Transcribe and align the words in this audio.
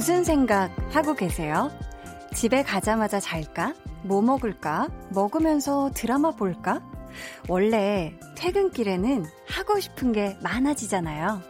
무슨 0.00 0.24
생각 0.24 0.70
하고 0.94 1.14
계세요? 1.14 1.70
집에 2.32 2.62
가자마자 2.62 3.20
잘까? 3.20 3.74
뭐 4.02 4.22
먹을까? 4.22 4.88
먹으면서 5.10 5.90
드라마 5.94 6.30
볼까? 6.30 6.80
원래 7.48 8.14
퇴근길에는 8.34 9.26
하고 9.46 9.78
싶은 9.78 10.12
게 10.12 10.38
많아지잖아요. 10.42 11.49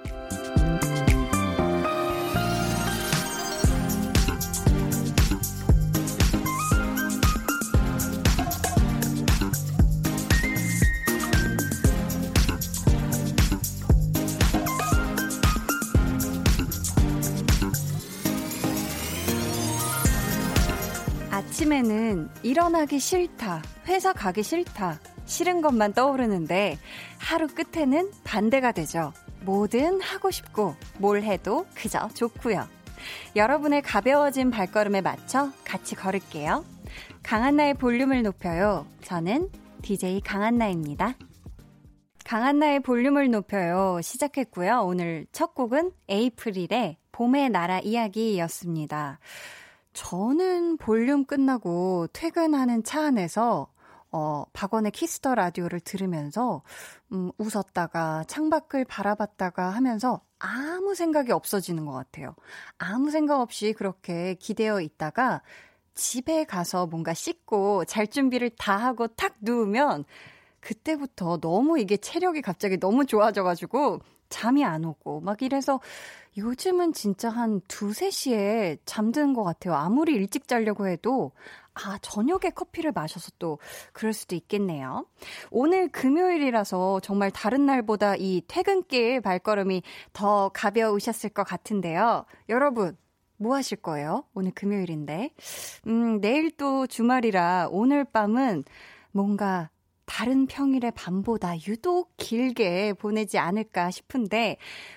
일어나기 22.71 23.01
싫다, 23.01 23.63
회사 23.89 24.13
가기 24.13 24.45
싫다, 24.45 25.01
싫은 25.25 25.61
것만 25.61 25.93
떠오르는데 25.93 26.79
하루 27.19 27.49
끝에는 27.49 28.13
반대가 28.23 28.71
되죠. 28.71 29.13
뭐든 29.41 30.01
하고 30.01 30.31
싶고 30.31 30.77
뭘 30.99 31.25
해도 31.25 31.67
그저 31.75 32.09
좋고요. 32.15 32.69
여러분의 33.35 33.83
가벼워진 33.83 34.53
발걸음에 34.53 35.01
맞춰 35.01 35.51
같이 35.65 35.97
걸을게요. 35.97 36.65
강한나의 37.25 37.75
볼륨을 37.75 38.23
높여요. 38.23 38.87
저는 39.03 39.51
DJ 39.83 40.21
강한나입니다. 40.21 41.15
강한나의 42.25 42.81
볼륨을 42.81 43.33
높여요. 43.33 44.01
시작했고요. 44.01 44.83
오늘 44.85 45.27
첫 45.33 45.57
곡은 45.57 45.91
에이프릴의 46.09 46.99
봄의 47.11 47.51
나라 47.51 47.81
이야기였습니다. 47.81 49.19
저는 49.93 50.77
볼륨 50.77 51.25
끝나고 51.25 52.09
퇴근하는 52.13 52.85
차 52.85 53.05
안에서 53.07 53.69
어, 54.13 54.45
박원의 54.53 54.91
Kiss 54.91 55.16
the 55.16 55.35
Radio를 55.35 55.81
들으면서 55.81 56.63
음, 57.13 57.31
웃었다가 57.39 58.25
창밖을 58.27 58.85
바라봤다가 58.85 59.71
하면서 59.71 60.21
아무 60.39 60.95
생각이 60.95 61.31
없어지는 61.33 61.85
것 61.87 61.93
같아요. 61.93 62.35
아무 62.79 63.11
생각 63.11 63.41
없이 63.41 63.73
그렇게 63.73 64.35
기대어 64.35 64.81
있다가 64.81 65.43
집에 65.95 66.45
가서 66.45 66.87
뭔가 66.87 67.15
씻고 67.15 67.85
잘 67.85 68.09
준비를 68.09 68.51
다 68.59 68.77
하고 68.77 69.07
탁 69.07 69.37
누우면 69.41 70.05
그때부터 70.61 71.39
너무 71.39 71.79
이게 71.79 71.97
체력이 71.97 72.43
갑자기 72.43 72.79
너무 72.79 73.07
좋아져가지고 73.07 74.01
잠이 74.31 74.65
안 74.65 74.85
오고 74.85 75.21
막 75.21 75.43
이래서 75.43 75.81
요즘은 76.39 76.93
진짜 76.93 77.29
한 77.29 77.61
두세 77.69 78.11
시에 78.11 78.79
잠드는 78.87 79.35
것 79.35 79.43
같아요. 79.43 79.75
아무리 79.75 80.15
일찍 80.15 80.49
자려고 80.49 80.89
해도 80.89 81.33
아, 81.75 81.99
저녁에 82.03 82.51
커피를 82.55 82.93
마셔서 82.93 83.31
또 83.39 83.59
그럴 83.93 84.13
수도 84.13 84.35
있겠네요. 84.35 85.07
오늘 85.51 85.89
금요일이라서 85.89 87.01
정말 87.01 87.31
다른 87.31 87.67
날보다 87.67 88.17
이 88.17 88.43
퇴근길 88.49 89.21
발걸음이 89.21 89.83
더 90.13 90.51
가벼우셨을 90.51 91.31
것 91.31 91.45
같은데요. 91.45 92.25
여러분, 92.49 92.97
뭐 93.37 93.55
하실 93.55 93.79
거예요? 93.79 94.25
오늘 94.35 94.53
금요일인데. 94.53 95.31
음, 95.87 96.21
내일 96.21 96.51
또 96.57 96.87
주말이라 96.87 97.69
오늘 97.71 98.05
밤은 98.05 98.65
뭔가 99.13 99.71
다른 100.11 100.47
평일의 100.47 100.91
밤보다 100.97 101.57
유독 101.69 102.17
길게 102.17 102.95
보내지 102.95 103.39
않을까 103.39 103.93
싶은데 103.93 104.57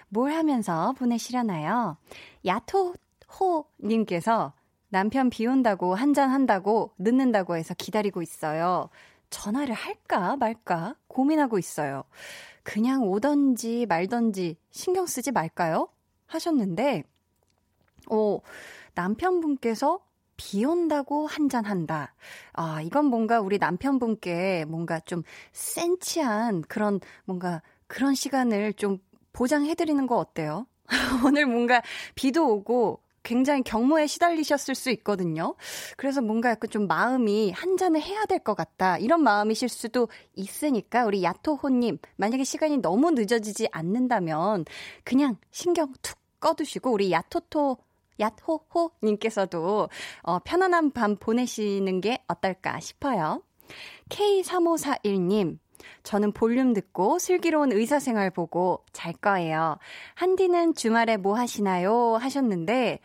뭘 0.10 0.32
하면서 0.34 0.92
보내시려나요? 0.94 1.98
야토호 2.44 3.66
님께서 3.84 4.54
남편 4.90 5.30
비 5.30 5.46
온다고 5.46 5.94
한잔 5.94 6.32
한다고 6.32 6.94
늦는다고 6.98 7.56
해서 7.56 7.76
기다리고 7.76 8.24
있어요. 8.24 8.90
전화를 9.30 9.76
할까 9.76 10.36
말까 10.36 10.96
고민하고 11.08 11.60
있어요. 11.60 12.06
그냥 12.64 13.04
오던지 13.04 13.86
말던지 13.86 14.58
신경 14.72 15.06
쓰지 15.06 15.32
말까요? 15.32 15.90
하셨는데, 16.26 17.04
어, 18.10 18.40
남편분께서 18.96 20.00
비 20.44 20.66
온다고 20.66 21.26
한잔 21.26 21.64
한다. 21.66 22.14
아, 22.52 22.82
이건 22.82 23.06
뭔가 23.06 23.40
우리 23.40 23.58
남편분께 23.58 24.66
뭔가 24.68 25.00
좀 25.00 25.24
센치한 25.54 26.64
그런 26.68 27.00
뭔가 27.26 27.62
그런 27.88 28.14
시간을 28.14 28.74
좀 28.74 29.00
보장해드리는 29.32 30.06
거 30.06 30.18
어때요? 30.18 30.68
오늘 31.26 31.46
뭔가 31.46 31.82
비도 32.16 32.46
오고 32.56 33.00
굉장히 33.24 33.64
경무에 33.64 34.06
시달리셨을 34.06 34.76
수 34.76 34.90
있거든요. 34.92 35.56
그래서 35.96 36.22
뭔가 36.22 36.50
약간 36.50 36.70
좀 36.70 36.88
마음이 36.88 37.52
한 37.52 37.78
잔을 37.78 38.02
해야 38.02 38.26
될 38.26 38.40
것 38.40 38.54
같다. 38.56 38.98
이런 38.98 39.24
마음이실 39.24 39.70
수도 39.70 40.10
있으니까 40.36 41.06
우리 41.06 41.24
야토호님, 41.24 42.00
만약에 42.18 42.44
시간이 42.44 42.80
너무 42.80 43.12
늦어지지 43.12 43.70
않는다면 43.72 44.66
그냥 45.06 45.38
신경 45.52 45.94
툭 46.02 46.18
꺼두시고 46.42 46.92
우리 46.92 47.14
야토토 47.14 47.78
얏호호님께서도 48.20 49.90
어, 50.24 50.40
편안한 50.40 50.92
밤 50.92 51.16
보내시는 51.16 52.02
게 52.02 52.24
어떨까 52.28 52.80
싶어요. 52.80 53.42
K3541님, 54.10 55.58
저는 56.04 56.32
볼륨 56.34 56.74
듣고 56.74 57.20
슬기로운 57.20 57.72
의사생활 57.72 58.30
보고 58.30 58.84
잘 58.92 59.14
거예요. 59.14 59.78
한디는 60.16 60.76
주말에 60.76 61.18
뭐 61.18 61.36
하시나요? 61.36 62.16
하셨는데, 62.16 63.00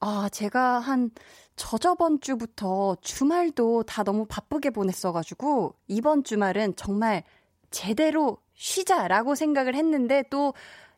아, 0.00 0.28
제가 0.32 0.78
한 0.78 1.10
저저번 1.56 2.20
주부터 2.20 2.96
주말도 3.02 3.82
다 3.84 4.02
너무 4.02 4.26
바쁘게 4.26 4.70
보냈어가지고, 4.70 5.74
이번 5.88 6.24
주말은 6.24 6.76
정말 6.76 7.22
제대로 7.70 8.38
쉬자라고 8.54 9.34
생각을 9.34 9.74
했는데, 9.74 10.24
또 10.30 10.54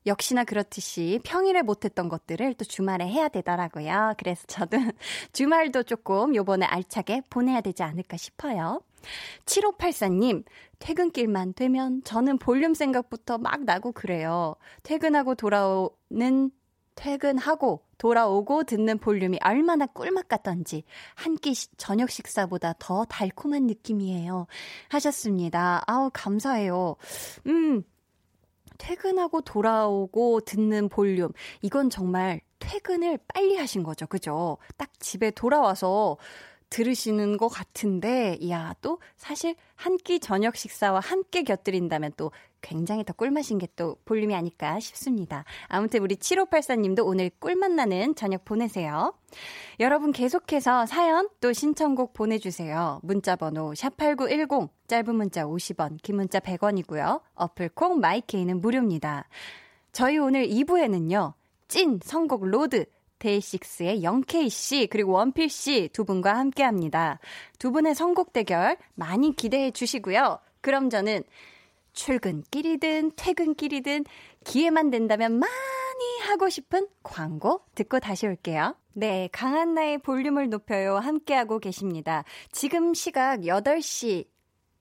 역시나 0.06 0.44
그렇듯이 0.44 1.20
평일에 1.24 1.62
못했던 1.62 2.08
것들을 2.08 2.54
또 2.54 2.64
주말에 2.64 3.06
해야 3.06 3.28
되더라고요. 3.28 4.14
그래서 4.18 4.42
저도 4.46 4.76
주말도 5.32 5.84
조금 5.84 6.34
요번에 6.34 6.66
알차게 6.66 7.22
보내야 7.30 7.60
되지 7.60 7.82
않을까 7.82 8.16
싶어요. 8.16 8.82
7584님, 9.46 10.44
퇴근길만 10.78 11.54
되면 11.54 12.02
저는 12.04 12.38
볼륨 12.38 12.74
생각부터 12.74 13.38
막 13.38 13.64
나고 13.64 13.92
그래요. 13.92 14.54
퇴근하고 14.84 15.34
돌아오는, 15.34 16.50
퇴근하고 16.94 17.82
돌아오고 17.98 18.64
듣는 18.64 18.98
볼륨이 18.98 19.38
얼마나 19.42 19.86
꿀맛 19.86 20.28
같던지 20.28 20.82
한 21.14 21.36
끼 21.36 21.54
저녁 21.76 22.10
식사보다 22.10 22.74
더 22.78 23.04
달콤한 23.04 23.66
느낌이에요. 23.66 24.46
하셨습니다. 24.88 25.82
아우, 25.86 26.10
감사해요. 26.12 26.96
음, 27.46 27.82
퇴근하고 28.82 29.42
돌아오고 29.42 30.40
듣는 30.40 30.88
볼륨. 30.88 31.30
이건 31.62 31.88
정말 31.88 32.40
퇴근을 32.58 33.16
빨리 33.32 33.56
하신 33.56 33.84
거죠. 33.84 34.08
그죠? 34.08 34.58
딱 34.76 34.90
집에 34.98 35.30
돌아와서 35.30 36.16
들으시는 36.72 37.36
것 37.36 37.48
같은데, 37.48 38.38
이야, 38.40 38.74
또 38.80 38.98
사실 39.16 39.54
한 39.76 39.98
끼 39.98 40.18
저녁 40.20 40.56
식사와 40.56 41.00
함께 41.00 41.42
곁들인다면 41.42 42.12
또 42.16 42.32
굉장히 42.62 43.04
더 43.04 43.12
꿀맛인 43.12 43.58
게 43.58 43.66
또 43.76 43.96
볼륨이 44.04 44.34
아닐까 44.34 44.80
싶습니다. 44.80 45.44
아무튼 45.68 46.00
우리 46.00 46.16
7584님도 46.16 47.06
오늘 47.06 47.30
꿀맛 47.40 47.72
나는 47.72 48.14
저녁 48.14 48.44
보내세요. 48.44 49.12
여러분 49.80 50.12
계속해서 50.12 50.86
사연 50.86 51.28
또 51.40 51.52
신청곡 51.52 52.12
보내주세요. 52.14 53.00
문자번호 53.02 53.72
샵8910, 53.72 54.68
짧은 54.86 55.14
문자 55.14 55.44
50원, 55.44 55.98
긴 56.02 56.16
문자 56.16 56.38
100원이고요. 56.40 57.20
어플콩 57.34 58.00
마이케이는 58.00 58.60
무료입니다. 58.60 59.28
저희 59.92 60.18
오늘 60.18 60.46
2부에는요, 60.48 61.34
찐 61.68 62.00
선곡 62.02 62.46
road, 62.46 62.86
데이식스의 63.22 64.02
영케이씨, 64.02 64.88
그리고 64.90 65.12
원필씨 65.12 65.90
두 65.92 66.04
분과 66.04 66.36
함께 66.36 66.64
합니다. 66.64 67.20
두 67.58 67.70
분의 67.70 67.94
선곡 67.94 68.32
대결 68.32 68.76
많이 68.94 69.34
기대해 69.36 69.70
주시고요. 69.70 70.40
그럼 70.60 70.90
저는 70.90 71.22
출근길이든 71.92 73.12
퇴근길이든 73.16 74.04
기회만 74.44 74.90
된다면 74.90 75.38
많이 75.38 76.18
하고 76.28 76.48
싶은 76.48 76.88
광고 77.02 77.62
듣고 77.74 78.00
다시 78.00 78.26
올게요. 78.26 78.74
네, 78.94 79.28
강한나의 79.32 79.98
볼륨을 79.98 80.50
높여요. 80.50 80.96
함께하고 80.96 81.58
계십니다. 81.60 82.24
지금 82.50 82.92
시각 82.92 83.40
8시 83.40 84.26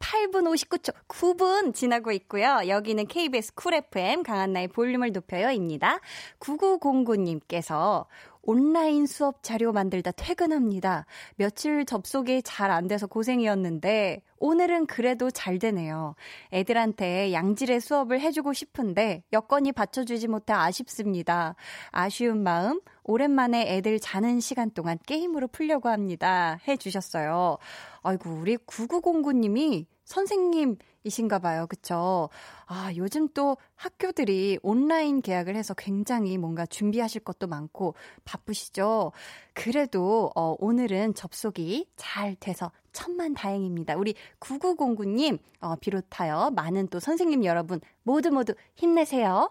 8분 0.01 0.51
59초, 0.51 0.93
9분 1.07 1.73
지나고 1.73 2.11
있고요. 2.11 2.61
여기는 2.67 3.05
KBS 3.05 3.53
쿨 3.53 3.75
FM 3.75 4.23
강한나의 4.23 4.67
볼륨을 4.69 5.11
높여요입니다. 5.11 5.99
9909님께서 6.39 8.07
온라인 8.43 9.05
수업 9.05 9.43
자료 9.43 9.71
만들다 9.71 10.11
퇴근합니다. 10.11 11.05
며칠 11.35 11.85
접속이 11.85 12.41
잘 12.43 12.71
안 12.71 12.87
돼서 12.87 13.05
고생이었는데 13.05 14.21
오늘은 14.39 14.87
그래도 14.87 15.29
잘 15.29 15.59
되네요. 15.59 16.15
애들한테 16.53 17.33
양질의 17.33 17.81
수업을 17.81 18.19
해주고 18.21 18.53
싶은데 18.53 19.23
여건이 19.33 19.73
받쳐주지 19.73 20.27
못해 20.27 20.53
아쉽습니다. 20.53 21.55
아쉬운 21.91 22.41
마음 22.41 22.79
오랜만에 23.03 23.75
애들 23.75 23.99
자는 23.99 24.39
시간 24.39 24.71
동안 24.71 24.97
게임으로 25.05 25.47
풀려고 25.49 25.89
합니다. 25.89 26.59
해주셨어요. 26.67 27.57
아이고 28.03 28.31
우리 28.31 28.57
9909님이 28.57 29.85
선생님이신가 30.05 31.39
봐요. 31.39 31.67
그쵸? 31.67 32.29
아, 32.65 32.91
요즘 32.95 33.27
또 33.29 33.57
학교들이 33.75 34.59
온라인 34.61 35.21
계약을 35.21 35.55
해서 35.55 35.73
굉장히 35.73 36.37
뭔가 36.37 36.65
준비하실 36.65 37.23
것도 37.23 37.47
많고 37.47 37.95
바쁘시죠? 38.25 39.11
그래도, 39.53 40.31
어, 40.35 40.55
오늘은 40.59 41.13
접속이 41.13 41.87
잘 41.95 42.35
돼서 42.35 42.71
천만 42.93 43.33
다행입니다. 43.33 43.95
우리 43.95 44.15
9909님, 44.39 45.39
어, 45.61 45.75
비롯하여 45.75 46.51
많은 46.51 46.87
또 46.87 46.99
선생님 46.99 47.45
여러분 47.45 47.79
모두 48.03 48.31
모두 48.31 48.53
힘내세요. 48.75 49.49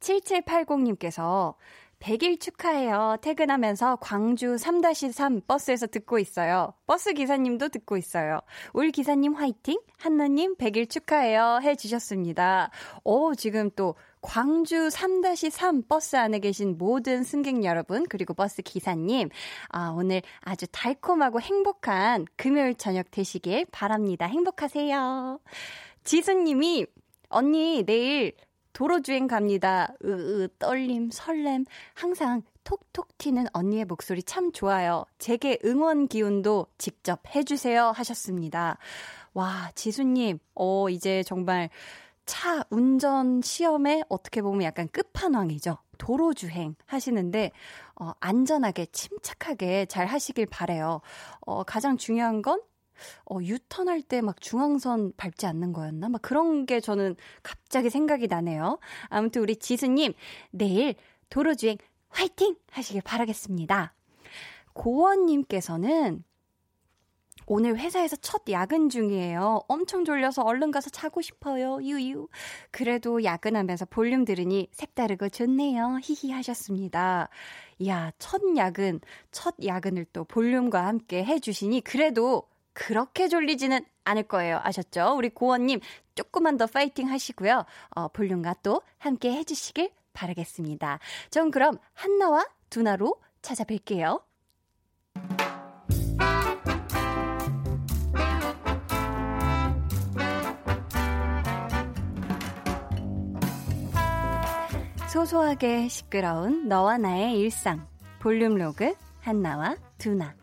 7780님께서 0.00 1.54
100일 2.00 2.40
축하해요. 2.40 3.16
퇴근하면서 3.20 3.96
광주 3.96 4.56
3-3 4.56 5.46
버스에서 5.46 5.86
듣고 5.86 6.18
있어요. 6.18 6.74
버스 6.86 7.12
기사님도 7.12 7.68
듣고 7.68 7.96
있어요. 7.96 8.40
올 8.72 8.90
기사님 8.90 9.34
화이팅! 9.34 9.78
한나님 9.98 10.56
100일 10.56 10.88
축하해요. 10.88 11.60
해 11.62 11.74
주셨습니다. 11.74 12.70
오, 13.04 13.34
지금 13.34 13.70
또 13.74 13.96
광주 14.20 14.88
3-3 14.88 15.88
버스 15.88 16.16
안에 16.16 16.38
계신 16.38 16.76
모든 16.78 17.22
승객 17.24 17.64
여러분, 17.64 18.06
그리고 18.08 18.34
버스 18.34 18.62
기사님, 18.62 19.28
아, 19.68 19.92
오늘 19.96 20.22
아주 20.40 20.66
달콤하고 20.70 21.40
행복한 21.40 22.26
금요일 22.36 22.74
저녁 22.74 23.10
되시길 23.10 23.66
바랍니다. 23.72 24.26
행복하세요. 24.26 25.40
지수님이, 26.04 26.86
언니, 27.28 27.84
내일 27.84 28.34
도로주행 28.78 29.26
갑니다. 29.26 29.92
으으, 30.04 30.46
떨림, 30.60 31.10
설렘. 31.10 31.64
항상 31.94 32.42
톡톡 32.62 33.18
튀는 33.18 33.46
언니의 33.52 33.84
목소리 33.86 34.22
참 34.22 34.52
좋아요. 34.52 35.04
제게 35.18 35.58
응원 35.64 36.06
기운도 36.06 36.68
직접 36.78 37.18
해주세요. 37.34 37.86
하셨습니다. 37.86 38.78
와, 39.34 39.72
지수님, 39.74 40.38
어, 40.54 40.88
이제 40.90 41.24
정말 41.24 41.70
차 42.24 42.62
운전 42.70 43.42
시험에 43.42 44.04
어떻게 44.08 44.42
보면 44.42 44.62
약간 44.62 44.86
끝판왕이죠. 44.86 45.78
도로주행 45.98 46.76
하시는데, 46.86 47.50
어, 48.00 48.12
안전하게, 48.20 48.86
침착하게 48.92 49.86
잘 49.86 50.06
하시길 50.06 50.46
바래요. 50.46 51.00
어, 51.40 51.64
가장 51.64 51.96
중요한 51.96 52.42
건 52.42 52.60
어, 53.24 53.38
유턴할 53.40 54.02
때 54.02 54.18
막 54.20 54.40
중앙선 54.40 55.12
밟지 55.16 55.46
않는 55.46 55.72
거였나? 55.72 56.08
막 56.08 56.20
그런 56.22 56.66
게 56.66 56.80
저는 56.80 57.16
갑자기 57.42 57.88
생각이 57.90 58.26
나네요. 58.26 58.78
아무튼 59.08 59.42
우리 59.42 59.56
지수님, 59.56 60.12
내일 60.50 60.94
도로주행 61.30 61.78
화이팅! 62.10 62.56
하시길 62.70 63.02
바라겠습니다. 63.02 63.94
고원님께서는 64.72 66.24
오늘 67.50 67.78
회사에서 67.78 68.16
첫 68.16 68.42
야근 68.50 68.90
중이에요. 68.90 69.60
엄청 69.68 70.04
졸려서 70.04 70.42
얼른 70.42 70.70
가서 70.70 70.90
자고 70.90 71.22
싶어요. 71.22 71.78
유유. 71.82 72.28
그래도 72.70 73.24
야근하면서 73.24 73.86
볼륨 73.86 74.26
들으니 74.26 74.68
색다르고 74.72 75.30
좋네요. 75.30 75.98
히히 76.02 76.30
하셨습니다. 76.32 77.30
이야, 77.78 78.12
첫 78.18 78.42
야근, 78.56 79.00
첫 79.32 79.54
야근을 79.64 80.04
또 80.12 80.24
볼륨과 80.24 80.86
함께 80.86 81.24
해주시니 81.24 81.80
그래도 81.80 82.42
그렇게 82.78 83.26
졸리지는 83.26 83.84
않을 84.04 84.22
거예요. 84.22 84.60
아셨죠? 84.62 85.16
우리 85.16 85.30
고원님 85.30 85.80
조금만 86.14 86.56
더 86.56 86.66
파이팅 86.66 87.10
하시고요. 87.10 87.64
어, 87.90 88.08
볼륨과 88.08 88.54
또 88.62 88.82
함께 88.98 89.32
해주시길 89.32 89.90
바라겠습니다. 90.12 91.00
전 91.30 91.50
그럼 91.50 91.78
한나와 91.92 92.46
두나로 92.70 93.20
찾아뵐게요. 93.42 94.22
소소하게 105.12 105.88
시끄러운 105.88 106.68
너와 106.68 106.98
나의 106.98 107.40
일상 107.40 107.88
볼륨 108.20 108.54
로그 108.54 108.94
한나와 109.20 109.76
두나 109.98 110.36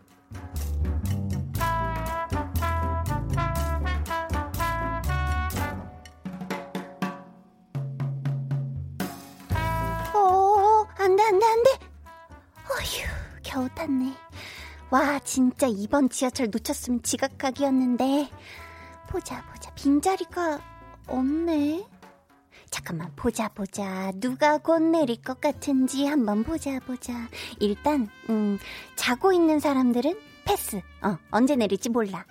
안 11.26 11.38
돼, 11.40 11.46
안 11.46 11.62
돼. 11.64 11.70
어휴, 12.70 13.42
겨우 13.42 13.68
탔네. 13.74 14.14
와, 14.90 15.18
진짜 15.20 15.66
이번 15.66 16.08
지하철 16.08 16.50
놓쳤으면 16.50 17.02
지각하기였는데. 17.02 18.30
보자, 19.08 19.44
보자. 19.46 19.74
빈자리가 19.74 20.60
없네. 21.08 21.84
잠깐만, 22.70 23.12
보자, 23.16 23.48
보자. 23.48 24.12
누가 24.16 24.58
곧 24.58 24.82
내릴 24.82 25.20
것 25.20 25.40
같은지 25.40 26.06
한번 26.06 26.44
보자, 26.44 26.78
보자. 26.80 27.12
일단, 27.58 28.08
음, 28.30 28.58
자고 28.94 29.32
있는 29.32 29.58
사람들은 29.58 30.20
패스. 30.44 30.80
어, 31.02 31.18
언제 31.32 31.56
내릴지 31.56 31.88
몰라. 31.88 32.24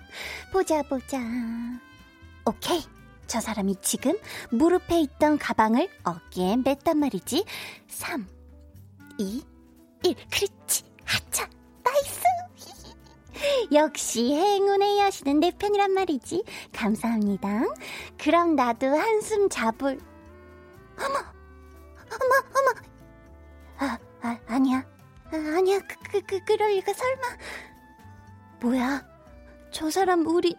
보자, 0.52 0.82
보자. 0.82 1.18
오케이. 2.46 2.82
저 3.26 3.40
사람이 3.40 3.76
지금 3.82 4.16
무릎에 4.50 5.00
있던 5.00 5.36
가방을 5.36 5.88
어깨에 6.04 6.56
맸단 6.56 6.96
말이지. 6.98 7.44
3, 7.88 8.26
2, 9.18 9.42
1. 10.02 10.14
그렇지. 10.30 10.84
하차. 11.04 11.48
Nice. 11.84 12.22
역시 13.72 14.34
행운의 14.34 15.00
여신은 15.00 15.40
내 15.40 15.50
편이란 15.50 15.92
말이지. 15.92 16.44
감사합니다. 16.72 17.62
그럼 18.18 18.56
나도 18.56 18.86
한숨 18.86 19.48
자 19.48 19.65
볼. 19.65 20.00
어머, 20.98 21.18
어머, 21.98 22.34
어머. 22.58 22.86
아, 23.78 23.98
아 24.22 24.38
아니야. 24.46 24.78
아, 25.26 25.36
아니야. 25.56 25.78
그, 25.80 25.96
그, 26.10 26.20
그, 26.22 26.44
그럴 26.44 26.70
리가 26.70 26.92
설마. 26.92 27.22
뭐야? 28.60 29.06
저 29.70 29.90
사람 29.90 30.26
우리 30.26 30.56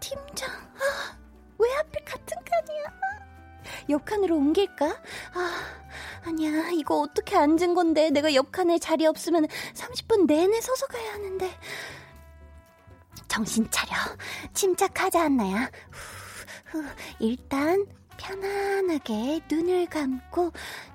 팀장. 0.00 0.50
아, 0.50 1.18
왜 1.58 1.70
하필 1.74 2.04
같은 2.04 2.36
칸이야? 2.44 3.13
옆칸으로 3.88 4.36
옮길까? 4.36 4.86
아, 5.34 5.60
아니야. 6.24 6.70
이거 6.70 7.00
어떻게 7.00 7.36
앉은 7.36 7.74
건데. 7.74 8.10
내가 8.10 8.34
옆칸에 8.34 8.78
자리 8.78 9.06
없으면 9.06 9.46
30분 9.74 10.26
내내 10.26 10.60
서서 10.60 10.86
가야 10.86 11.12
하는데. 11.14 11.50
정신 13.28 13.68
차려. 13.70 13.92
침착하자, 14.52 15.24
안나야. 15.24 15.70
후, 15.90 16.78
후, 16.78 16.84
일단 17.18 17.86
편안하게 18.16 19.40
눈을 19.50 19.86
감고 19.86 20.52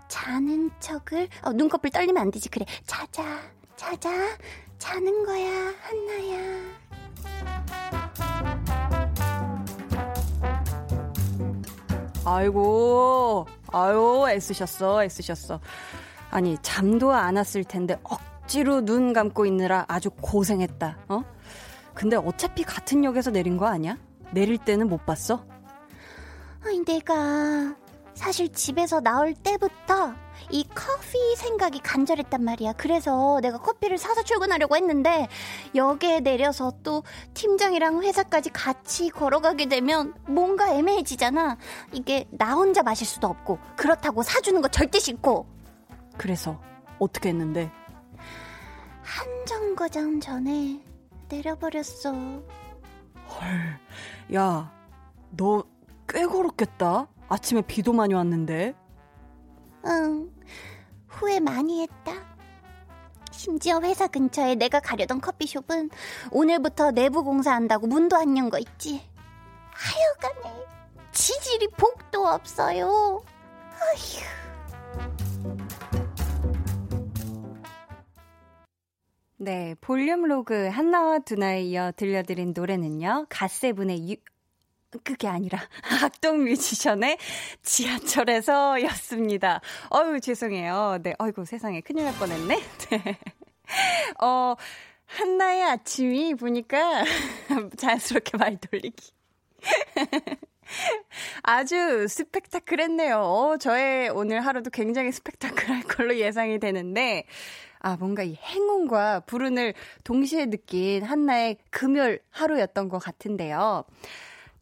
자는 0.08 0.72
척을 0.80 1.28
어, 1.44 1.52
눈꺼풀 1.54 1.90
떨리면 1.92 2.18
안 2.18 2.32
되지. 2.32 2.50
그래. 2.50 2.66
자자. 2.86 3.42
자자. 3.76 4.10
자는 4.78 5.26
거야, 5.26 5.74
한나야. 5.82 6.80
아이고, 12.26 13.48
아유, 13.72 14.26
애쓰셨어, 14.30 15.04
애쓰셨어. 15.04 15.60
아니, 16.32 16.58
잠도 16.62 17.12
안 17.12 17.38
왔을 17.38 17.64
텐데 17.64 17.98
억지로 18.04 18.82
눈 18.86 19.14
감고 19.14 19.46
있느라 19.46 19.86
아주 19.88 20.10
고생했다, 20.10 20.98
어? 21.10 21.24
근데 21.94 22.16
어차피 22.16 22.64
같은 22.64 23.04
역에서 23.04 23.32
내린 23.32 23.58
거 23.58 23.66
아니야? 23.68 23.98
내릴 24.32 24.58
때는 24.58 24.88
못 24.88 25.06
봤어? 25.06 25.46
아니, 26.64 26.84
내가 26.84 27.76
사실 28.14 28.50
집에서 28.52 29.00
나올 29.00 29.34
때부터 29.34 30.14
이 30.50 30.66
커피 30.74 31.18
생각이 31.36 31.80
간절했단 31.80 32.44
말이야. 32.44 32.74
그래서 32.74 33.40
내가 33.42 33.58
커피를 33.58 33.98
사서 33.98 34.24
출근하려고 34.24 34.76
했는데 34.76 35.28
역에 35.76 36.20
내려서 36.22 36.74
또 36.84 37.04
팀장이랑 37.34 38.02
회사까지 38.02 38.50
같이 38.52 39.10
걸어가게 39.10 39.68
되면 39.68 40.14
뭔가 40.28 40.74
애매해지잖아. 40.74 41.58
이게 41.94 42.26
나 42.32 42.54
혼자 42.54 42.84
마실 42.84 43.06
수도 43.08 43.28
없고 43.28 43.60
그렇다고 43.76 44.24
사주는 44.24 44.62
거 44.62 44.68
절대 44.68 45.00
싫고. 45.00 45.46
그래서 46.18 46.60
어떻게 47.00 47.30
했는데? 47.30 47.72
한 49.02 49.46
정거장 49.46 50.20
전에 50.20 50.80
내려버렸어. 51.30 52.12
헐, 53.28 53.80
야, 54.34 54.72
너 55.36 55.64
꽤 56.12 56.26
걸었겠다. 56.26 57.08
아침에 57.30 57.62
비도 57.62 57.94
많이 57.94 58.14
왔는데. 58.16 58.74
응, 59.86 60.32
후회 61.08 61.40
많이 61.40 61.82
했다. 61.82 62.14
심지어 63.32 63.80
회사 63.82 64.08
근처에 64.08 64.56
내가 64.56 64.80
가려던 64.80 65.22
커피숍은 65.22 65.90
오늘부터 66.32 66.92
내부 66.92 67.24
공사한다고 67.24 67.88
문도 67.88 68.18
안 68.18 68.36
연 68.38 68.50
거 68.50 68.60
있지. 68.60 69.02
하여간에 69.72 70.66
지지리 71.12 71.68
복도 71.78 72.28
없어요. 72.28 73.24
아휴. 73.80 74.22
네, 79.38 79.74
볼륨 79.80 80.24
로그 80.24 80.68
한나와 80.68 81.20
두나에 81.20 81.62
이어 81.64 81.92
들려드린 81.96 82.54
노래는요. 82.56 83.28
갓세븐의 83.30 84.12
You, 84.12 84.16
그게 85.04 85.28
아니라 85.28 85.60
악동 86.04 86.44
뮤지션의 86.46 87.18
지하철에서 87.62 88.82
였습니다. 88.84 89.62
어유 89.94 90.20
죄송해요. 90.20 91.00
네, 91.04 91.14
어이구 91.20 91.46
세상에 91.46 91.82
큰일 91.82 92.06
날 92.06 92.14
뻔했네. 92.16 92.60
네. 92.90 93.20
어, 94.22 94.56
한나의 95.06 95.64
아침이 95.64 96.36
보니까 96.36 97.04
자연스럽게 97.78 98.38
말 98.38 98.58
돌리기. 98.58 99.12
아주 101.44 102.08
스펙타클했네요. 102.08 103.18
어, 103.18 103.58
저의 103.58 104.10
오늘 104.10 104.42
하루도 104.46 104.70
굉장히 104.70 105.12
스펙타클할 105.12 105.84
걸로 105.84 106.16
예상이 106.16 106.60
되는데, 106.60 107.26
아, 107.80 107.96
뭔가 107.98 108.24
이 108.24 108.36
행운과 108.36 109.22
불운을 109.22 109.74
동시에 110.04 110.48
느낀 110.48 111.04
한나의 111.04 111.58
금요일 111.72 112.22
하루였던 112.30 112.90
것 112.90 113.00
같은데요. 113.00 113.84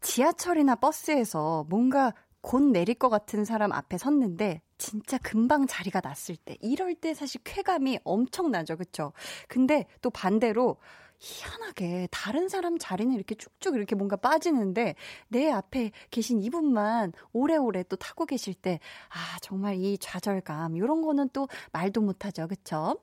지하철이나 0.00 0.74
버스에서 0.76 1.66
뭔가 1.68 2.14
곧 2.40 2.62
내릴 2.62 2.94
것 2.94 3.08
같은 3.08 3.44
사람 3.44 3.72
앞에 3.72 3.98
섰는데 3.98 4.62
진짜 4.78 5.18
금방 5.18 5.66
자리가 5.66 6.00
났을 6.00 6.36
때 6.36 6.56
이럴 6.60 6.94
때 6.94 7.14
사실 7.14 7.40
쾌감이 7.44 7.98
엄청나죠. 8.04 8.76
그쵸? 8.76 9.12
근데 9.48 9.86
또 10.00 10.10
반대로 10.10 10.76
희한하게 11.18 12.08
다른 12.10 12.48
사람 12.48 12.78
자리는 12.78 13.14
이렇게 13.14 13.34
쭉쭉 13.34 13.76
이렇게 13.76 13.94
뭔가 13.94 14.16
빠지는데 14.16 14.94
내 15.28 15.50
앞에 15.50 15.90
계신 16.10 16.40
이분만 16.40 17.12
오래오래 17.32 17.84
또 17.84 17.96
타고 17.96 18.24
계실 18.26 18.54
때 18.54 18.80
아, 19.08 19.38
정말 19.40 19.76
이 19.76 19.98
좌절감 19.98 20.76
이런 20.76 21.02
거는 21.02 21.30
또 21.32 21.48
말도 21.72 22.00
못 22.00 22.24
하죠. 22.24 22.46
그쵸? 22.48 22.98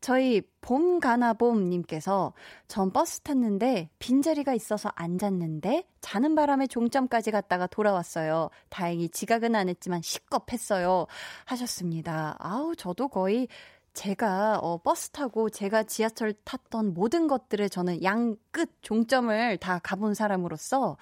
저희 0.00 0.42
봄 0.60 1.00
가나 1.00 1.32
봄 1.32 1.68
님께서 1.68 2.34
전 2.68 2.90
버스 2.90 3.20
탔는데 3.20 3.90
빈자리가 3.98 4.52
있어서 4.54 4.90
앉았는데 4.94 5.86
자는 6.00 6.34
바람에 6.34 6.66
종점까지 6.66 7.30
갔다가 7.30 7.66
돌아왔어요. 7.66 8.50
다행히 8.68 9.08
지각은 9.08 9.54
안 9.54 9.68
했지만 9.70 10.02
시겁했어요. 10.02 11.06
하셨습니다. 11.46 12.36
아우, 12.38 12.76
저도 12.76 13.08
거의 13.08 13.48
제가 13.94 14.58
어, 14.58 14.78
버스 14.78 15.10
타고 15.10 15.48
제가 15.48 15.84
지하철 15.84 16.34
탔던 16.44 16.94
모든 16.94 17.26
것들을 17.28 17.68
저는 17.70 18.02
양 18.02 18.36
끝 18.52 18.70
종점을 18.82 19.56
다 19.58 19.80
가본 19.82 20.14
사람으로서 20.14 20.96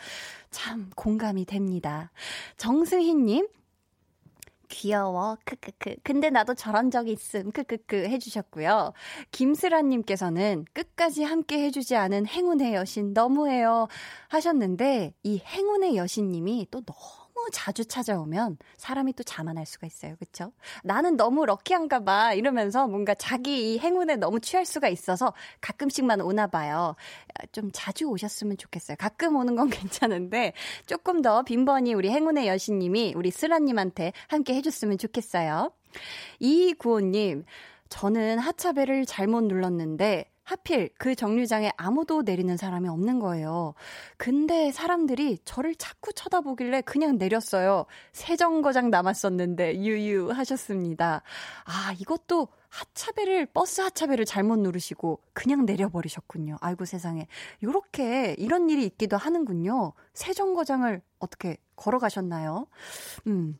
참 0.50 0.90
공감이 0.96 1.44
됩니다. 1.44 2.10
정승희님, 2.56 3.46
귀여워. 4.68 5.36
크크크. 5.44 5.96
근데 6.02 6.30
나도 6.30 6.54
저런 6.54 6.90
적이 6.90 7.12
있음. 7.12 7.50
크크크 7.52 7.94
해주셨고요. 8.08 8.94
김슬아님께서는 9.32 10.64
끝까지 10.72 11.24
함께 11.24 11.62
해주지 11.64 11.94
않은 11.94 12.26
행운의 12.26 12.74
여신 12.74 13.12
너무해요. 13.12 13.88
하셨는데, 14.28 15.12
이 15.24 15.38
행운의 15.44 15.96
여신님이 15.96 16.68
또 16.70 16.80
너무 16.80 17.21
너무 17.42 17.50
자주 17.52 17.84
찾아오면 17.84 18.58
사람이 18.76 19.14
또 19.14 19.24
자만할 19.24 19.66
수가 19.66 19.88
있어요. 19.88 20.14
그쵸? 20.20 20.52
나는 20.84 21.16
너무 21.16 21.44
럭키한가 21.44 22.04
봐. 22.04 22.34
이러면서 22.34 22.86
뭔가 22.86 23.14
자기 23.14 23.74
이 23.74 23.78
행운에 23.80 24.14
너무 24.14 24.38
취할 24.38 24.64
수가 24.64 24.88
있어서 24.88 25.32
가끔씩만 25.60 26.20
오나 26.20 26.46
봐요. 26.46 26.94
좀 27.50 27.70
자주 27.72 28.04
오셨으면 28.04 28.58
좋겠어요. 28.58 28.96
가끔 28.96 29.34
오는 29.34 29.56
건 29.56 29.70
괜찮은데 29.70 30.52
조금 30.86 31.20
더 31.20 31.42
빈번히 31.42 31.94
우리 31.94 32.10
행운의 32.10 32.46
여신님이 32.46 33.14
우리 33.16 33.32
쓰라 33.32 33.58
님한테 33.58 34.12
함께 34.28 34.54
해 34.54 34.62
줬으면 34.62 34.98
좋겠어요. 34.98 35.72
이구호님, 36.38 37.44
저는 37.88 38.38
하차벨을 38.38 39.04
잘못 39.04 39.42
눌렀는데 39.42 40.31
하필 40.44 40.90
그 40.98 41.14
정류장에 41.14 41.72
아무도 41.76 42.22
내리는 42.22 42.56
사람이 42.56 42.88
없는 42.88 43.20
거예요. 43.20 43.74
근데 44.16 44.72
사람들이 44.72 45.38
저를 45.44 45.74
자꾸 45.76 46.12
쳐다보길래 46.12 46.82
그냥 46.82 47.18
내렸어요. 47.18 47.86
세 48.12 48.36
정거장 48.36 48.90
남았었는데 48.90 49.78
유유 49.78 50.30
하셨습니다. 50.32 51.22
아, 51.64 51.94
이것도 51.98 52.48
하차배를 52.68 53.46
버스 53.46 53.82
하차배를 53.82 54.24
잘못 54.24 54.58
누르시고 54.58 55.20
그냥 55.34 55.66
내려버리셨군요. 55.66 56.56
아이고 56.60 56.84
세상에. 56.86 57.26
요렇게 57.62 58.36
이런 58.38 58.70
일이 58.70 58.84
있기도 58.86 59.16
하는군요. 59.16 59.92
세 60.14 60.32
정거장을 60.32 61.02
어떻게 61.18 61.58
걸어가셨나요? 61.76 62.66
음. 63.26 63.58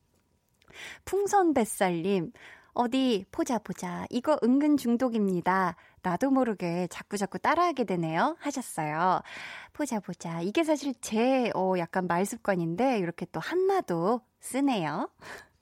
풍선 1.04 1.52
뱃살님 1.52 2.32
어디 2.74 3.24
보자 3.30 3.58
보자. 3.58 4.06
이거 4.10 4.38
은근 4.42 4.76
중독입니다. 4.76 5.76
나도 6.02 6.30
모르게 6.30 6.86
자꾸자꾸 6.88 7.38
따라하게 7.38 7.84
되네요. 7.84 8.36
하셨어요. 8.40 9.20
보자 9.72 10.00
보자. 10.00 10.40
이게 10.40 10.64
사실 10.64 10.94
제 11.00 11.50
어, 11.54 11.74
약간 11.78 12.06
말 12.06 12.24
습관인데 12.24 12.98
이렇게 12.98 13.26
또 13.30 13.40
한나도 13.40 14.22
쓰네요. 14.40 15.10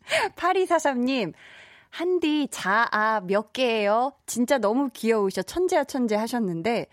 8243님. 0.36 1.32
한디 1.90 2.46
자아 2.50 3.20
몇 3.26 3.52
개예요? 3.52 4.12
진짜 4.26 4.58
너무 4.58 4.90
귀여우셔. 4.92 5.42
천재야 5.42 5.84
천재 5.84 6.14
하셨는데 6.14 6.86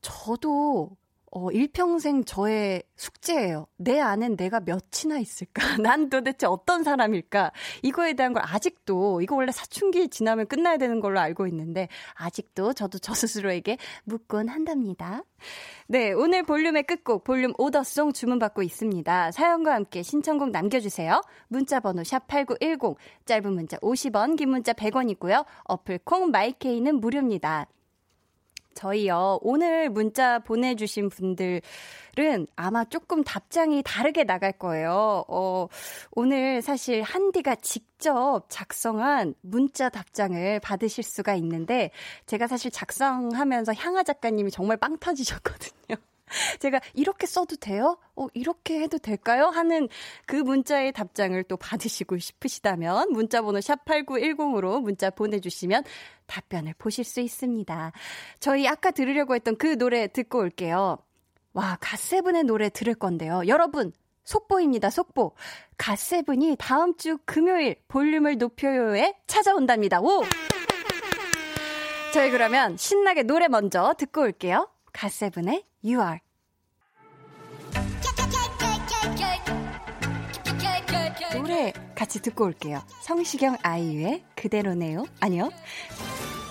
저도 0.00 0.96
어, 1.36 1.50
일평생 1.50 2.24
저의 2.24 2.84
숙제예요. 2.94 3.66
내 3.76 3.98
안엔 3.98 4.36
내가 4.36 4.60
몇이나 4.60 5.18
있을까? 5.18 5.62
난 5.82 6.08
도대체 6.08 6.46
어떤 6.46 6.84
사람일까? 6.84 7.50
이거에 7.82 8.12
대한 8.12 8.32
걸 8.32 8.44
아직도, 8.46 9.20
이거 9.20 9.34
원래 9.34 9.50
사춘기 9.50 10.08
지나면 10.08 10.46
끝나야 10.46 10.76
되는 10.76 11.00
걸로 11.00 11.18
알고 11.18 11.48
있는데, 11.48 11.88
아직도 12.14 12.72
저도 12.74 13.00
저 13.00 13.14
스스로에게 13.14 13.78
묻곤 14.04 14.48
한답니다. 14.48 15.24
네, 15.88 16.12
오늘 16.12 16.44
볼륨의 16.44 16.84
끝곡, 16.84 17.24
볼륨 17.24 17.52
오더송 17.58 18.12
주문받고 18.12 18.62
있습니다. 18.62 19.32
사연과 19.32 19.74
함께 19.74 20.04
신청곡 20.04 20.52
남겨주세요. 20.52 21.20
문자번호 21.48 22.02
샵8910, 22.02 22.94
짧은 23.24 23.52
문자 23.52 23.76
50원, 23.78 24.36
긴 24.36 24.50
문자 24.50 24.72
100원이고요. 24.72 25.44
어플 25.64 25.98
콩 26.04 26.30
마이케이는 26.30 27.00
무료입니다. 27.00 27.66
저희요, 28.74 29.38
오늘 29.42 29.88
문자 29.88 30.38
보내주신 30.40 31.08
분들은 31.08 31.60
아마 32.56 32.84
조금 32.84 33.24
답장이 33.24 33.82
다르게 33.84 34.24
나갈 34.24 34.52
거예요. 34.52 35.24
어, 35.28 35.68
오늘 36.12 36.62
사실 36.62 37.02
한디가 37.02 37.56
직접 37.56 38.42
작성한 38.48 39.34
문자 39.40 39.88
답장을 39.88 40.60
받으실 40.60 41.02
수가 41.04 41.34
있는데, 41.36 41.90
제가 42.26 42.46
사실 42.46 42.70
작성하면서 42.70 43.74
향아 43.74 44.02
작가님이 44.02 44.50
정말 44.50 44.76
빵 44.76 44.98
터지셨거든요. 44.98 45.96
제가 46.60 46.80
이렇게 46.94 47.26
써도 47.26 47.56
돼요? 47.56 47.98
어, 48.16 48.26
이렇게 48.34 48.80
해도 48.80 48.98
될까요? 48.98 49.46
하는 49.46 49.88
그 50.26 50.36
문자의 50.36 50.92
답장을 50.92 51.42
또 51.44 51.56
받으시고 51.56 52.18
싶으시다면 52.18 53.12
문자번호 53.12 53.58
샵8910으로 53.60 54.80
문자 54.80 55.10
보내주시면 55.10 55.84
답변을 56.26 56.74
보실 56.78 57.04
수 57.04 57.20
있습니다. 57.20 57.92
저희 58.40 58.66
아까 58.66 58.90
들으려고 58.90 59.34
했던 59.34 59.56
그 59.56 59.76
노래 59.76 60.06
듣고 60.06 60.38
올게요. 60.38 60.98
와, 61.52 61.76
갓세븐의 61.80 62.44
노래 62.44 62.68
들을 62.68 62.94
건데요. 62.94 63.42
여러분, 63.46 63.92
속보입니다, 64.24 64.90
속보. 64.90 65.34
갓세븐이 65.76 66.56
다음 66.58 66.96
주 66.96 67.18
금요일 67.24 67.76
볼륨을 67.88 68.38
높여요에 68.38 69.14
찾아온답니다. 69.26 70.00
오! 70.00 70.24
저희 72.12 72.30
그러면 72.30 72.76
신나게 72.76 73.24
노래 73.24 73.48
먼저 73.48 73.94
듣고 73.98 74.22
올게요. 74.22 74.68
갓세븐의 74.94 75.64
You 75.84 76.00
Are. 76.00 76.20
노래 81.34 81.72
같이 81.94 82.22
듣고 82.22 82.44
올게요. 82.44 82.80
성시경 83.02 83.56
아이유의 83.62 84.24
그대로네요. 84.36 85.04
아니요. 85.20 85.50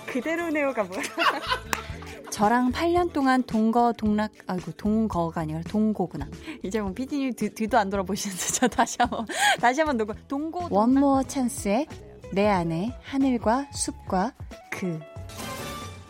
그대로네요가 0.08 0.84
뭐야? 0.84 1.02
저랑 2.30 2.72
8년 2.72 3.14
동안 3.14 3.44
동거 3.44 3.94
동락 3.94 4.32
아이고 4.48 4.72
동거가 4.74 5.42
아니라 5.42 5.62
동고구나. 5.62 6.28
이제 6.64 6.82
뭐 6.82 6.92
피디님 6.94 7.34
뒤, 7.34 7.50
뒤도 7.50 7.78
안 7.78 7.90
돌아보시는데 7.90 8.44
저 8.60 8.68
다시 8.68 8.98
한번 9.00 9.26
다시 9.60 9.82
한번 9.82 9.98
누구 9.98 10.14
동고 10.28 10.68
원모어 10.70 11.24
찬스의 11.24 11.88
내 12.34 12.48
안에 12.48 12.98
하늘과 13.04 13.70
숲과 13.72 14.34
그 14.70 15.00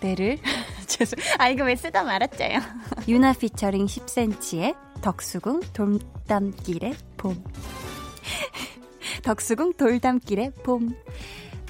내를 0.02 0.40
죄송. 0.94 1.18
아, 1.40 1.50
이거 1.50 1.64
왜 1.64 1.76
쓰다 1.76 2.04
말았죠요? 2.04 2.60
유나 3.08 3.34
피처링 3.34 3.88
10cm의 3.88 4.76
덕수궁 5.02 5.62
돌담길의 5.74 6.96
봄. 7.18 7.44
덕수궁 9.24 9.74
돌담길의 9.74 10.52
봄. 10.64 10.96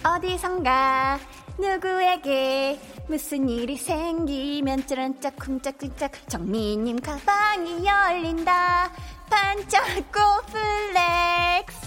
어디선가 0.04 1.20
누구에게 1.58 2.80
무슨 3.08 3.48
일이 3.48 3.78
생기면 3.78 4.86
쩌른짝 4.88 5.36
쿵짝쿵짝 5.38 6.28
정민님 6.28 7.00
가방이 7.00 7.86
열린다 7.86 8.92
반짝고 9.30 10.20
flex 10.52 11.78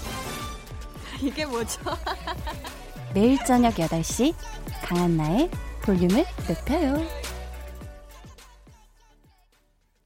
이게 1.21 1.45
뭐죠? 1.45 1.81
매일 3.13 3.39
저녁 3.45 3.75
8시 3.75 4.35
강한나의 4.85 5.51
볼륨을 5.87 6.25
높여요 6.49 6.97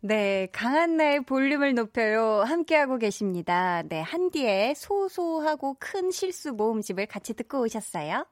네, 0.03 0.49
강한나의 0.53 1.25
볼륨을 1.25 1.75
높여요. 1.75 2.43
함께하고 2.43 2.97
계십니다. 2.97 3.83
네, 3.83 4.01
한디의 4.01 4.75
소소하고 4.75 5.77
큰 5.79 6.11
실수 6.11 6.53
모음집을 6.53 7.05
같이 7.05 7.35
듣고 7.35 7.61
오셨어요. 7.61 8.27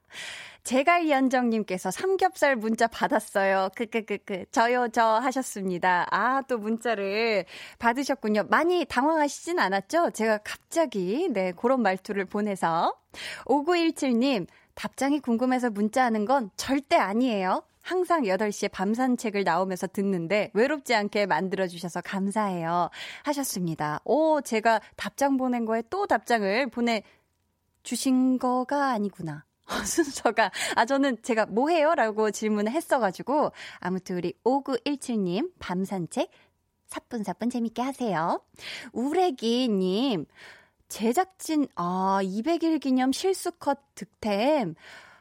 제갈연정님께서 0.64 1.90
삼겹살 1.90 2.57
문자 2.57 2.87
받았어요. 2.87 3.69
크크크크. 3.75 4.47
저요, 4.50 4.88
저 4.93 5.02
하셨습니다. 5.05 6.07
아, 6.11 6.43
또 6.49 6.57
문자를 6.57 7.45
받으셨군요. 7.78 8.45
많이 8.49 8.87
당황하시진 8.87 9.59
않았죠? 9.59 10.11
제가 10.11 10.38
갑자기, 10.38 11.28
네, 11.31 11.52
그런 11.52 11.83
말투를 11.83 12.25
보내서. 12.25 12.95
5917님, 13.45 14.47
답장이 14.78 15.18
궁금해서 15.18 15.70
문자하는 15.70 16.25
건 16.25 16.50
절대 16.56 16.94
아니에요. 16.94 17.64
항상 17.82 18.23
8시에 18.23 18.70
밤 18.70 18.94
산책을 18.94 19.42
나오면서 19.42 19.88
듣는데 19.88 20.52
외롭지 20.54 20.94
않게 20.94 21.26
만들어주셔서 21.26 22.00
감사해요. 22.02 22.88
하셨습니다. 23.25 24.00
오, 24.04 24.40
제가 24.40 24.80
답장 24.94 25.37
보낸 25.37 25.64
거에 25.64 25.82
또 25.90 26.06
답장을 26.06 26.70
보내주신 26.70 28.38
거가 28.38 28.90
아니구나. 28.90 29.44
순서가, 29.85 30.52
아, 30.76 30.85
저는 30.85 31.23
제가 31.23 31.47
뭐 31.47 31.70
해요? 31.70 31.97
라고 31.97 32.30
질문을 32.30 32.70
했어가지고, 32.70 33.50
아무튼 33.80 34.16
우리 34.16 34.32
5917님, 34.44 35.50
밤 35.58 35.85
산책, 35.85 36.30
사뿐사뿐 36.87 37.50
재밌게 37.50 37.82
하세요. 37.82 38.40
우레기님, 38.92 40.26
제작진, 40.88 41.66
아, 41.75 42.21
200일 42.23 42.80
기념 42.80 43.12
실수컷 43.12 43.78
득템. 43.95 44.75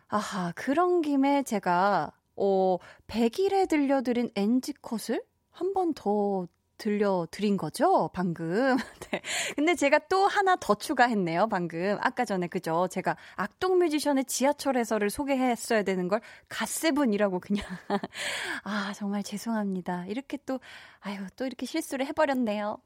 아하, 0.07 0.51
그런 0.55 1.01
김에 1.01 1.43
제가, 1.43 2.11
어, 2.37 2.77
100일에 3.07 3.67
들려드린 3.69 4.31
NG컷을 4.35 5.21
한 5.51 5.73
번 5.73 5.93
더 5.93 6.47
들려드린 6.77 7.57
거죠, 7.57 8.09
방금. 8.13 8.75
네. 9.11 9.21
근데 9.55 9.73
제가 9.73 9.97
또 10.09 10.27
하나 10.27 10.55
더 10.57 10.75
추가했네요, 10.75 11.47
방금. 11.47 11.97
아까 12.01 12.23
전에, 12.23 12.47
그죠? 12.47 12.87
제가 12.91 13.17
악동 13.35 13.79
뮤지션의 13.79 14.25
지하철에서를 14.25 15.09
소개했어야 15.09 15.81
되는 15.81 16.07
걸 16.07 16.21
갓세븐이라고 16.49 17.39
그냥. 17.39 17.65
아, 18.63 18.93
정말 18.95 19.23
죄송합니다. 19.23 20.05
이렇게 20.05 20.37
또, 20.45 20.59
아유, 21.07 21.19
또 21.37 21.45
이렇게 21.45 21.65
실수를 21.65 22.05
해버렸네요. 22.07 22.79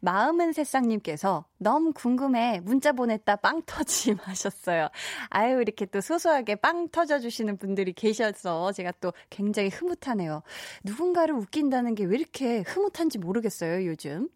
마음은 0.00 0.52
새싹님께서 0.52 1.44
너무 1.58 1.92
궁금해. 1.92 2.60
문자 2.64 2.90
보냈다 2.90 3.36
빵 3.36 3.62
터짐 3.64 4.16
하셨어요. 4.20 4.88
아유, 5.30 5.60
이렇게 5.60 5.86
또 5.86 6.00
소소하게 6.00 6.56
빵 6.56 6.88
터져주시는 6.88 7.56
분들이 7.56 7.92
계셔서 7.92 8.72
제가 8.72 8.92
또 9.00 9.12
굉장히 9.30 9.68
흐뭇하네요. 9.68 10.42
누군가를 10.82 11.36
웃긴다는 11.36 11.94
게 11.94 12.04
왜 12.04 12.16
이렇게 12.16 12.60
흐뭇한지 12.66 13.18
모르겠어요, 13.18 13.86
요즘. 13.86 14.28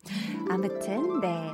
아무튼, 0.48 1.20
네. 1.20 1.50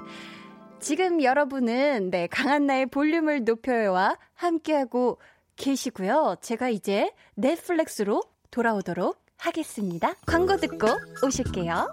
지금 0.81 1.23
여러분은, 1.23 2.11
네, 2.11 2.27
강한나의 2.27 2.87
볼륨을 2.87 3.45
높여요와 3.45 4.19
함께하고 4.35 5.19
계시고요. 5.57 6.37
제가 6.43 6.69
이제 6.69 7.11
넷플릭스로 7.35 8.23
돌아오도록 8.51 9.28
하겠습니다. 9.39 10.15
광고 10.27 10.57
듣고 10.57 10.89
오실게요. 11.25 11.93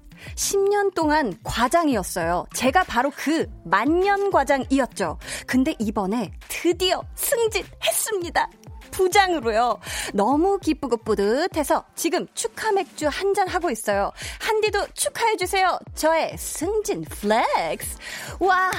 10년 0.35 0.93
동안 0.93 1.33
과장이었어요. 1.43 2.45
제가 2.53 2.83
바로 2.83 3.11
그 3.15 3.45
만년 3.65 4.31
과장이었죠. 4.31 5.17
근데 5.47 5.75
이번에 5.79 6.31
드디어 6.47 7.01
승진했습니다. 7.15 8.49
부장으로요. 8.91 9.79
너무 10.13 10.59
기쁘고 10.59 10.97
뿌듯해서 10.97 11.85
지금 11.95 12.27
축하 12.33 12.71
맥주 12.73 13.07
한 13.07 13.33
잔 13.33 13.47
하고 13.47 13.69
있어요. 13.69 14.11
한디도 14.41 14.87
축하해주세요. 14.93 15.79
저의 15.95 16.35
승진 16.37 17.01
flex. 17.03 17.97
와! 18.41 18.71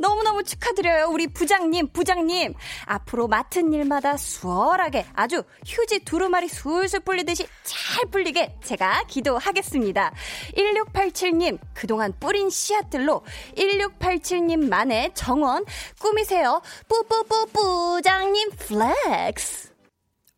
너무너무 0.00 0.42
축하드려요. 0.42 1.08
우리 1.10 1.26
부장님, 1.26 1.88
부장님. 1.92 2.54
앞으로 2.86 3.28
맡은 3.28 3.72
일마다 3.72 4.16
수월하게 4.16 5.06
아주 5.14 5.42
휴지 5.66 6.00
두루마리 6.00 6.48
술술 6.48 7.00
풀리듯이 7.00 7.46
잘 7.62 8.06
풀리게 8.10 8.56
제가 8.64 9.04
기도하겠습니다. 9.06 10.12
1687님, 10.56 11.58
그동안 11.74 12.14
뿌린 12.18 12.48
씨앗들로 12.48 13.22
1687님만의 13.56 15.12
정원 15.14 15.64
꾸미세요. 16.00 16.62
뿌뿌뿌 16.88 17.46
부장님 17.52 18.50
flex. 18.52 19.70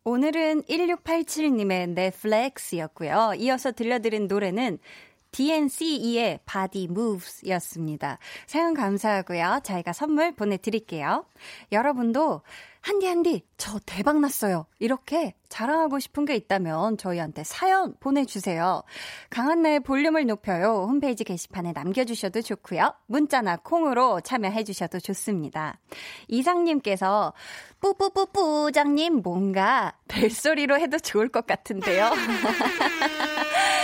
오늘은 0.05 0.63
1687님의 0.63 1.91
넷플렉스였고요. 1.91 3.35
이어서 3.37 3.71
들려드린 3.71 4.27
노래는 4.27 4.79
DNCE의 5.33 6.39
Body 6.45 6.87
Moves 6.89 7.45
였습니다. 7.49 8.19
사연 8.45 8.73
감사하고요. 8.73 9.59
저희가 9.63 9.91
선물 9.91 10.33
보내드릴게요. 10.33 11.25
여러분도 11.71 12.41
한디 12.81 13.07
한디 13.07 13.43
저 13.57 13.79
대박 13.85 14.19
났어요. 14.19 14.65
이렇게 14.79 15.33
자랑하고 15.47 15.99
싶은 15.99 16.25
게 16.25 16.35
있다면 16.35 16.97
저희한테 16.97 17.43
사연 17.45 17.95
보내주세요. 17.99 18.83
강한나의 19.29 19.79
볼륨을 19.81 20.25
높여요. 20.25 20.85
홈페이지 20.87 21.23
게시판에 21.23 21.71
남겨주셔도 21.71 22.41
좋고요. 22.41 22.93
문자나 23.07 23.57
콩으로 23.57 24.19
참여해주셔도 24.21 24.99
좋습니다. 24.99 25.79
이상님께서 26.27 27.33
뿌뿌뿌뿌장님 27.79 29.21
뭔가 29.23 29.93
벨소리로 30.09 30.79
해도 30.79 30.99
좋을 30.99 31.29
것 31.29 31.47
같은데요. 31.47 32.11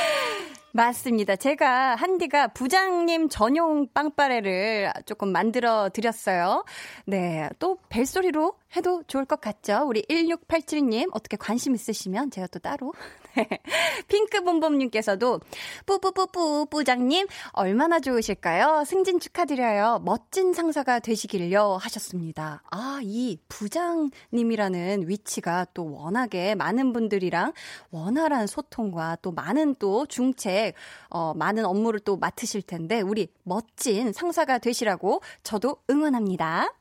맞습니다. 0.71 1.35
제가 1.35 1.95
한디가 1.95 2.49
부장님 2.49 3.29
전용 3.29 3.87
빵빠레를 3.93 4.91
조금 5.05 5.31
만들어 5.31 5.89
드렸어요. 5.89 6.63
네. 7.05 7.49
또 7.59 7.79
벨소리로 7.89 8.53
해도 8.75 9.03
좋을 9.07 9.25
것 9.25 9.41
같죠? 9.41 9.83
우리 9.87 10.03
1687님 10.03 11.09
어떻게 11.13 11.37
관심 11.37 11.73
있으시면 11.73 12.31
제가 12.31 12.47
또 12.47 12.59
따로 12.59 12.93
핑크봄봄님께서도 14.07 15.39
뿌뿌뿌뿌 15.85 16.67
부장님 16.69 17.27
얼마나 17.51 17.99
좋으실까요? 17.99 18.83
승진 18.85 19.19
축하드려요. 19.19 20.01
멋진 20.03 20.53
상사가 20.53 20.99
되시길요 20.99 21.77
하셨습니다. 21.81 22.61
아, 22.69 22.99
이 23.01 23.37
부장님이라는 23.47 25.07
위치가 25.07 25.65
또 25.73 25.91
워낙에 25.91 26.55
많은 26.55 26.93
분들이랑 26.93 27.53
원활한 27.91 28.47
소통과 28.47 29.17
또 29.21 29.31
많은 29.31 29.75
또 29.79 30.05
중책, 30.05 30.73
어, 31.09 31.33
많은 31.33 31.65
업무를 31.65 31.99
또 31.99 32.17
맡으실 32.17 32.61
텐데 32.61 33.01
우리 33.01 33.29
멋진 33.43 34.13
상사가 34.13 34.57
되시라고 34.57 35.21
저도 35.43 35.77
응원합니다. 35.89 36.73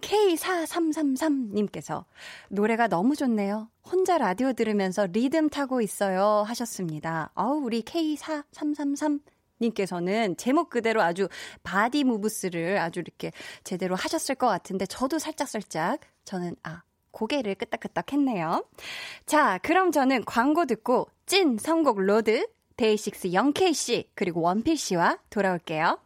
K4333님께서 0.00 2.04
노래가 2.48 2.88
너무 2.88 3.16
좋네요. 3.16 3.68
혼자 3.84 4.18
라디오 4.18 4.52
들으면서 4.52 5.06
리듬 5.06 5.48
타고 5.48 5.80
있어요. 5.80 6.44
하셨습니다. 6.46 7.30
아우, 7.34 7.60
우리 7.62 7.82
K4333 7.82 9.20
님께서는 9.60 10.36
제목 10.36 10.70
그대로 10.70 11.02
아주 11.02 11.28
Body 11.62 12.04
Moves를 12.04 12.78
아주 12.78 13.00
이렇게 13.00 13.32
제대로 13.64 13.94
하셨을 13.94 14.34
것 14.34 14.48
같은데 14.48 14.86
저도 14.86 15.18
살짝살짝 15.18 16.00
저는 16.24 16.56
아 16.62 16.82
고개를 17.12 17.54
끄덕끄덕 17.54 18.12
했네요. 18.12 18.64
자, 19.26 19.58
그럼 19.62 19.92
저는 19.92 20.24
광고 20.24 20.66
듣고 20.66 21.08
찐 21.26 21.58
선곡 21.58 22.00
road 22.00 22.46
데이식스 22.76 23.32
영케이 23.32 23.72
씨 23.72 24.10
그리고 24.14 24.40
원필 24.40 24.76
씨와 24.76 25.18
돌아올게요. 25.30 25.98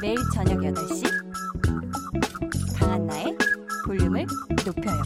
매일 0.00 0.16
저녁 0.34 0.58
8시 0.58 1.04
강한나의 2.78 3.36
볼륨을 3.86 4.26
높여요. 4.64 5.02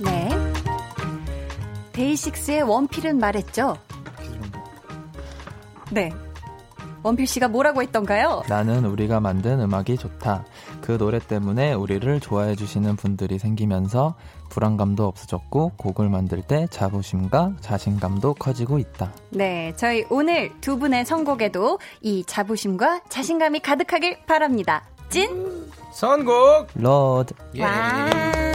네. 0.00 0.28
데이식스의 1.92 2.62
원필은 2.62 3.18
말했죠? 3.18 3.76
네. 5.90 6.12
원필 7.08 7.26
씨가 7.26 7.48
뭐라고 7.48 7.82
했던가요? 7.82 8.42
나는 8.48 8.84
우리가 8.84 9.20
만든 9.20 9.60
음악이 9.60 9.96
좋다. 9.96 10.44
그 10.80 10.98
노래 10.98 11.18
때문에 11.18 11.72
우리를 11.72 12.20
좋아해 12.20 12.54
주시는 12.54 12.96
분들이 12.96 13.38
생기면서 13.38 14.14
불안감도 14.50 15.06
없어졌고 15.06 15.72
곡을 15.76 16.08
만들 16.08 16.42
때 16.42 16.66
자부심과 16.70 17.54
자신감도 17.60 18.34
커지고 18.34 18.78
있다. 18.78 19.12
네, 19.30 19.72
저희 19.76 20.04
오늘 20.10 20.52
두 20.60 20.78
분의 20.78 21.04
선곡에도 21.04 21.78
이 22.02 22.24
자부심과 22.26 23.02
자신감이 23.08 23.60
가득하길 23.60 24.18
바랍니다. 24.26 24.84
찐 25.08 25.70
선곡 25.92 26.68
road 26.74 27.34
예. 27.56 28.47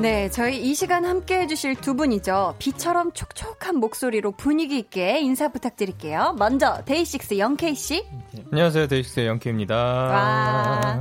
네, 0.00 0.30
저희 0.30 0.58
이 0.62 0.74
시간 0.74 1.04
함께 1.04 1.40
해주실 1.40 1.76
두 1.76 1.94
분이죠. 1.94 2.54
비처럼 2.58 3.12
촉촉한 3.12 3.76
목소리로 3.76 4.32
분위기 4.32 4.78
있게 4.78 5.20
인사 5.20 5.48
부탁드릴게요. 5.48 6.36
먼저 6.38 6.82
데이식스 6.86 7.38
영케이 7.38 7.74
씨, 7.74 8.06
안녕하세요 8.50 8.86
데이식스의 8.86 9.26
영케입니다. 9.26 9.76
와. 9.76 11.00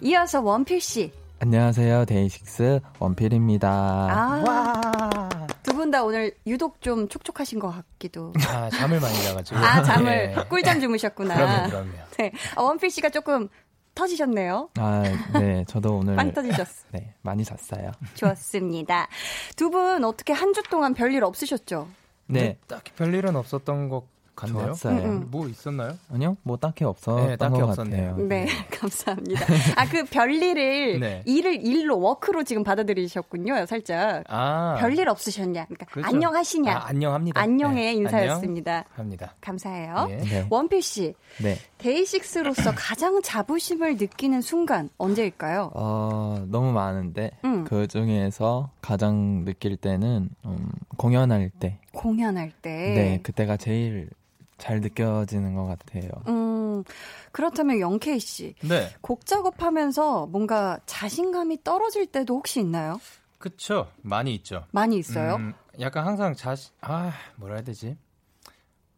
이어서 0.00 0.40
원필 0.42 0.80
씨. 0.80 1.12
안녕하세요. 1.38 2.06
데이식스 2.06 2.80
원필입니다. 2.98 3.68
아, 3.68 5.28
두분다 5.64 6.04
오늘 6.04 6.32
유독 6.46 6.80
좀 6.80 7.08
촉촉하신 7.08 7.58
것 7.58 7.70
같기도. 7.72 8.32
아 8.48 8.70
잠을 8.70 9.00
많이 9.00 9.22
자가지고 9.24 9.58
아, 9.58 9.82
잠을 9.82 10.34
예. 10.36 10.44
꿀잠 10.48 10.80
주무셨구나. 10.80 11.34
그럼요 11.34 11.68
그럼요. 11.68 11.92
네, 12.16 12.32
아, 12.54 12.62
원필 12.62 12.90
씨가 12.90 13.10
조금 13.10 13.48
터지셨네요. 13.96 14.68
아, 14.76 15.02
네. 15.40 15.64
저도 15.66 15.96
오늘 15.96 16.14
빵 16.14 16.32
터지셨어. 16.32 16.84
네, 16.92 17.14
많이 17.22 17.42
잤어요. 17.44 17.90
좋습니다. 18.14 19.08
두 19.56 19.70
분 19.70 20.04
어떻게 20.04 20.32
한 20.32 20.52
주 20.54 20.62
동안 20.70 20.94
별일 20.94 21.24
없으셨죠? 21.24 21.88
네. 22.28 22.56
딱히 22.68 22.92
별일은 22.92 23.34
없었던 23.36 23.88
것 23.88 24.04
같네요. 24.36 24.66
좋았어요. 24.74 24.98
음, 25.02 25.04
음. 25.22 25.28
뭐 25.30 25.48
있었나요? 25.48 25.96
아니요. 26.12 26.36
뭐 26.42 26.58
딱히 26.58 26.84
없었던 26.84 27.26
네, 27.28 27.36
딱히 27.36 27.58
것 27.58 27.70
없었네요. 27.70 28.10
같아요. 28.10 28.26
네, 28.28 28.46
감사합니다. 28.70 29.46
아, 29.76 29.88
그 29.88 30.04
별일을 30.04 31.00
네. 31.00 31.22
일을 31.24 31.64
일로 31.64 31.98
워크로 32.00 32.44
지금 32.44 32.62
받아들이셨군요, 32.62 33.64
살짝. 33.66 34.24
아 34.28 34.76
별일 34.78 35.08
없으셨냐? 35.08 35.64
그러니까 35.64 35.86
그렇죠. 35.86 36.08
안녕하시냐? 36.14 36.70
아, 36.76 36.86
안녕합니다. 36.88 37.40
안녕의 37.40 37.84
네, 37.86 37.92
인사였습니다. 37.94 38.72
안녕 38.72 38.84
합니다. 38.94 39.34
감사해요. 39.40 40.06
예. 40.10 40.16
네. 40.16 40.46
원필 40.50 40.82
씨, 40.82 41.14
네. 41.42 41.56
데이식스로서 41.78 42.72
가장 42.74 43.20
자부심을 43.22 43.96
느끼는 43.96 44.40
순간 44.40 44.88
언제일까요? 44.98 45.70
어, 45.74 46.44
너무 46.48 46.72
많은데 46.72 47.32
음. 47.44 47.64
그 47.64 47.86
중에서 47.86 48.70
가장 48.80 49.44
느낄 49.44 49.76
때는 49.76 50.30
음, 50.44 50.70
공연할 50.96 51.50
때. 51.50 51.78
공연할 51.92 52.52
때. 52.62 52.70
네, 52.94 53.20
그때가 53.22 53.56
제일 53.56 54.10
잘 54.58 54.80
느껴지는 54.80 55.54
것 55.54 55.66
같아요. 55.66 56.08
음, 56.28 56.82
그렇다면 57.30 57.80
영케이 57.80 58.18
씨, 58.20 58.54
네, 58.62 58.88
곡 59.02 59.26
작업하면서 59.26 60.26
뭔가 60.26 60.78
자신감이 60.86 61.62
떨어질 61.62 62.06
때도 62.06 62.36
혹시 62.36 62.60
있나요? 62.60 62.98
그쵸. 63.38 63.88
많이 64.00 64.34
있죠. 64.36 64.64
많이 64.70 64.96
있어요? 64.96 65.36
음, 65.36 65.52
약간 65.78 66.06
항상 66.06 66.34
자신 66.34 66.72
아 66.80 67.12
뭐라 67.36 67.56
해야 67.56 67.64
되지? 67.64 67.98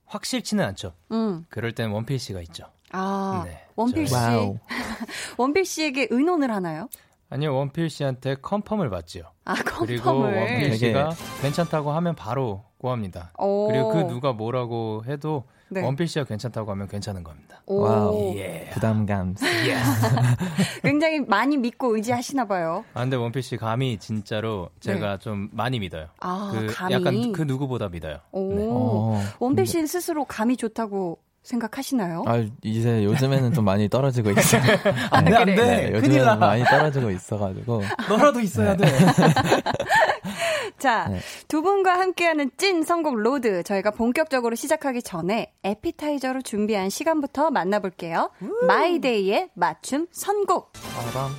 확실치는 0.09 0.64
않죠. 0.64 0.94
음. 1.12 1.44
그럴 1.49 1.73
땐 1.73 1.90
원필 1.90 2.18
씨가 2.18 2.40
있죠. 2.42 2.64
아, 2.90 3.42
네, 3.47 3.64
원필 3.77 4.07
씨. 4.07 4.14
원필 5.37 5.64
씨에게 5.64 6.09
의논을 6.11 6.51
하나요? 6.51 6.88
아니요 7.31 7.55
원필 7.55 7.91
씨한테 7.91 8.37
confirm을 8.37 8.88
받지요. 8.91 9.25
아, 9.45 9.55
그리고 9.55 10.05
confirm을. 10.05 10.37
원필 10.38 10.61
되게- 10.71 10.77
씨가 10.77 11.11
괜찮다고 11.43 11.93
하면 11.93 12.14
바로 12.14 12.64
go합니다. 12.79 13.33
오. 13.38 13.69
그리고 13.69 13.88
그 13.93 13.99
누가 14.07 14.33
뭐라고 14.33 15.03
해도 15.07 15.45
네. 15.71 15.83
원필 15.85 16.09
씨가 16.09 16.25
괜찮다고 16.25 16.71
하면 16.71 16.88
괜찮은 16.88 17.23
겁니다. 17.23 17.61
오. 17.67 17.81
wow. 17.83 18.35
예. 18.37 18.71
부담감. 18.73 19.35
굉장히 20.83 21.21
많이 21.21 21.57
믿고 21.59 21.95
의지하시나 21.97 22.47
봐요. 22.47 22.85
아 22.95 23.01
근데 23.01 23.17
원필 23.17 23.43
씨 23.43 23.57
감이 23.57 23.99
진짜로 23.99 24.71
제가 24.81 25.19
좀 25.19 25.49
많이 25.53 25.79
믿어요. 25.79 26.05
네. 26.05 26.09
아, 26.21 26.51
그 26.55 26.67
감이. 26.73 26.95
약간 26.95 27.33
그 27.33 27.43
누구보다 27.43 27.88
믿어요. 27.88 28.19
오. 28.33 28.55
네. 28.55 28.67
어, 28.71 29.21
원필 29.41 29.67
씨 29.67 29.87
스스로 29.87 30.25
감이 30.25 30.57
좋다고 30.57 31.19
생각하시나요? 31.49 32.25
아, 32.27 32.45
이제 32.63 33.05
요즘에는 33.05 33.55
좀 33.55 33.65
많이 33.65 33.89
떨어지고 33.89 34.31
있어요. 34.31 34.63
아, 35.11 35.21
네, 35.23 35.31
그래. 35.31 35.55
네, 35.55 35.93
요즘에는 35.95 36.39
많이 36.39 36.65
떨어지고 36.65 37.11
있어가지고. 37.11 37.83
너라도 38.09 38.41
있어야 38.41 38.77
돼. 38.77 38.87
자, 40.79 41.09
네. 41.09 41.19
두 41.49 41.63
분과 41.63 41.99
함께하는 41.99 42.51
찐 42.57 42.83
선곡 42.83 43.17
road 43.17 43.62
저희가 43.63 43.91
본격적으로 43.91 44.55
시작하기 44.55 45.03
전에 45.03 45.53
에피타이저로 45.65 46.43
준비한 46.43 46.91
시간부터 46.91 47.51
만나볼게요. 47.51 48.31
마이데이의 48.67 49.49
맞춤 49.55 50.07
선곡. 50.13 50.73
바람. 50.73 51.33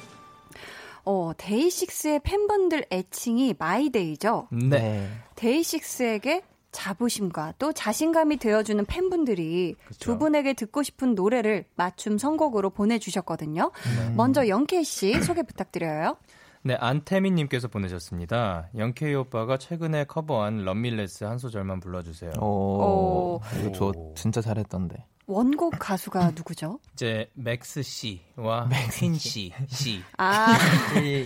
어, 1.05 1.31
데이식스의 1.37 2.21
팬분들 2.23 2.85
애칭이 2.91 3.55
마이데이죠. 3.57 4.47
네. 4.51 5.07
데이식스에게 5.35 6.43
자부심과 6.71 7.55
또 7.59 7.73
자신감이 7.73 8.37
되어주는 8.37 8.85
팬분들이 8.85 9.75
두 9.99 10.17
분에게 10.17 10.53
듣고 10.53 10.83
싶은 10.83 11.15
노래를 11.15 11.65
맞춤 11.75 12.17
선곡으로 12.17 12.69
보내주셨거든요. 12.69 13.71
먼저 14.15 14.47
영케이 14.47 14.83
씨 14.83 15.19
소개 15.21 15.43
부탁드려요. 15.43 16.17
네, 16.61 16.75
안태민님께서 16.75 17.69
보내셨습니다. 17.69 18.67
영케이 18.77 19.13
오빠가 19.15 19.57
최근에 19.57 20.03
커버한 20.03 20.65
Love 20.65 20.88
Me 20.88 21.00
Less 21.00 21.23
한 21.23 21.37
소절만 21.37 21.79
불러주세요. 21.79 22.31
오, 22.41 22.45
오. 22.45 23.41
이거 23.61 23.71
저 23.71 23.91
진짜 24.15 24.41
잘했던데. 24.41 25.05
원곡 25.25 25.75
가수가 25.79 26.31
누구죠? 26.35 26.79
이제 26.93 27.29
맥스 27.35 27.81
씨와 27.83 28.67
퀸 28.93 29.13
씨, 29.15 29.53
씨. 29.67 30.01
아, 30.17 30.47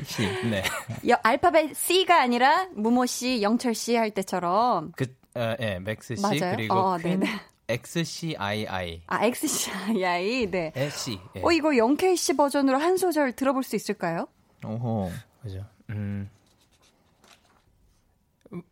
시. 0.05 0.21
네, 0.49 0.61
여- 1.09 1.17
알파벳 1.23 1.73
C가 1.75 2.21
아니라 2.21 2.67
무모 2.75 3.05
씨, 3.05 3.41
영철 3.41 3.73
씨 3.73 3.95
할 3.95 4.11
때처럼. 4.11 4.91
그, 4.97 5.07
어, 5.35 5.55
예, 5.59 5.79
맥스 5.79 6.15
씨 6.15 6.21
맞아요? 6.21 6.55
그리고 6.55 6.75
어, 6.75 6.97
퀸 6.97 7.19
네네. 7.19 7.31
X 7.67 8.03
C 8.03 8.35
I 8.37 8.65
I 8.67 9.01
아, 9.07 9.25
XCI, 9.25 10.47
네. 10.51 10.71
에 10.75 10.89
씨. 10.89 11.19
예. 11.35 11.41
어, 11.43 11.51
이거 11.51 11.75
영케이 11.75 12.15
씨 12.15 12.35
버전으로 12.35 12.77
한 12.77 12.97
소절 12.97 13.31
들어볼 13.33 13.63
수 13.63 13.75
있을까요? 13.75 14.27
오호. 14.65 15.09
그죠? 15.41 15.65
음. 15.89 16.29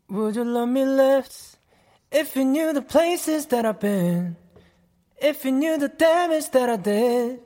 Would 0.09 0.37
you 0.37 0.47
love 0.47 0.69
me 0.69 0.83
less 0.83 1.57
if 2.13 2.35
you 2.37 2.45
knew 2.45 2.73
the 2.73 2.85
places 2.85 3.47
that 3.47 3.65
I've 3.65 3.79
been? 3.79 4.35
If 5.19 5.45
you 5.45 5.51
knew 5.55 5.77
the 5.79 5.87
damage 5.89 6.51
that 6.51 6.69
I 6.69 6.77
did, 6.77 7.39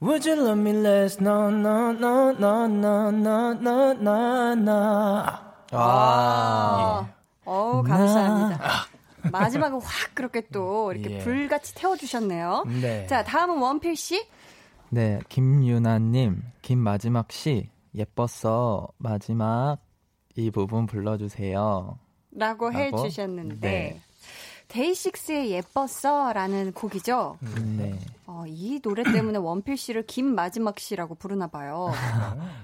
would 0.00 0.24
you 0.24 0.36
love 0.36 0.58
me 0.58 0.72
less? 0.72 1.20
No, 1.20 1.50
no, 1.50 1.92
no, 1.92 2.32
no, 2.32 2.66
no, 2.66 3.10
no, 3.10 3.52
no, 3.52 3.92
no, 3.92 4.54
no. 4.54 5.24
아, 5.72 7.06
어우, 7.48 7.82
감사합니다. 7.82 8.60
마지막에 9.32 9.74
확 9.82 10.14
그렇게 10.14 10.42
또 10.52 10.92
이렇게 10.92 11.16
예. 11.16 11.18
불같이 11.20 11.74
태워주셨네요. 11.74 12.64
네. 12.80 13.06
자, 13.06 13.24
다음은 13.24 13.58
원필 13.58 13.96
씨. 13.96 14.26
네, 14.90 15.18
김유나님, 15.28 16.42
김 16.62 16.78
마지막 16.78 17.32
씨, 17.32 17.70
예뻤어. 17.94 18.88
마지막 18.98 19.78
이 20.36 20.50
부분 20.50 20.86
불러주세요. 20.86 21.98
라고 22.32 22.72
해 22.72 22.90
라고? 22.90 23.08
주셨는데 23.08 23.60
네. 23.60 24.00
데이식스의 24.68 25.50
예뻤어 25.50 26.32
라는 26.32 26.72
곡이죠. 26.72 27.38
네. 27.76 27.98
어, 28.26 28.44
이 28.46 28.78
노래 28.80 29.02
때문에 29.02 29.38
원필 29.38 29.76
씨를 29.78 30.06
김 30.06 30.26
마지막 30.34 30.78
씨라고 30.78 31.14
부르나 31.14 31.46
봐요. 31.46 31.90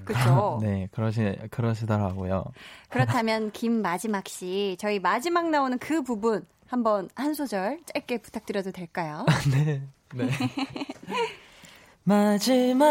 그렇죠? 0.05 0.59
네, 0.63 0.89
그러시, 0.93 1.37
그러시더라고요. 1.51 2.45
그렇다면 2.91 3.51
김 3.53 3.81
마지막 3.81 4.29
씨, 4.29 4.77
저희 4.79 4.99
마지막 4.99 5.49
나오는 5.49 5.79
그 5.79 6.03
부분 6.03 6.47
한번 6.67 7.09
한 7.15 7.33
소절 7.33 7.81
짧게 7.87 8.19
부탁드려도 8.19 8.73
될까요? 8.73 9.25
네. 9.51 9.83
네. 10.15 10.29
마지막 12.05 12.87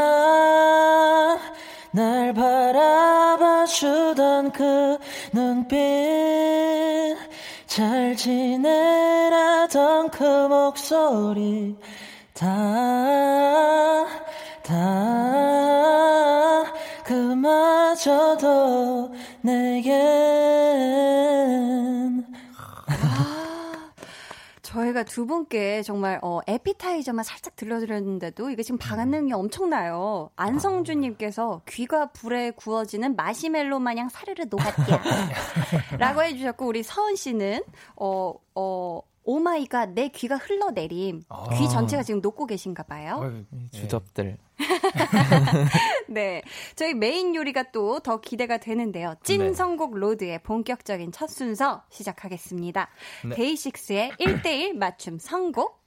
날 1.91 2.33
바라봐 2.33 3.65
주던 3.67 4.51
그 4.51 4.97
눈빛 5.31 5.77
잘 7.73 8.15
지내라던 8.15 9.71
그 10.11 10.23
목소리. 10.47 11.75
다, 12.31 12.45
다 14.61 14.73
그마저도 17.03 18.45
내겐 19.41 19.93
저희가 24.73 25.03
두 25.03 25.27
분께 25.27 25.83
정말 25.83 26.19
어, 26.23 26.39
에피타이저만 26.47 27.23
살짝 27.23 27.55
들려드렸는데도 27.55 28.49
이게 28.49 28.63
지금 28.63 28.79
반응이 28.79 29.31
엄청나요. 29.31 30.31
안성준님께서 30.35 31.61
귀가 31.69 32.07
불에 32.07 32.51
구워지는 32.51 33.15
마시멜로 33.15 33.79
마냥 33.79 34.09
사르르 34.09 34.45
녹았야. 34.49 35.01
라고 35.99 36.23
해주셨고, 36.23 36.65
우리 36.65 36.81
서은 36.81 37.15
씨는, 37.15 37.63
어, 37.95 38.33
어, 38.55 39.01
oh 39.25 39.42
my 39.42 39.58
god, 39.58 39.91
내 39.91 40.09
귀가 40.09 40.35
흘러내림. 40.37 41.21
귀 41.57 41.69
전체가 41.69 42.03
지금 42.03 42.19
녹고 42.19 42.45
계신가 42.45 42.83
봐요. 42.83 43.43
주접들 43.71 44.37
네. 46.07 46.41
저희 46.75 46.93
메인 46.93 47.35
요리가 47.35 47.71
또 47.71 47.99
더 48.03 48.19
기대가 48.19 48.57
되는데요. 48.57 49.15
찐 49.23 49.39
네. 49.39 49.53
선곡 49.53 49.95
road의 49.95 50.39
본격적인 50.43 51.11
첫 51.11 51.29
순서 51.29 51.83
시작하겠습니다. 51.89 52.89
네. 53.29 53.35
데이식스의 53.35 54.11
1대1 54.19 54.73
맞춤 54.75 55.17
선곡. 55.19 55.81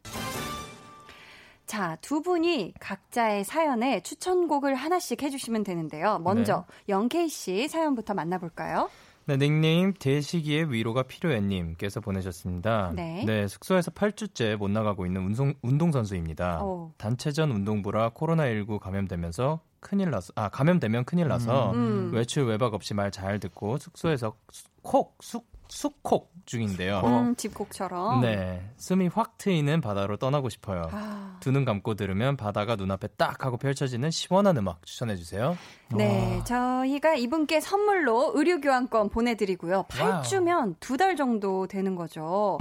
자, 1.67 1.99
두 2.01 2.23
분이 2.23 2.75
각자의 2.79 3.45
사연에 3.45 4.01
추천곡을 4.01 4.75
하나씩 4.77 5.23
해주시면 5.23 5.65
되는데요. 5.65 6.21
먼저, 6.21 6.65
영케이 6.89 7.29
씨 7.29 7.67
사연부터 7.67 8.15
만나볼까요? 8.15 8.89
네, 9.29 9.37
닉네임 9.37 9.93
대시기의 9.93 10.71
위로가 10.73 11.03
필요해님께서 11.03 12.01
보내셨습니다. 12.01 12.93
네. 12.95 13.49
숙소에서 13.49 13.91
8주째 13.91 14.55
못 14.57 14.71
나가고 14.71 15.05
있는 15.05 15.23
운동, 15.25 15.53
운동선수입니다. 15.63 16.63
오. 16.63 16.93
단체전 16.97 17.51
운동부라 17.51 18.11
코로나19 18.11 18.79
감염되면서 18.79 19.61
큰일 19.81 20.11
나서, 20.11 20.33
아, 20.37 20.49
감염되면 20.49 21.05
큰일 21.07 21.27
나서 21.29 21.73
음. 21.73 22.11
외출 22.13 22.47
외박 22.47 22.75
없이 22.75 22.95
말 22.95 23.11
잘 23.11 23.41
듣고 23.41 23.79
숙소에서 23.79 24.37
수- 24.53 24.69
콕, 24.83 25.17
숙, 25.21 25.45
숙콕 25.69 26.33
중인데요. 26.47 27.01
음, 27.05 27.35
집곡처럼. 27.37 28.21
네. 28.21 28.63
숨이 28.77 29.09
확 29.09 29.37
트이는 29.39 29.81
바다로 29.81 30.17
떠나고 30.17 30.49
싶어요. 30.49 30.89
아, 30.93 31.37
두눈 31.41 31.65
감고 31.65 31.95
들으면 31.95 32.37
바다가 32.37 32.77
눈앞에 32.77 33.09
딱 33.17 33.45
하고 33.45 33.57
펼쳐지는 33.57 34.11
시원한 34.13 34.57
음악 34.57 34.85
추천해 34.87 35.17
주세요. 35.17 35.57
네, 35.95 36.41
저희가 36.45 37.15
이분께 37.17 37.61
선물로 37.61 38.33
의류 38.35 38.61
교환권 38.61 39.09
보내 39.11 39.35
드리고요. 39.35 39.87
8주면 39.89 40.77
두 40.81 40.97
달 40.97 41.17
정도 41.17 41.67
되는 41.67 41.95
거죠. 41.97 42.59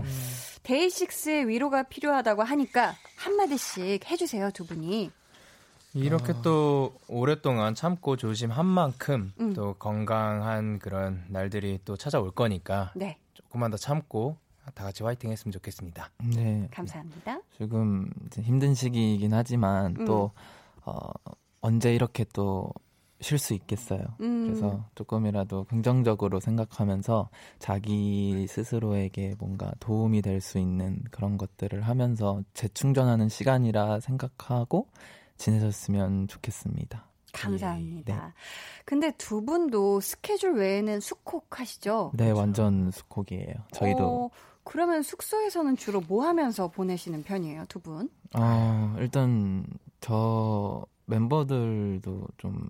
데이식스의 0.63 1.47
위로가 1.47 1.83
필요하다고 1.83 2.43
하니까 2.43 2.95
한 3.17 3.35
마디씩 3.35 4.09
해 4.09 4.15
주세요, 4.17 4.49
두 4.51 4.65
분이. 4.65 5.11
이렇게 6.03 6.34
또 6.43 6.93
오랫동안 7.08 7.73
참고 7.75 8.15
조심한 8.15 8.65
만큼 8.65 9.34
음. 9.39 9.53
또 9.53 9.73
건강한 9.75 10.79
그런 10.79 11.23
날들이 11.29 11.79
또 11.86 11.95
찾아올 11.95 12.31
거니까 12.31 12.91
네, 12.95 13.17
조금만 13.34 13.71
더 13.71 13.77
참고 13.77 14.38
다 14.73 14.84
같이 14.84 15.03
화이팅 15.03 15.31
했으면 15.31 15.51
좋겠습니다. 15.51 16.12
네. 16.36 16.67
감사합니다. 16.71 17.39
지금 17.58 18.10
힘든 18.34 18.73
시기이긴 18.73 19.34
하지만 19.34 19.95
음. 19.99 20.05
또 20.05 20.31
어, 20.84 20.97
언제 21.62 21.93
이렇게 21.93 22.25
또 22.34 22.71
쉴 23.21 23.39
수 23.39 23.53
있겠어요. 23.53 24.01
음. 24.21 24.45
그래서 24.45 24.86
조금이라도 24.95 25.63
긍정적으로 25.65 26.39
생각하면서 26.39 27.29
자기 27.60 28.45
스스로에게 28.47 29.36
뭔가 29.39 29.71
도움이 29.79 30.21
될 30.21 30.41
수 30.41 30.60
있는 30.60 31.01
그런 31.12 31.38
것들을 31.38 31.81
하면서 31.81 32.43
재충전하는 32.53 33.29
시간이라 33.29 34.01
생각하고 34.01 34.89
지내셨으면 35.37 36.27
좋겠습니다. 36.27 37.05
감사합니다. 37.33 38.15
네. 38.27 38.33
근데 38.85 39.11
두 39.17 39.43
분도 39.43 39.99
스케줄 39.99 40.53
외에는 40.53 40.99
숙콕 41.01 41.59
하시죠? 41.59 42.11
네, 42.15 42.31
완전 42.31 42.91
수콕이에요. 42.91 43.53
저희도 43.73 44.25
어, 44.25 44.29
그러면 44.63 45.01
숙소에서는 45.03 45.75
주로 45.75 46.01
뭐 46.01 46.25
하면서 46.25 46.69
보내시는 46.69 47.23
편이에요, 47.23 47.65
두 47.67 47.79
분? 47.79 48.09
어, 48.37 48.95
일단 48.99 49.65
저 49.99 50.85
멤버들도 51.07 52.27
좀 52.37 52.69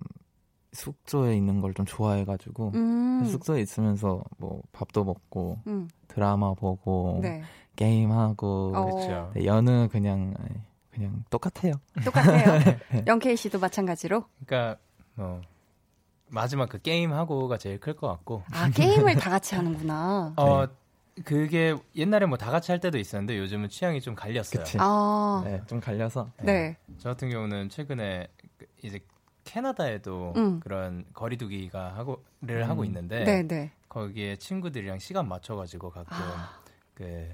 숙소에 0.72 1.36
있는 1.36 1.60
걸 1.60 1.72
좀 1.72 1.86
좋아해가지고 1.86 2.72
음, 2.74 3.24
숙소에 3.24 3.60
있으면서 3.62 4.22
뭐 4.36 4.60
밥도 4.72 5.04
먹고 5.04 5.58
음, 5.68 5.88
드라마 6.08 6.52
보고 6.54 7.20
네. 7.22 7.42
게임하고 7.76 8.72
어, 8.74 8.84
그렇죠. 8.84 9.30
네, 9.34 9.46
여느 9.46 9.88
그냥 9.88 10.34
그냥 10.96 11.24
똑같아요. 11.30 11.74
똑같아요. 12.04 12.58
네. 12.90 13.04
영케이 13.06 13.36
씨도 13.36 13.58
마찬가지로? 13.58 14.24
그러니까 14.46 14.80
뭐 15.14 15.40
마지막 16.28 16.68
그 16.68 16.80
게임 16.80 17.12
하고가 17.12 17.58
제일 17.58 17.78
클 17.78 17.94
것 17.94 18.08
같고. 18.08 18.42
아, 18.52 18.68
게임을 18.70 19.14
다 19.16 19.30
같이 19.30 19.54
하는구나. 19.54 20.32
어 20.36 20.66
그게 21.24 21.74
옛날에 21.94 22.26
뭐 22.26 22.36
다 22.38 22.50
같이 22.50 22.72
할 22.72 22.80
때도 22.80 22.98
있었는데 22.98 23.38
요즘은 23.38 23.68
취향이 23.68 24.00
좀 24.00 24.14
갈렸어요. 24.14 24.62
그치. 24.62 24.76
아, 24.80 25.42
네, 25.44 25.62
좀 25.66 25.80
갈려서 25.80 26.30
네. 26.42 26.76
저 26.98 27.10
같은 27.10 27.30
경우는 27.30 27.68
최근에 27.68 28.26
그 28.58 28.66
이제 28.82 29.00
캐나다에도 29.44 30.32
음. 30.36 30.60
그런 30.60 31.04
거리두기가 31.14 31.94
하고를 31.96 32.68
하고 32.68 32.84
있는데 32.84 33.24
네, 33.24 33.42
네. 33.42 33.70
거기에 33.88 34.36
친구들이랑 34.36 34.98
시간 34.98 35.28
맞춰가지고 35.28 35.90
가끔 35.90 36.16
아. 36.16 36.58
그 36.94 37.28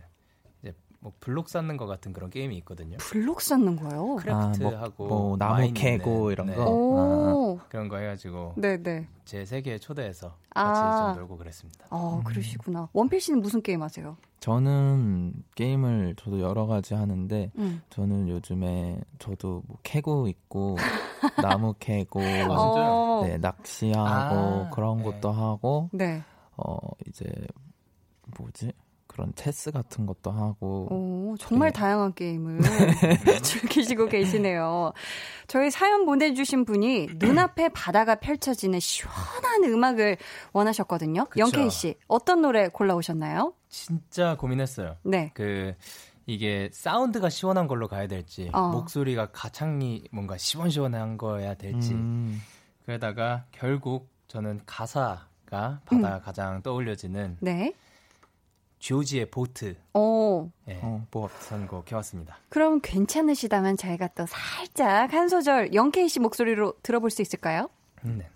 뭐 1.02 1.12
블록 1.18 1.48
쌓는 1.48 1.76
것 1.76 1.86
같은 1.86 2.12
그런 2.12 2.30
게임이 2.30 2.56
있거든요. 2.58 2.96
블록 2.98 3.40
쌓는 3.40 3.74
거요? 3.74 4.14
크래프트하고 4.16 5.06
뭐 5.08 5.36
나무 5.36 5.54
마인 5.54 5.74
캐고 5.74 6.30
이런 6.30 6.46
네, 6.46 6.54
거. 6.54 6.64
오, 6.64 7.58
그런 7.68 7.88
거 7.88 7.96
해가지고 7.96 8.54
네, 8.56 8.80
네. 8.80 9.08
제 9.24 9.44
세계에 9.44 9.78
초대해서 9.78 10.36
아. 10.54 10.62
같이 10.64 11.14
좀 11.14 11.20
놀고 11.20 11.38
그랬습니다. 11.38 11.86
어, 11.90 12.22
그러시구나. 12.24 12.88
원필 12.92 13.20
씨는 13.20 13.40
무슨 13.40 13.62
게임 13.62 13.82
하세요? 13.82 14.16
저는 14.38 15.34
게임을 15.56 16.14
저도 16.18 16.38
여러 16.38 16.66
가지 16.66 16.94
하는데 16.94 17.50
음. 17.58 17.82
저는 17.90 18.28
요즘에 18.28 19.00
저도 19.18 19.64
뭐 19.66 19.78
캐고 19.82 20.28
있고 20.28 20.76
나무 21.42 21.74
캐고 21.80 22.20
어, 22.20 23.24
네, 23.26 23.38
낚시하고 23.38 24.06
아, 24.06 24.70
그런 24.70 24.98
네. 24.98 25.04
것도 25.04 25.32
하고 25.32 25.90
네. 25.92 26.22
어 26.56 26.76
이제 27.08 27.24
뭐지 28.38 28.72
그런 29.12 29.33
체스 29.35 29.70
같은 29.70 30.07
것도 30.07 30.31
하고 30.31 30.88
오, 30.90 31.37
정말 31.38 31.70
네. 31.72 31.79
다양한 31.81 32.14
게임을 32.14 32.61
즐기시고 33.42 34.07
계시네요. 34.07 34.92
저희 35.46 35.70
사연 35.70 36.07
보내주신 36.07 36.64
분이 36.64 37.09
눈앞에 37.16 37.68
바다가 37.70 38.14
펼쳐지는 38.16 38.81
시원한 38.81 39.64
음악을 39.64 40.16
원하셨거든요. 40.53 41.27
그쵸. 41.27 41.40
영케이 41.40 41.70
씨, 41.70 41.96
어떤 42.09 42.42
노래 42.42 42.68
골라오셨나요? 42.68 43.55
진짜 43.68 44.37
고민했어요. 44.37 44.96
네. 45.03 45.31
그 45.35 45.75
이게 46.27 46.70
사운드가 46.72 47.29
시원한 47.29 47.66
걸로 47.66 47.88
가야 47.88 48.07
될지 48.07 48.48
어. 48.53 48.68
목소리가 48.68 49.31
가창이 49.33 50.05
뭔가 50.12 50.37
시원시원한 50.38 51.18
거야 51.18 51.55
될지 51.55 51.94
음, 51.94 52.40
그러다가 52.85 53.44
결국 53.51 54.09
저는 54.29 54.61
가사가 54.64 55.81
바다가 55.85 56.20
가장 56.20 56.62
떠올려지는 56.62 57.38
네. 57.40 57.75
조지의 58.82 59.26
보트. 59.30 59.76
오. 59.94 60.50
예, 60.68 60.80
어, 60.82 61.06
뭐 61.12 61.30
선곡 61.38 61.90
해왔습니다. 61.92 62.36
그럼 62.48 62.80
괜찮으시다면 62.82 63.76
저희가 63.76 64.08
또 64.08 64.26
살짝 64.26 65.12
한 65.12 65.28
소절 65.28 65.72
영케이 65.72 66.08
씨 66.08 66.18
목소리로 66.18 66.74
들어볼 66.82 67.10
수 67.10 67.22
있을까요? 67.22 67.68
음, 68.04 68.16
네. 68.18 68.28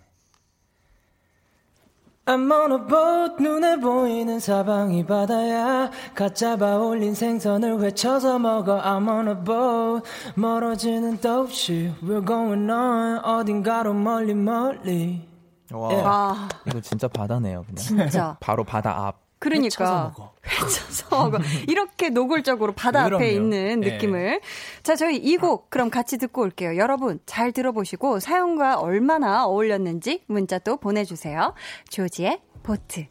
I'm 2.25 2.49
on 2.51 2.71
a 2.71 2.87
boat 2.87 3.41
눈에 3.41 3.77
보이는 3.79 4.39
사방이 4.39 5.05
바다야 5.05 5.91
갓 6.13 6.35
잡아 6.35 6.77
올린 6.77 7.13
생선을 7.13 7.81
회쳐서 7.81 8.39
먹어 8.39 8.81
I'm 8.81 9.07
on 9.09 9.27
a 9.27 9.43
boat 9.43 10.09
멀어지는 10.35 11.19
도 11.19 11.41
없이 11.41 11.93
We're 12.01 12.25
going 12.25 12.69
on 12.69 13.19
어딘가로 13.23 13.93
멀리 13.93 14.33
멀리 14.33 15.27
와 15.71 15.93
예. 15.93 16.01
아, 16.05 16.49
이거 16.65 16.79
진짜 16.79 17.07
바다네요. 17.09 17.63
그냥. 17.63 17.75
진짜. 17.75 18.37
바로 18.39 18.63
바다 18.63 19.07
앞. 19.07 19.26
그러니까 19.39 19.65
회쳐서 19.65 20.03
먹어. 20.03 20.33
회쳐서 20.45 21.29
먹어. 21.29 21.37
이렇게 21.67 22.09
노골적으로 22.09 22.73
바다 22.73 23.01
앞에 23.05 23.09
그럼요. 23.17 23.25
있는 23.31 23.83
예. 23.83 23.91
느낌을. 23.91 24.41
자, 24.83 24.95
저희 24.95 25.17
이 25.17 25.37
곡 25.37 25.69
그럼 25.69 25.89
같이 25.89 26.17
듣고 26.17 26.41
올게요. 26.41 26.77
여러분 26.77 27.19
잘 27.25 27.51
들어보시고 27.51 28.19
사연과 28.19 28.79
얼마나 28.79 29.45
어울렸는지 29.45 30.23
문자 30.27 30.57
또 30.59 30.77
보내주세요. 30.77 31.53
조지의 31.89 32.41
보트. 32.63 33.05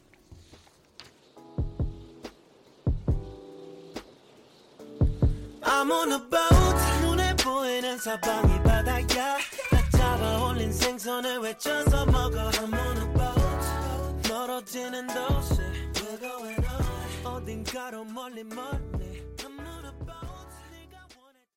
I'm 5.62 5.90
on 5.90 6.12
a 6.12 6.18
boat 6.30 7.02
눈에 7.02 7.34
보이는 7.36 7.98
사방이 7.98 8.62
바다야 8.62 9.06
다 9.70 9.88
잡아 9.92 10.44
올린 10.44 10.72
생선을 10.72 11.38
외쳐서 11.38 12.06
먹어 12.06 12.50
I'm 12.50 12.72
on 12.72 12.96
a 12.96 13.14
boat 13.14 14.28
멀어지는 14.32 15.06
도시 15.08 15.60
We're 16.16 16.28
going 16.30 16.56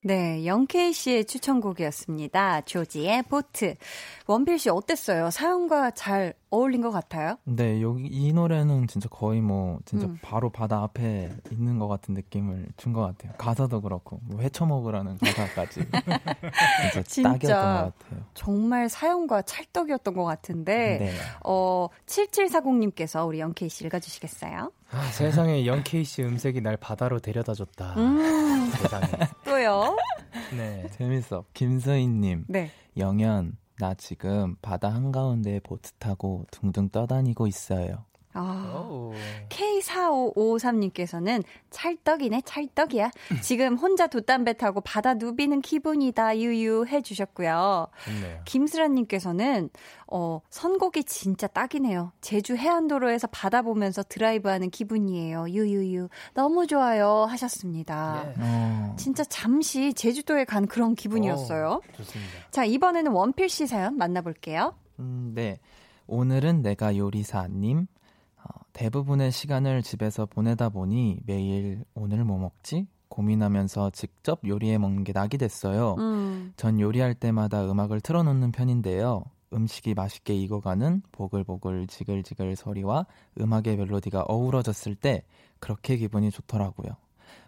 네, 0.02 0.46
영케이 0.46 0.94
씨의 0.94 1.26
추천곡이었습니다. 1.26 2.62
조지의 2.62 3.24
보트. 3.24 3.76
원필 4.30 4.60
씨 4.60 4.70
어땠어요? 4.70 5.32
사연과 5.32 5.90
잘 5.92 6.36
어울린 6.52 6.82
것 6.82 6.92
같아요? 6.92 7.38
네, 7.46 7.82
여기 7.82 8.06
이 8.06 8.32
노래는 8.32 8.86
진짜 8.88 9.10
거의 9.10 9.42
뭐 9.42 9.80
진짜 9.86 10.06
음. 10.06 10.20
바로 10.22 10.52
바다 10.52 10.84
앞에 10.84 11.32
있는 11.52 11.80
것 11.80 11.88
같은 11.88 12.14
느낌을 12.14 12.68
준 12.78 12.94
것 12.94 13.02
같아요. 13.02 13.34
가사도 13.40 13.82
그렇고 13.82 14.20
뭐 14.24 14.40
회쳐 14.42 14.68
먹으라는 14.68 15.18
가사까지 15.18 15.82
진짜, 15.82 17.02
진짜. 17.06 17.30
딱이었던 17.34 17.48
것 17.86 18.00
같아요. 18.00 18.26
정말 18.36 18.88
사연과 18.88 19.42
찰떡이었던 19.42 20.14
것 20.14 20.24
같은데, 20.26 20.98
네. 21.00 21.12
어, 21.44 21.88
7740님께서 22.06 23.28
우리 23.28 23.40
영케이 23.40 23.68
씨 23.70 23.84
읽어주시겠어요? 23.86 24.72
아, 24.92 25.02
세상에 25.12 25.66
영케이 25.66 26.04
씨 26.04 26.24
음색이 26.24 26.62
날 26.62 26.78
바다로 26.78 27.20
데려다 27.20 27.54
줬다 27.56 27.94
음, 27.98 28.70
세상에 28.72 29.08
또요? 29.44 29.96
네 30.56 30.88
재밌어. 30.98 31.46
김서희님, 31.54 32.46
네. 32.48 32.72
영현, 32.98 33.58
나 33.80 33.94
지금 33.94 34.58
바다 34.62 34.90
한가운데 34.90 35.62
보트 35.62 35.94
타고 36.00 36.46
둥둥 36.52 36.90
떠다니고 36.90 37.48
있어요. 37.48 38.09
아. 38.34 38.88
오. 38.90 39.14
K4553님께서는 39.50 41.44
찰떡이네, 41.72 42.42
찰떡이야. 42.46 43.12
지금 43.42 43.76
혼자 43.76 44.08
돛담배 44.08 44.54
타고 44.54 44.82
바다 44.82 45.16
누비는 45.16 45.62
기분이다, 45.62 46.38
유유 46.38 46.86
해주셨고요. 46.88 47.88
좋네요 48.06 48.42
김수라님께서는, 48.46 49.70
어, 50.08 50.42
선곡이 50.50 51.04
진짜 51.06 51.48
딱이네요. 51.48 52.12
제주 52.22 52.56
해안도로에서 52.56 53.28
바다 53.28 53.62
보면서 53.62 54.04
드라이브하는 54.04 54.70
기분이에요. 54.70 55.50
유유유. 55.50 56.10
너무 56.34 56.68
좋아요. 56.68 57.26
하셨습니다. 57.30 58.26
예. 58.28 58.34
어, 58.40 58.96
진짜 58.98 59.24
잠시 59.24 59.94
제주도에 59.94 60.46
간 60.46 60.68
그런 60.68 60.96
기분이었어요. 60.96 61.82
오, 61.84 61.94
좋습니다 61.98 62.32
자, 62.52 62.64
이번에는 62.66 63.12
원필 63.12 63.50
씨 63.50 63.68
사연 63.68 63.98
만나볼게요. 63.98 64.76
음, 65.00 65.32
네. 65.34 65.60
오늘은 66.08 66.62
내가 66.64 66.98
요리사님. 66.98 67.88
어, 68.70 68.74
대부분의 68.74 69.32
시간을 69.32 69.84
집에서 69.84 70.26
보내다 70.26 70.70
보니 70.70 71.20
매일 71.26 71.84
오늘 71.94 72.24
뭐 72.24 72.38
먹지? 72.38 72.88
고민하면서 73.10 73.90
직접 73.92 74.40
요리해 74.48 74.78
먹는 74.78 75.04
게 75.04 75.12
낙이 75.14 75.38
됐어요. 75.38 75.96
음. 75.98 76.54
전 76.56 76.80
요리할 76.80 77.16
때마다 77.16 77.70
음악을 77.70 78.02
틀어놓는 78.02 78.52
편인데요. 78.52 79.24
음식이 79.52 79.96
맛있게 79.96 80.36
익어가는 80.36 81.02
보글보글 81.12 81.88
지글지글 81.88 82.56
소리와 82.56 83.08
음악의 83.42 83.78
멜로디가 83.78 84.26
어우러졌을 84.28 84.94
때 84.94 85.24
그렇게 85.60 85.98
기분이 85.98 86.30
좋더라고요. 86.30 86.96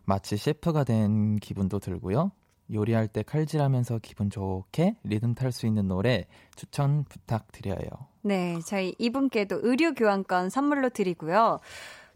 마치 0.03 0.35
셰프가 0.35 0.83
된 0.83 1.37
기분도 1.37 1.79
들고요. 1.79 2.31
요리할 2.71 3.07
때 3.07 3.23
칼질하면서 3.23 3.99
기분 3.99 4.29
좋게 4.29 4.95
리듬 5.03 5.35
탈 5.35 5.51
수 5.51 5.65
있는 5.65 5.87
노래 5.87 6.25
추천 6.55 7.03
부탁드려요. 7.05 7.89
네, 8.21 8.59
저희 8.65 8.95
이분께도 8.97 9.59
의류 9.63 9.93
교환권 9.93 10.49
선물로 10.49 10.89
드리고요. 10.89 11.59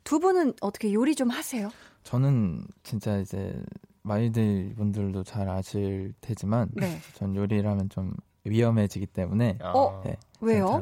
두 0.04 0.20
분은 0.20 0.54
어떻게 0.62 0.94
요리 0.94 1.16
좀 1.16 1.30
하세요? 1.30 1.70
저는 2.04 2.66
진짜 2.84 3.18
이제 3.18 3.60
많이들 4.04 4.76
분들도 4.76 5.24
잘 5.24 5.50
아실 5.50 6.14
테지만 6.22 6.70
네. 6.74 7.00
전 7.16 7.36
요리를 7.36 7.68
하면 7.68 7.90
좀 7.90 8.14
위험해지기 8.44 9.08
때문에 9.08 9.58
어? 9.64 10.02
네, 10.06 10.16
왜요? 10.40 10.80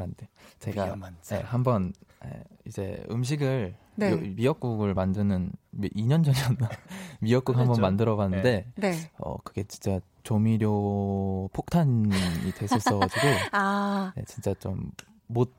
제가 0.59 0.97
네. 1.29 1.41
한번 1.43 1.93
에, 2.25 2.43
이제 2.65 3.01
음식을 3.09 3.75
네. 3.95 4.11
요- 4.11 4.17
미역국을 4.17 4.93
만드는 4.93 5.51
미- 5.71 5.89
2년 5.89 6.23
전이었나 6.23 6.69
미역국 7.21 7.53
한번 7.53 7.67
그랬죠. 7.67 7.81
만들어봤는데 7.81 8.71
네. 8.75 9.11
어 9.19 9.37
그게 9.43 9.63
진짜 9.63 9.99
조미료 10.23 11.49
폭탄이 11.53 12.09
됐었어가지고 12.55 13.27
아, 13.53 14.13
네, 14.15 14.23
진짜 14.25 14.53
좀 14.55 14.91
못 15.27 15.51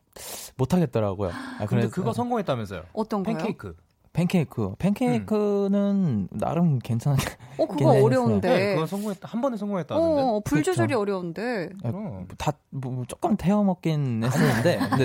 못하겠더라고요. 0.57 1.31
아, 1.31 1.57
근데 1.61 1.67
그래서 1.67 1.91
그거 1.91 2.13
성공했다면서요 2.13 2.85
어떤 2.93 3.25
거요? 3.25 3.37
팬케이크 3.37 3.75
팬케이크 4.15 4.75
팬케이크는 4.79 6.29
나름 6.31 6.79
괜찮게 6.79 7.23
어, 7.59 7.67
그거. 7.67 7.91
어려운데. 7.91 8.49
네, 8.49 8.75
그거 8.75 8.87
성공했다 8.87 9.29
한 9.29 9.41
번에 9.41 9.57
성공했다던데 9.57 10.23
어, 10.23 10.41
불 10.45 10.59
그쵸. 10.59 10.71
조절이 10.73 10.95
어려운데. 10.95 11.69
그럼. 11.83 12.27
다뭐 12.39 13.05
조금 13.09 13.37
태워 13.37 13.65
먹긴 13.65 14.23
했었는데 14.25 14.79
근데 14.89 15.05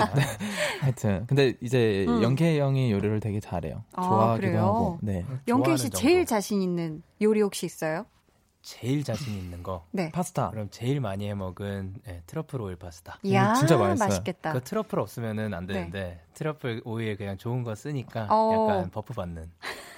하여튼 0.80 1.24
근데 1.26 1.54
이제 1.60 2.06
음. 2.08 2.22
영케이 2.22 2.58
형이 2.60 2.90
요리를 2.92 3.18
되게 3.20 3.40
잘해요. 3.40 3.82
아, 3.94 4.02
좋아하기도 4.02 4.46
그래요? 4.46 4.64
하고. 4.64 4.98
네. 5.02 5.26
영케이 5.48 5.76
씨 5.76 5.90
제일. 5.90 6.24
자신 6.24 6.62
있는 6.62 7.02
요리 7.20 7.40
혹시 7.42 7.66
있어요? 7.66 8.06
제일 8.62 9.04
자신 9.04 9.34
있는 9.34 9.62
거 9.62 9.86
네. 9.90 10.10
파스타. 10.12 10.50
그럼 10.50 10.68
제일 10.70 11.00
많이 11.00 11.28
해 11.28 11.34
먹은 11.34 11.94
네, 12.04 12.22
트러플 12.26 12.60
오일 12.60 12.76
파스타. 12.76 13.18
이야, 13.22 13.54
진짜 13.54 13.76
맛있어요. 13.76 14.08
맛있겠다. 14.08 14.52
그 14.52 14.60
트러플 14.62 14.98
없으면은 14.98 15.54
안 15.54 15.66
되는데 15.66 16.20
트러플 16.34 16.82
오일 16.84 17.16
그냥 17.16 17.36
좋은 17.38 17.62
거 17.62 17.74
쓰니까 17.74 18.26
어. 18.30 18.68
약간 18.68 18.90
buff 18.90 19.14
받는. 19.14 19.50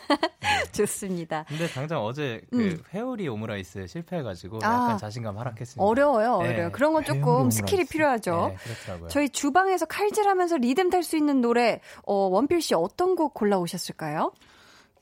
좋습니다. 0.72 1.44
근데 1.48 1.66
당장 1.68 2.04
어제 2.04 2.42
그 2.50 2.56
음. 2.58 2.82
회오리 2.94 3.28
오므라이스 3.28 3.86
실패해가지고 3.86 4.58
아. 4.62 4.66
약간 4.66 4.98
자신감 4.98 5.38
하락했습니다. 5.38 5.82
어려워요, 5.82 6.38
네. 6.42 6.48
어려워요. 6.48 6.72
그런 6.72 6.92
건 6.92 7.04
조금 7.04 7.50
skill이. 7.50 7.84
필요하죠. 7.86 8.48
네, 8.48 8.56
그렇더라고요. 8.62 9.08
저희 9.08 9.28
주방에서 9.28 9.86
칼질하면서 9.86 10.58
리듬 10.58 10.90
탈 10.90 11.02
수 11.02 11.16
있는 11.16 11.40
노래, 11.40 11.80
어, 12.06 12.14
원필 12.14 12.60
씨 12.62 12.74
어떤 12.74 13.16
곡 13.16 13.34
골라 13.34 13.58
오셨을까요? 13.58 14.32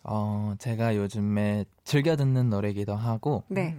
어, 0.03 0.55
제가 0.59 0.97
요즘에 0.97 1.65
즐겨 1.85 2.17
듣는 2.17 2.51
노래기도 2.51 2.95
하고 2.95 3.45
네. 3.49 3.77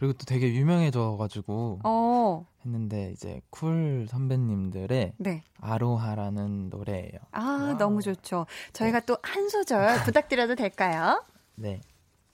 그리고 0.00 0.14
또 0.14 0.24
되게 0.24 0.54
유명해져가지고 0.54 1.80
어, 1.84 2.46
했는데 2.64 3.10
이제 3.12 3.42
쿨 3.50 4.06
선배님들의 4.08 5.12
네. 5.18 5.42
아로하라는 5.60 6.70
노래예요. 6.70 7.18
아, 7.32 7.76
너무 7.78 8.00
좋죠. 8.00 8.46
저희가 8.72 9.00
또한 9.00 9.50
소절 9.50 10.04
부탁드려도 10.04 10.54
될까요? 10.54 11.22
네. 11.54 11.82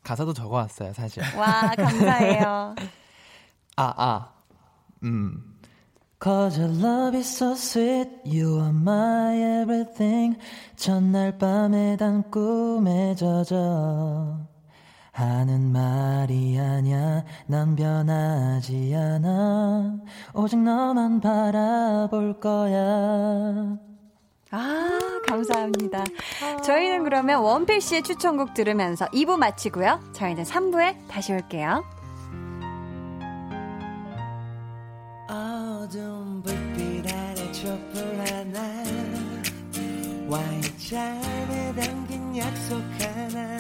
가사도 0.05 0.33
적어왔어요, 0.33 0.93
사실. 0.93 1.25
와, 1.37 1.73
감사해요. 1.77 2.77
아, 3.77 3.95
아. 3.97 4.33
음. 5.03 5.56
Cause 6.27 6.59
your 6.59 6.73
love 6.73 7.15
is 7.15 7.29
so 7.29 7.55
sweet, 7.55 8.09
you 8.25 8.59
are 8.59 8.73
my 8.73 9.63
everything. 9.63 10.37
첫날 10.75 11.39
밤에 11.39 11.97
단 11.97 12.29
꿈에 12.33 13.15
젖어. 13.15 14.37
하는 15.13 15.71
말이 15.71 16.59
아냐, 16.59 17.25
난 17.47 17.77
변하지 17.77 18.93
않아. 18.97 19.99
오직 20.35 20.59
너만 20.59 21.21
바라볼 21.21 22.41
거야. 22.41 23.79
아, 24.51 25.21
감사합니다. 25.29 26.03
저희는 26.65 27.05
그러면 27.05 27.41
원필 27.41 27.81
씨의 27.81 28.03
추천곡 28.03 28.53
들으면서 28.53 29.07
2부 29.11 29.37
마치고요. 29.37 30.01
저희는 30.13 30.43
3부에 30.43 31.07
다시 31.07 31.33
올게요. 31.33 31.85
와인 40.29 40.63
삶에 40.77 41.75
담긴 41.75 42.37
약속 42.37 42.83
하나. 43.01 43.59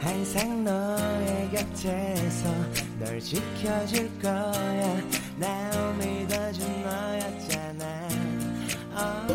항상 0.00 0.64
너의 0.64 1.50
곁에서 1.50 2.54
널 2.98 3.20
지켜줄 3.20 4.18
거야. 4.20 5.00
날 5.36 5.94
믿어준 5.98 6.82
너였잖아. 6.82 7.86
oh. 8.98 9.25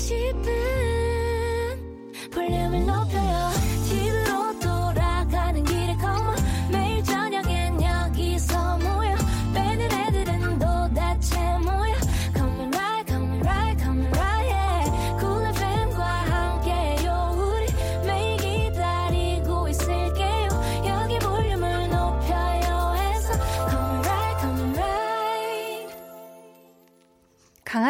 싶은 0.00 0.69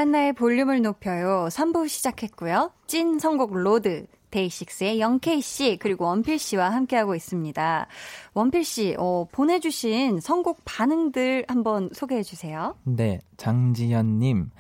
강한나의 0.01 0.33
볼륨을 0.33 0.81
높여요. 0.81 1.49
3부 1.51 1.87
시작했고요. 1.87 2.71
찐 2.87 3.19
선곡 3.19 3.55
road. 3.55 4.07
데이식스의 4.31 4.99
영케이씨, 5.01 5.77
그리고 5.81 6.07
원필씨와 6.07 6.71
함께하고 6.71 7.15
있습니다. 7.17 7.87
원필씨, 8.33 8.97
어, 8.99 9.27
보내주신 9.31 10.21
선곡 10.21 10.61
반응들 10.65 11.45
한번 11.49 11.91
소개해주세요. 11.93 12.77
네, 12.85 13.21
장지현님. 13.37 14.51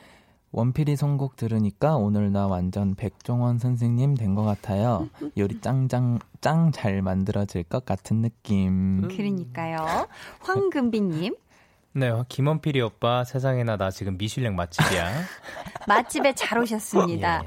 원필이 0.53 0.97
선곡 0.97 1.36
들으니까 1.36 1.97
오늘 1.97 2.32
나 2.32 2.47
완전 2.49 2.95
백종원 2.97 3.59
선생님 3.59 4.16
된 4.16 4.34
것 4.34 4.43
같아요. 4.43 5.09
요리 5.38 5.61
짱짱 5.61 6.18
짱 6.43 6.72
잘 6.72 7.01
만들어질 7.01 7.62
것 7.62 7.86
같은 7.86 8.20
느낌. 8.20 9.09
그러니까요. 9.09 10.09
황금비님, 10.41 11.34
네, 11.93 12.12
김원필이 12.28 12.80
오빠 12.82 13.24
세상에나 13.24 13.76
나 13.76 13.91
지금 13.91 14.16
미슐랭 14.16 14.55
맛집이야. 14.55 15.11
맛집에 15.88 16.34
잘 16.34 16.61
오셨습니다. 16.61 17.43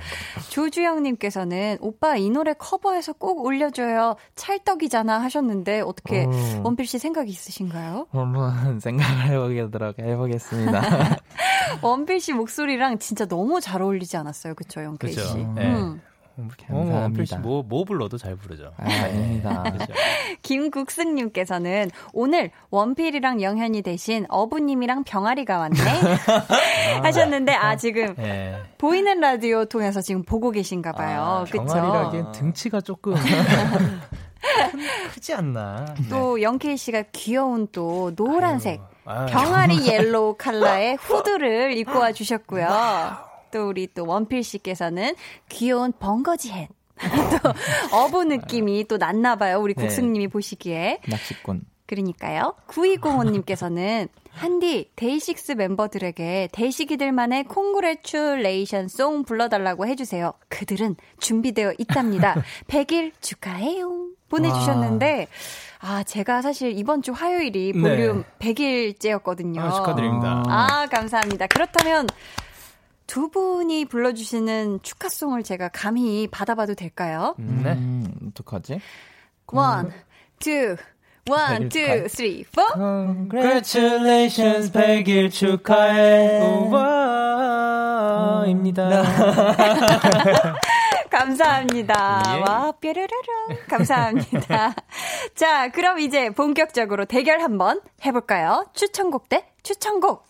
조주영님께서는 0.49 1.77
오빠 1.79 2.17
이 2.17 2.29
노래 2.29 2.53
커버해서 2.53 3.13
꼭 3.13 3.45
올려줘요. 3.45 4.15
찰떡이잖아 4.35 5.21
하셨는데 5.21 5.81
어떻게 5.81 6.25
어. 6.25 6.61
원필 6.63 6.85
씨 6.85 6.99
생각이 6.99 7.31
있으신가요? 7.31 8.07
한번 8.11 8.79
생각을 8.81 9.27
해보도록 9.29 9.99
해보겠습니다. 9.99 10.81
원필 11.81 12.19
씨 12.19 12.33
목소리랑 12.33 12.99
진짜 12.99 13.25
너무 13.25 13.61
잘 13.61 13.81
어울리지 13.81 14.17
않았어요, 14.17 14.55
그쵸, 14.55 14.83
영케이 14.83 15.13
씨? 15.13 15.37
음. 15.37 15.55
네. 15.55 15.73
음. 15.73 16.01
어, 16.35 16.47
감사합니다. 16.67 17.01
원필 17.01 17.25
씨 17.27 17.35
뭐, 17.37 17.61
뭐 17.63 17.83
불러도 17.83 18.17
잘 18.17 18.35
부르죠. 18.35 18.71
아, 18.77 18.83
아닙니다. 19.03 19.63
그죠? 19.63 19.93
김국승님께서는 20.41 21.89
오늘 22.11 22.49
원필이랑 22.71 23.41
영현이 23.41 23.81
대신 23.83 24.25
어부님이랑 24.29 25.03
병아리가 25.03 25.59
왔네 25.59 25.77
하셨는데 27.03 27.53
아 27.53 27.75
지금 27.75 28.15
예. 28.19 28.55
보이는 28.77 29.19
라디오 29.19 29.65
통해서 29.65 30.01
지금 30.01 30.23
보고 30.23 30.49
계신가 30.51 30.93
봐요. 30.93 31.21
아, 31.21 31.43
그쵸? 31.43 31.63
병아리라기엔 31.65 32.31
등치가 32.31 32.81
조금 32.81 33.13
큰- 33.13 34.01
크지 35.13 35.33
않나. 35.35 35.85
또 36.09 36.41
영케이 36.41 36.75
씨가 36.77 37.03
귀여운 37.13 37.67
또 37.71 38.13
노란색 38.15 38.81
아유, 39.05 39.27
병아리 39.31 39.87
yellow 39.87 40.35
컬러의 40.37 40.95
후드를 40.95 41.77
입고 41.77 41.99
와 41.99 42.11
주셨고요. 42.11 42.67
또 43.53 43.69
우리 43.69 43.87
또 43.93 44.05
원필 44.05 44.43
씨께서는 44.43 45.15
귀여운 45.49 45.93
벙거지 45.93 46.51
햇. 46.51 46.69
또 46.99 47.53
어부 47.95 48.25
느낌이 48.25 48.85
또 48.87 48.97
났나 48.97 49.35
봐요. 49.35 49.59
우리 49.59 49.75
네. 49.75 49.83
국승님이 49.83 50.27
보시기에. 50.27 50.99
낚시꾼. 51.07 51.63
그러니까요. 51.85 52.55
9205님께서는 52.67 54.09
한디 54.31 54.89
데이식스 54.95 55.51
멤버들에게 55.53 56.49
데이식이들만의 56.51 57.43
congratulation 57.43 58.87
song 58.87 59.23
불러달라고 59.23 59.85
해주세요. 59.85 60.33
그들은 60.49 60.95
준비되어 61.19 61.73
있답니다. 61.77 62.35
100일 62.67 63.11
축하해요. 63.21 64.07
보내주셨는데 64.29 65.27
아 65.79 66.01
제가 66.01 66.41
사실 66.41 66.75
이번 66.75 67.03
주 67.03 67.11
화요일이 67.11 67.73
볼륨 67.73 68.23
100일째였거든요. 68.39 69.59
아, 69.59 69.71
축하드립니다. 69.73 70.43
아 70.47 70.87
감사합니다. 70.87 71.45
그렇다면 71.45 72.07
두 73.07 73.29
분이 73.29 73.85
불러주시는 73.85 74.79
축하송을 74.81 75.43
제가 75.43 75.69
감히 75.69 76.27
받아봐도 76.27 76.73
될까요? 76.75 77.35
네. 77.37 77.73
음, 77.73 78.07
어떡하지? 78.29 78.79
One, 79.51 79.91
two, 80.39 80.77
one, 81.29 81.69
two, 81.69 82.07
three, 82.07 82.43
four. 82.47 82.73
Congratulations 82.75 84.71
100일 84.71 85.31
축하해 85.31 86.39
우와입니다. 88.43 89.03
감사합니다. 91.11 92.23
예. 92.35 92.41
와, 92.41 92.71
뾰로로로. 92.81 93.57
감사합니다. 93.69 94.73
자, 95.35 95.69
그럼 95.69 95.99
이제 95.99 96.31
본격적으로 96.31 97.05
대결 97.05 97.41
한번 97.41 97.79
해볼까요? 98.03 98.65
추천곡 98.73 99.29
대 99.29 99.45
추천곡. 99.61 100.25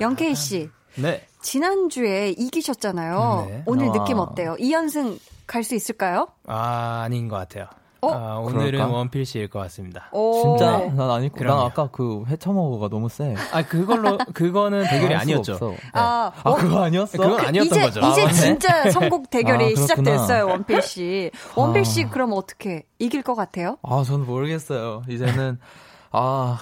영케이 0.00 0.34
씨, 0.34 0.68
네. 0.96 1.22
지난주에 1.42 2.30
이기셨잖아요. 2.30 3.46
네. 3.48 3.62
오늘 3.66 3.88
아. 3.88 3.92
느낌 3.92 4.18
어때요? 4.18 4.56
2연승 4.58 5.18
갈 5.46 5.64
수 5.64 5.74
있을까요? 5.74 6.28
아, 6.46 7.02
아닌 7.04 7.28
것 7.28 7.36
같아요. 7.36 7.66
어? 8.02 8.12
아, 8.12 8.36
오늘은 8.38 8.70
그럴까? 8.70 8.86
원필 8.86 9.26
씨일 9.26 9.48
것 9.48 9.58
같습니다. 9.58 10.08
오. 10.12 10.56
진짜? 10.56 10.78
난 10.94 11.10
아니고, 11.10 11.34
난 11.36 11.38
그럼요. 11.44 11.60
아까 11.62 11.88
그 11.92 12.24
회쳐먹어가 12.28 12.88
너무 12.88 13.08
세. 13.10 13.34
아, 13.52 13.62
그걸로, 13.62 14.16
그거는 14.32 14.84
대결이 14.88 15.14
아니었죠. 15.14 15.52
없어. 15.52 15.74
아, 15.92 16.32
아, 16.42 16.50
원- 16.50 16.60
그거 16.60 16.82
아니었어? 16.84 17.18
그건 17.18 17.40
아니었던 17.44 17.66
이제, 17.78 17.80
거죠. 17.82 18.00
이제 18.00 18.24
아? 18.24 18.32
진짜 18.32 18.90
선곡 18.90 19.28
대결이 19.28 19.74
아. 19.76 19.80
시작됐어요, 19.80 20.46
원필 20.46 20.80
씨. 20.82 21.30
원필 21.56 21.84
씨, 21.84 22.04
아. 22.04 22.08
그럼 22.10 22.32
어떻게 22.32 22.84
이길 22.98 23.22
것 23.22 23.34
같아요? 23.34 23.76
아, 23.82 24.02
저는 24.06 24.24
모르겠어요. 24.24 25.02
이제는, 25.08 25.58
아, 26.12 26.58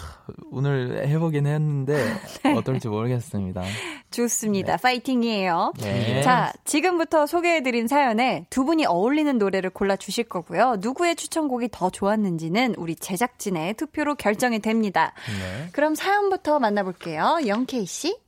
오늘 0.50 1.06
해보긴 1.08 1.46
했는데, 1.46 1.94
네. 2.44 2.54
어떨지 2.54 2.88
모르겠습니다. 2.88 3.62
좋습니다. 4.10 4.76
파이팅이에요. 4.76 5.72
네. 5.78 6.22
자, 6.22 6.52
지금부터 6.64 7.26
소개해드린 7.26 7.88
사연에 7.88 8.46
두 8.50 8.64
분이 8.64 8.84
어울리는 8.86 9.38
노래를 9.38 9.70
골라주실 9.70 10.24
거고요. 10.24 10.76
누구의 10.80 11.16
추천곡이 11.16 11.68
더 11.72 11.88
좋았는지는 11.88 12.74
우리 12.76 12.94
제작진의 12.94 13.74
투표로 13.74 14.16
결정이 14.16 14.58
됩니다. 14.60 15.14
네. 15.26 15.68
그럼 15.72 15.94
사연부터 15.94 16.58
만나볼게요. 16.58 17.40
영케이 17.46 17.86
씨? 17.86 18.18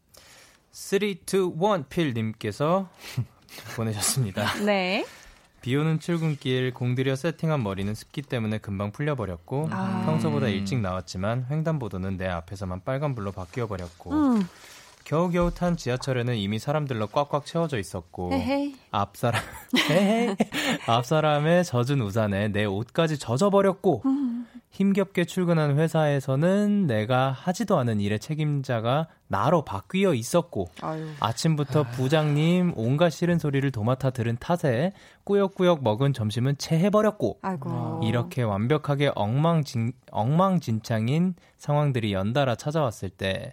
3, 0.73 1.01
2, 1.03 1.19
1 1.33 1.85
필님께서 1.89 2.89
보내셨습니다. 3.77 4.55
네. 4.65 5.05
비 5.61 5.77
오는 5.77 6.01
출근길 6.01 6.73
공들여 6.73 7.17
세팅한 7.17 7.63
머리는 7.63 7.95
습기 7.95 8.23
때문에 8.23 8.59
금방 8.59 8.93
풀려버렸고 8.93 9.69
아. 9.71 10.03
평소보다 10.07 10.49
일찍 10.49 10.79
나왔지만 10.81 11.47
횡단보도는 11.51 12.17
내 12.17 12.27
앞에서만 12.29 12.81
빨간불로 12.85 13.33
바뀌어버렸고 13.33 14.11
음, 14.13 14.49
겨우겨우 15.05 15.53
탄 15.53 15.77
지하철에는 15.77 16.37
이미 16.37 16.59
사람들로 16.59 17.09
꽉꽉 17.09 17.45
채워져 17.45 17.79
있었고 17.79 18.33
헤헤이. 18.33 18.75
앞 18.91 19.17
사람 19.17 19.43
헤헤이. 19.91 20.37
앞 20.87 21.05
사람의 21.05 21.65
젖은 21.65 22.01
우산에 22.01 22.49
내 22.49 22.65
옷까지 22.65 23.19
젖어버렸고 23.19 24.03
음. 24.07 24.40
힘겹게 24.71 25.25
출근한 25.25 25.77
회사에서는 25.77 26.87
내가 26.87 27.33
하지도 27.33 27.79
않은 27.79 28.01
일의 28.01 28.21
책임자가 28.21 29.09
나로 29.27 29.65
바뀌어 29.65 30.15
있었고 30.15 30.69
아유. 30.81 31.09
아침부터 31.19 31.85
부장님 31.91 32.75
온갖 32.77 33.11
싫은 33.11 33.39
소리를 33.39 33.69
도맡아 33.73 34.11
들은 34.11 34.37
탓에 34.39 34.93
꾸역꾸역 35.25 35.83
먹은 35.83 36.13
점심은 36.13 36.57
체해버렸고 36.59 37.41
아이고. 37.43 38.01
이렇게 38.05 38.43
완벽하게 38.43 39.11
엉망진, 39.15 39.93
엉망진창인 40.13 41.35
상황들이 41.59 42.13
연달아 42.13 42.55
찾아왔을 42.55 43.11
때 43.11 43.53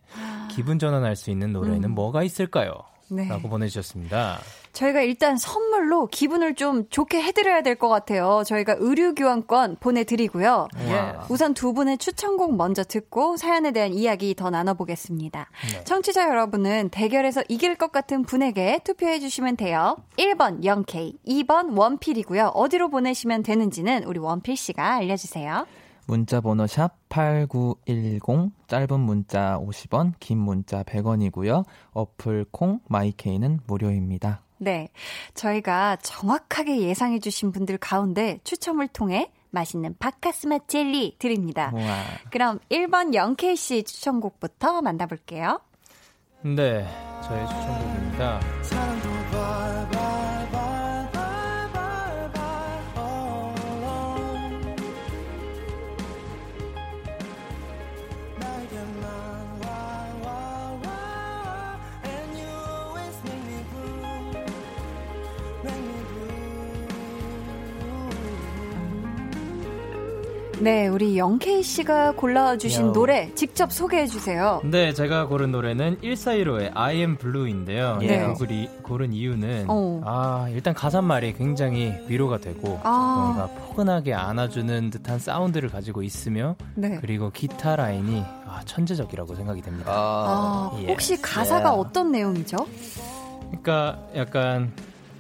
기분 0.52 0.78
전환할 0.80 1.16
수 1.16 1.32
있는 1.32 1.52
노래는 1.52 1.86
음. 1.86 1.92
뭐가 1.92 2.24
있을까요? 2.24 2.74
네. 3.10 3.28
라고 3.28 3.50
보내주셨습니다. 3.50 4.40
저희가 4.78 5.02
일단 5.02 5.38
선물로 5.38 6.06
기분을 6.08 6.54
좀 6.54 6.88
좋게 6.90 7.20
해드려야 7.22 7.64
될 7.64 7.78
것 7.78 7.90
같아요. 7.90 8.44
저희가 8.46 8.76
의류교환권 8.80 9.78
보내드리고요. 9.80 10.68
예. 10.88 11.14
우선 11.30 11.54
두 11.56 11.74
분의 11.74 11.98
추천곡 11.98 12.56
먼저 12.56 12.84
듣고 12.84 13.38
사연에 13.38 13.72
대한 13.72 13.94
이야기 13.94 14.36
더 14.36 14.50
나눠보겠습니다. 14.52 15.50
네. 15.74 15.84
청취자 15.84 16.30
여러분은 16.30 16.90
대결에서 16.90 17.44
이길 17.50 17.76
것 17.76 17.92
같은 17.92 18.24
분에게 18.24 18.80
투표해주시면 18.84 19.58
돼요. 19.58 19.98
1번 20.18 20.64
0K, 20.64 21.18
2번 21.28 21.78
원필이고요. 21.78 22.52
어디로 22.54 22.90
보내시면 22.90 23.42
되는지는 23.44 24.04
우리 24.04 24.20
원필씨가 24.20 24.96
알려주세요. 24.96 25.66
문자 26.06 26.40
번호 26.40 26.68
샵 26.68 26.92
8910 27.10 28.52
짧은 28.68 29.00
문자 29.00 29.60
50원 29.60 30.14
긴 30.20 30.38
문자 30.38 30.84
100원이고요. 30.84 31.66
어플 31.94 32.46
콩 32.52 32.80
마이케이는 32.88 33.60
무료입니다. 33.68 34.42
네. 34.58 34.90
저희가 35.34 35.98
정확하게 35.98 36.80
예상해주신 36.82 37.52
분들 37.52 37.78
가운데 37.78 38.40
추첨을 38.44 38.88
통해 38.88 39.32
맛있는 39.50 39.96
바카스맛 39.98 40.68
젤리 40.68 41.16
드립니다. 41.20 41.72
우와. 41.74 42.04
그럼 42.32 42.60
1번 42.70 43.14
0K씨 43.14 43.86
추천곡부터 43.86 44.82
만나볼게요. 44.82 45.62
네, 46.44 46.86
저의 47.24 47.48
추천곡입니다. 47.48 48.40
네, 70.60 70.88
우리 70.88 71.16
0K씨가 71.18 72.16
골라주신 72.16 72.88
야. 72.88 72.92
노래 72.92 73.32
직접 73.36 73.72
소개해 73.72 74.08
주세요. 74.08 74.60
네, 74.64 74.92
제가 74.92 75.28
고른 75.28 75.52
노래는 75.52 76.00
1415의 76.02 76.72
I 76.74 76.96
am 76.98 77.16
Blue인데요. 77.18 77.98
네. 77.98 78.16
이 78.24 78.26
곡을 78.34 78.52
이- 78.52 78.68
고른 78.82 79.14
이유는 79.14 79.66
어. 79.70 80.02
아, 80.04 80.48
일단 80.50 80.74
가사말이 80.74 81.34
굉장히 81.34 81.94
위로가 82.08 82.40
되고 82.40 82.80
아. 82.84 83.36
뭔가 83.36 83.48
포근하게 83.68 84.16
안아주는 84.16 84.90
듯한 84.90 85.20
사운드를 85.20 85.70
가지고 85.70 86.02
있으며 86.02 86.56
네. 86.74 86.98
그리고 87.02 87.30
기타 87.30 87.76
라인이 87.76 88.24
아, 88.48 88.62
천재적이라고 88.66 89.36
생각이 89.36 89.62
됩니다. 89.62 89.92
아, 89.94 90.72
예. 90.82 90.88
혹시 90.88 91.22
가사가 91.22 91.72
어떤 91.74 92.12
내용이죠? 92.12 92.58
그러니까 93.50 94.00
약간 94.16 94.72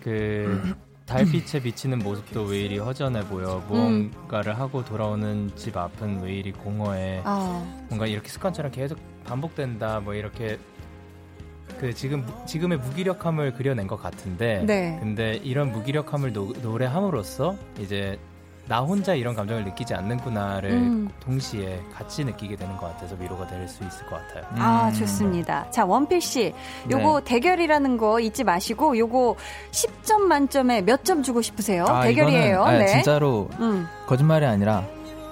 그 0.03 0.59
달빛에 1.07 1.61
비치는 1.61 1.99
모습도 1.99 2.43
왜 2.43 2.59
이리 2.63 2.77
허전해 2.79 3.21
보여? 3.27 3.63
무언가를 3.69 4.59
하고 4.59 4.83
돌아오는 4.83 5.49
집 5.55 5.77
앞은 5.77 6.21
왜 6.21 6.33
이리 6.33 6.51
공허해? 6.51 7.21
아, 7.23 7.65
뭔가 7.87 8.05
이렇게 8.05 8.27
습관처럼 8.27 8.71
계속 8.71 8.99
반복된다 9.23 10.01
뭐 10.01 10.13
이렇게 10.13 10.59
그 11.79 11.93
지금 11.93 12.25
무- 12.25 12.45
지금의 12.45 12.79
무기력함을 12.79 13.53
그려낸 13.53 13.87
것 13.87 14.01
같은데 14.01 14.63
네. 14.65 14.97
근데 14.99 15.35
이런 15.43 15.71
무기력함을 15.71 16.33
노, 16.33 16.53
노래함으로써 16.61 17.55
이제 17.79 18.19
나 18.67 18.81
혼자 18.81 19.13
이런 19.13 19.33
감정을 19.33 19.63
느끼지 19.63 19.93
않는구나를 19.93 20.71
음. 20.71 21.09
동시에 21.21 21.81
같이 21.95 22.25
느끼게 22.25 22.57
되는 22.57 22.75
것 22.77 22.87
같아서 22.87 23.15
위로가 23.19 23.47
될 23.47 23.65
수 23.67 23.83
있을 23.85 24.05
것 24.07 24.15
같아요. 24.27 24.43
아, 24.57 24.89
음. 24.89 24.93
좋습니다. 24.93 25.69
자, 25.71 25.85
원필 25.85 26.19
씨. 26.21 26.53
요거 26.89 27.19
네. 27.21 27.23
대결이라는 27.25 27.97
거 27.97 28.19
잊지 28.19 28.43
마시고, 28.43 28.97
요거 28.97 29.35
10점 29.71 30.19
만점에 30.21 30.81
몇 30.81 31.03
점 31.03 31.23
주고 31.23 31.41
싶으세요? 31.41 31.85
아, 31.87 32.03
대결이에요. 32.03 32.55
이거는, 32.55 32.75
아, 32.75 32.77
네. 32.79 32.87
진짜로 32.87 33.47
음. 33.59 33.87
거짓말이 34.07 34.45
아니라 34.45 34.83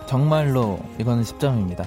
정말로 0.06 0.80
이거는 1.00 1.24
10점입니다. 1.24 1.84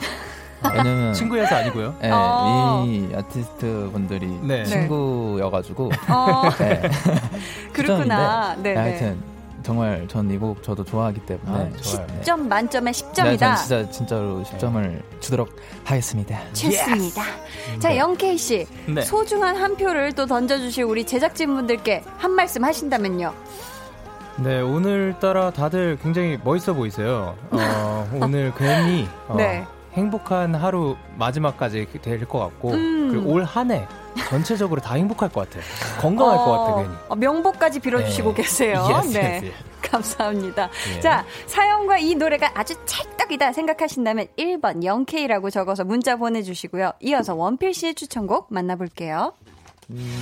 왜냐면 0.74 1.14
친구여서 1.14 1.54
아니고요. 1.54 1.94
예, 2.02 2.10
어. 2.12 2.84
이 2.86 3.08
아티스트 3.14 3.88
분들이 3.92 4.26
네. 4.42 4.64
친구여가지고 4.64 5.90
어, 6.08 6.42
네. 6.58 6.82
그렇구나. 7.72 8.56
10점인데, 8.56 8.62
네네. 8.62 8.80
하여튼 8.80 9.22
정말 9.68 10.08
전 10.08 10.30
이 10.30 10.38
곡 10.38 10.62
저도 10.62 10.82
좋아하기 10.82 11.20
때문에 11.26 11.50
아, 11.52 11.76
좋아요. 11.82 12.06
네. 12.06 12.20
10점 12.22 12.48
만점에 12.48 12.90
네, 12.90 13.02
10점이다. 13.04 13.38
전 13.38 13.56
진짜 13.56 13.90
진짜로 13.90 14.42
10점을 14.42 15.02
주도록 15.20 15.54
하겠습니다. 15.84 16.40
좋습니다. 16.54 17.22
자, 17.78 17.94
영케이 17.94 18.38
씨. 18.38 18.66
네. 18.86 19.02
소중한 19.02 19.56
한 19.56 19.76
표를 19.76 20.12
또 20.12 20.24
던져 20.24 20.56
주실 20.56 20.84
우리 20.84 21.04
제작진 21.04 21.54
분들께 21.54 22.02
한 22.16 22.30
말씀 22.30 22.64
하신다면요. 22.64 23.34
네, 24.38 24.60
오늘따라 24.62 25.50
다들 25.50 25.98
굉장히 26.02 26.38
멋있어 26.42 26.72
보이세요. 26.72 27.36
어, 27.50 28.08
오늘 28.22 28.54
괜히 28.56 29.06
어, 29.26 29.36
네. 29.36 29.66
행복한 29.92 30.54
하루 30.54 30.96
마지막까지 31.18 31.88
될 32.00 32.24
것 32.26 32.38
같고 32.38 32.70
음. 32.70 33.08
그리고 33.10 33.32
올 33.32 33.44
한해 33.44 33.86
전체적으로 34.28 34.80
다 34.80 34.94
행복할 34.94 35.28
것 35.28 35.48
같아요. 35.48 35.62
건강할 36.00 36.36
것 36.36 36.44
같아 36.50 36.82
괜히. 36.82 36.94
어, 37.08 37.16
명복까지 37.16 37.80
빌어주시고 37.80 38.34
네. 38.34 38.42
계세요. 38.42 38.84
Yes, 38.88 39.12
네. 39.12 39.20
yes, 39.20 39.44
yes. 39.46 39.64
감사합니다. 39.90 40.70
예. 40.96 41.00
자, 41.00 41.24
사연과 41.46 41.98
이 41.98 42.14
노래가 42.14 42.50
아주 42.54 42.74
찰떡이다 42.84 43.52
생각하신다면 43.52 44.26
1번 44.36 44.82
0K라고 44.82 45.50
적어서 45.50 45.84
문자 45.84 46.16
보내주시고요. 46.16 46.92
이어서 47.00 47.34
원필 47.34 47.72
씨의 47.72 47.94
추천곡 47.94 48.48
만나볼게요. 48.50 49.32
웃음 49.88 50.18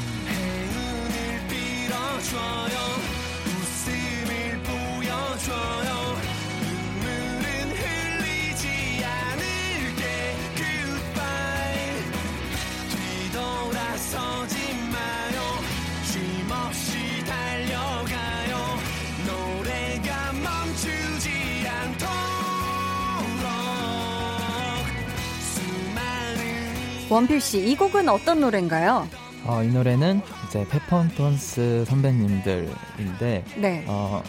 원필 27.09 27.41
씨, 27.41 27.71
이 27.71 27.77
곡은 27.77 28.09
어떤 28.09 28.41
노래인가요? 28.41 29.07
어, 29.45 29.63
이 29.63 29.69
노래는 29.69 30.23
이제 30.49 30.67
페퍼톤스 30.69 31.85
선배님들인데 31.87 33.45
네. 33.59 33.85
어, 33.87 34.23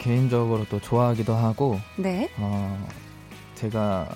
개인적으로 0.00 0.64
또 0.68 0.80
좋아하기도 0.80 1.32
하고 1.34 1.78
네. 1.96 2.28
어, 2.38 2.86
제가 3.54 4.08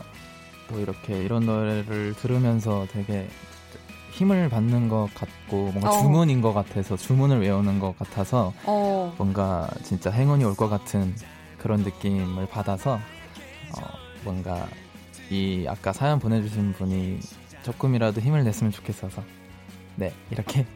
또 0.68 0.80
이렇게 0.80 1.16
이런 1.22 1.46
노래를 1.46 2.14
들으면서 2.14 2.86
되게 2.90 3.28
힘을 4.10 4.48
받는 4.48 4.88
것 4.88 5.08
같고 5.14 5.70
뭔가 5.70 5.90
어. 5.90 5.98
주문인 6.00 6.40
것 6.42 6.52
같아서 6.52 6.96
주문을 6.96 7.40
외우는 7.40 7.78
것 7.78 7.96
같아서 7.98 8.52
어, 8.64 9.14
뭔가 9.16 9.68
진짜 9.84 10.10
행운이 10.10 10.44
올 10.44 10.54
것 10.56 10.68
같은 10.68 11.14
그런 11.56 11.80
느낌을 11.84 12.46
받아서 12.48 12.94
어, 12.94 13.84
뭔가 14.24 14.66
이 15.30 15.64
아까 15.68 15.92
사연 15.92 16.18
보내주신 16.18 16.72
분이 16.72 17.20
조금이라도 17.62 18.20
힘을 18.20 18.44
냈으면 18.44 18.72
좋겠어서 18.72 19.22
네 19.96 20.12
이렇게 20.30 20.66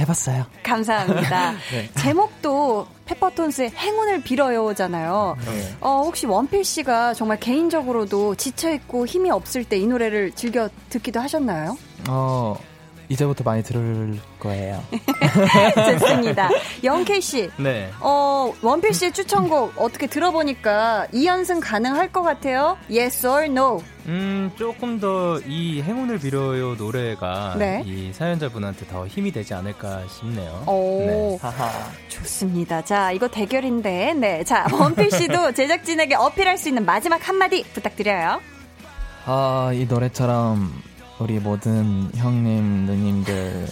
해봤어요. 0.00 0.46
감사합니다. 0.62 1.52
네. 1.72 1.90
제목도 2.00 2.86
페퍼톤스의 3.06 3.70
행운을 3.70 4.22
빌어요잖아요. 4.22 5.36
네. 5.44 5.76
어, 5.80 6.02
혹시 6.04 6.26
원필 6.26 6.64
씨가 6.64 7.14
정말 7.14 7.40
개인적으로도 7.40 8.36
지쳐 8.36 8.72
있고 8.74 9.06
힘이 9.06 9.30
없을 9.30 9.64
때 9.64 9.76
이 9.78 9.86
노래를 9.86 10.32
즐겨 10.32 10.68
듣기도 10.88 11.18
하셨나요? 11.20 11.76
어 12.08 12.56
이제부터 13.08 13.42
많이 13.44 13.62
들을 13.62 14.18
거예요. 14.38 14.82
좋습니다. 15.98 16.50
영케이 16.84 17.20
씨, 17.20 17.50
네. 17.56 17.90
어, 18.00 18.52
원필 18.62 18.92
씨의 18.92 19.12
추천곡 19.12 19.74
어떻게 19.76 20.06
들어보니까 20.06 21.06
2연승 21.14 21.60
가능할 21.62 22.12
것 22.12 22.22
같아요? 22.22 22.76
Yes 22.90 23.26
or 23.26 23.44
no? 23.46 23.82
음, 24.06 24.50
조금 24.56 24.98
더 25.00 25.40
이 25.46 25.82
행운을 25.82 26.18
빌어요 26.18 26.74
노래가 26.74 27.54
네. 27.58 27.82
이 27.86 28.12
사연자분한테 28.12 28.86
더 28.86 29.06
힘이 29.06 29.32
되지 29.32 29.54
않을까 29.54 30.02
싶네요. 30.08 30.64
오, 30.66 30.98
네. 31.00 31.38
좋습니다. 32.08 32.84
자, 32.84 33.12
이거 33.12 33.28
대결인데, 33.28 34.14
네. 34.14 34.44
자, 34.44 34.66
원필 34.72 35.10
씨도 35.10 35.52
제작진에게 35.56 36.14
어필할 36.14 36.58
수 36.58 36.68
있는 36.68 36.84
마지막 36.84 37.26
한마디 37.28 37.62
부탁드려요. 37.72 38.40
아, 39.26 39.70
이 39.74 39.84
노래처럼 39.86 40.72
우리 41.20 41.40
모든 41.40 42.08
형님, 42.14 42.86
누님들 42.86 43.66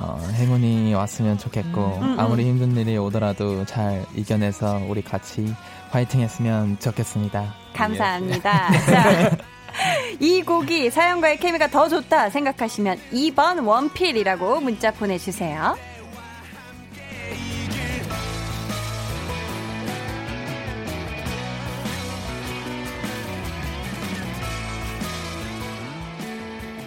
어, 0.00 0.18
행운이 0.32 0.92
왔으면 0.94 1.38
좋겠고 1.38 1.98
음, 2.02 2.02
음. 2.02 2.20
아무리 2.20 2.44
힘든 2.44 2.76
일이 2.76 2.96
오더라도 2.98 3.64
잘 3.64 4.04
이겨내서 4.14 4.82
우리 4.86 5.02
같이 5.02 5.54
화이팅 5.90 6.20
했으면 6.20 6.78
좋겠습니다. 6.78 7.54
감사합니다. 7.74 8.70
자, 8.86 9.36
이 10.20 10.42
곡이 10.42 10.90
사연과의 10.90 11.38
케미가 11.38 11.68
더 11.68 11.88
좋다 11.88 12.28
생각하시면 12.28 12.98
2번 13.12 13.66
원필이라고 13.66 14.60
문자 14.60 14.90
보내주세요. 14.90 15.76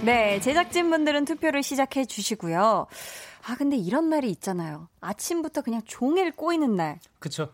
네, 0.06 0.42
제작진분들은 0.42 1.24
투표를 1.24 1.64
시작해 1.64 2.04
주시고요. 2.04 2.88
아, 3.48 3.56
근데 3.56 3.78
이런 3.78 4.10
날이 4.10 4.30
있잖아요. 4.32 4.90
아침부터 5.00 5.62
그냥 5.62 5.82
종일 5.86 6.34
꼬이는 6.34 6.76
날. 6.76 7.00
그쵸. 7.20 7.50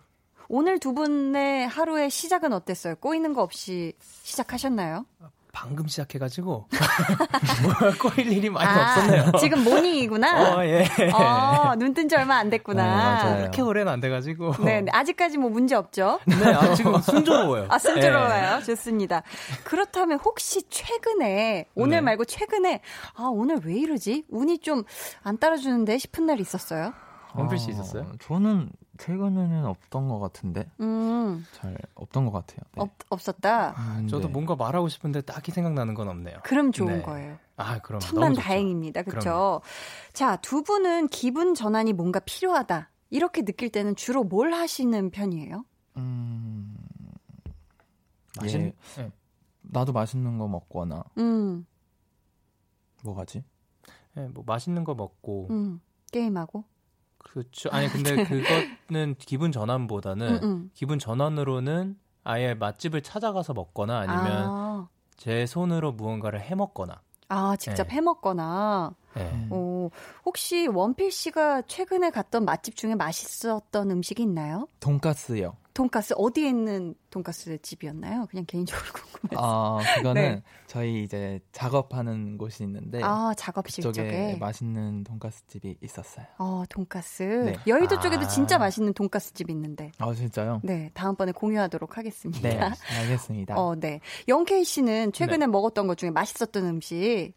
오늘 0.48 0.80
두 0.80 0.96
분의 0.96 1.68
하루의 1.68 2.10
시작은 2.10 2.52
어땠어요? 2.54 2.96
꼬이는 2.96 3.34
거 3.34 3.44
없이 3.44 3.94
시작하셨나요? 4.24 5.06
방금 5.62 5.88
시작해가지고 5.88 6.68
뭐 7.64 7.92
꼬일 8.00 8.32
일이 8.32 8.50
많이 8.50 8.80
없었네요. 8.80 9.32
지금 9.40 9.64
모닝이구나. 9.66 10.56
어, 10.56 10.64
예. 10.66 10.86
어, 11.14 11.76
눈뜬 11.76 12.08
지 12.08 12.16
얼마 12.16 12.38
안 12.38 12.50
됐구나. 12.50 12.84
네, 12.84 12.90
맞아요. 12.90 13.38
그렇게 13.42 13.62
오래는 13.62 13.92
안 13.92 14.00
돼가지고. 14.00 14.54
네, 14.64 14.82
네, 14.82 14.92
아직까지 14.94 15.38
뭐 15.38 15.50
문제 15.50 15.76
없죠? 15.76 16.20
네, 16.26 16.36
아, 16.54 16.74
지금 16.76 16.98
순조로워요. 17.02 17.68
아, 17.70 17.78
순조로워요. 17.78 18.62
좋습니다. 18.64 19.22
그렇다면 19.66 20.20
혹시 20.24 20.64
최근에, 20.70 21.66
오늘 21.76 21.98
네. 21.98 22.02
말고 22.02 22.24
최근에, 22.24 22.80
아, 23.16 23.24
오늘 23.30 23.60
왜 23.66 23.76
이러지? 23.76 24.26
운이 24.30 24.60
좀 24.60 24.84
안 25.24 25.38
따라주는데 25.38 25.98
싶은 25.98 26.26
날 26.26 26.40
있었어요? 26.40 26.94
원필 27.34 27.58
씨 27.58 27.72
있었어요? 27.72 28.04
어, 28.04 28.12
저는 28.22 28.70
최근에는 29.00 29.66
없던 29.66 30.10
것 30.10 30.20
같은데 30.20 30.70
음, 30.82 31.46
잘 31.54 31.78
없던 31.96 32.26
것 32.26 32.32
같아요. 32.32 32.60
네. 32.76 32.82
없, 32.82 32.92
없었다? 33.10 33.74
아, 33.76 34.04
저도 34.10 34.28
네. 34.28 34.34
뭔가 34.34 34.56
말하고 34.56 34.90
싶은데 34.90 35.22
딱히 35.22 35.52
생각나는 35.52 35.94
건 35.94 36.10
없네요. 36.10 36.40
그럼 36.44 36.72
좋은 36.72 36.98
네. 36.98 37.02
거예요. 37.02 37.38
아, 37.56 37.80
그럼 37.80 38.02
천만. 38.02 38.34
다행입니다. 38.34 39.04
그렇죠? 39.04 39.62
자, 40.14 40.36
두 40.38 40.64
분은 40.64 41.08
기분 41.08 41.56
전환이 41.56 41.94
뭔가 41.94 42.20
필요하다. 42.20 42.90
이렇게 43.10 43.44
느낄 43.44 43.70
때는 43.70 43.96
주로 43.96 44.24
뭘 44.24 44.54
하시는 44.54 45.10
편이에요? 45.10 45.64
음, 45.98 46.76
예, 48.44 48.74
네. 48.98 49.12
나도 49.62 49.92
맛있는 49.94 50.38
거 50.38 50.48
먹거나 50.48 51.04
음, 51.18 51.66
뭐 53.04 53.16
가지? 53.16 53.44
네, 54.14 54.28
뭐 54.28 54.44
맛있는 54.46 54.84
거 54.84 54.94
먹고 54.94 55.48
음, 55.50 55.82
게임하고? 56.12 56.64
그렇죠. 57.20 57.70
아니 57.72 57.90
근데 57.90 58.16
그거는 58.24 59.16
기분 59.20 59.52
전환보다는 59.52 60.28
음, 60.28 60.44
음. 60.44 60.72
기분 60.74 61.00
전환으로는 61.00 61.98
아예 62.24 62.54
맛집을 62.54 63.02
찾아가서 63.02 63.54
먹거나 63.54 64.00
아니면 64.00 64.50
아, 64.52 64.88
제 65.16 65.46
손으로 65.46 65.92
무언가를 65.92 66.42
해 66.42 66.56
먹거나. 66.56 67.02
아, 67.28 67.56
직접 67.58 67.88
네. 67.88 67.96
해 67.96 68.02
먹거나. 68.02 68.96
네. 69.16 69.32
음. 69.32 69.52
오, 69.52 69.92
혹시 70.26 70.68
원필 70.68 71.12
씨가 71.12 71.64
최근에 71.64 72.10
갔던 72.10 72.46
맛집 72.46 72.76
중에 72.76 72.96
맛있었던 72.96 73.92
음식이 73.92 74.24
있나요? 74.24 74.68
돈까스요. 74.80 75.56
돈가스 75.80 76.14
어디에 76.18 76.50
있는 76.50 76.94
돈가스 77.10 77.58
집이었나요? 77.62 78.26
그냥 78.30 78.44
개인적으로 78.46 78.84
궁금해서. 78.92 79.42
아, 79.42 79.80
그거는 79.96 80.22
네. 80.22 80.44
저희 80.68 81.06
이제 81.06 81.40
작업하는 81.54 82.38
곳이 82.38 82.64
있는데 82.64 83.00
아, 83.02 83.34
작업실 83.38 83.86
그쪽에 83.86 84.10
쪽에. 84.10 84.38
맛있는 84.42 85.06
돈까스 85.06 85.48
집이 85.48 85.78
있었어요. 85.82 86.26
어, 86.38 86.66
돈가스. 86.68 87.24
네. 87.24 87.54
여의도 87.66 87.96
아. 87.96 88.00
쪽에도 88.02 88.28
진짜 88.28 88.58
맛있는 88.58 88.94
돈가스 88.94 89.34
집 89.34 89.50
있는데. 89.52 89.90
아, 90.00 90.14
진짜요? 90.14 90.60
네, 90.66 90.92
다음번에 90.94 91.32
공유하도록 91.32 91.98
하겠습니다. 91.98 92.50
네, 92.50 92.60
알겠습니다. 93.00 93.56
어, 93.58 93.76
네. 93.76 94.02
영케이 94.28 94.66
씨는 94.66 95.14
최근에 95.14 95.48
먹었던 95.48 95.88
것 95.88 95.98
중에 95.98 96.12
맛있었던 96.12 96.66
음식 96.66 97.32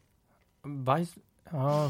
맛있 0.62 1.14
아 1.53 1.88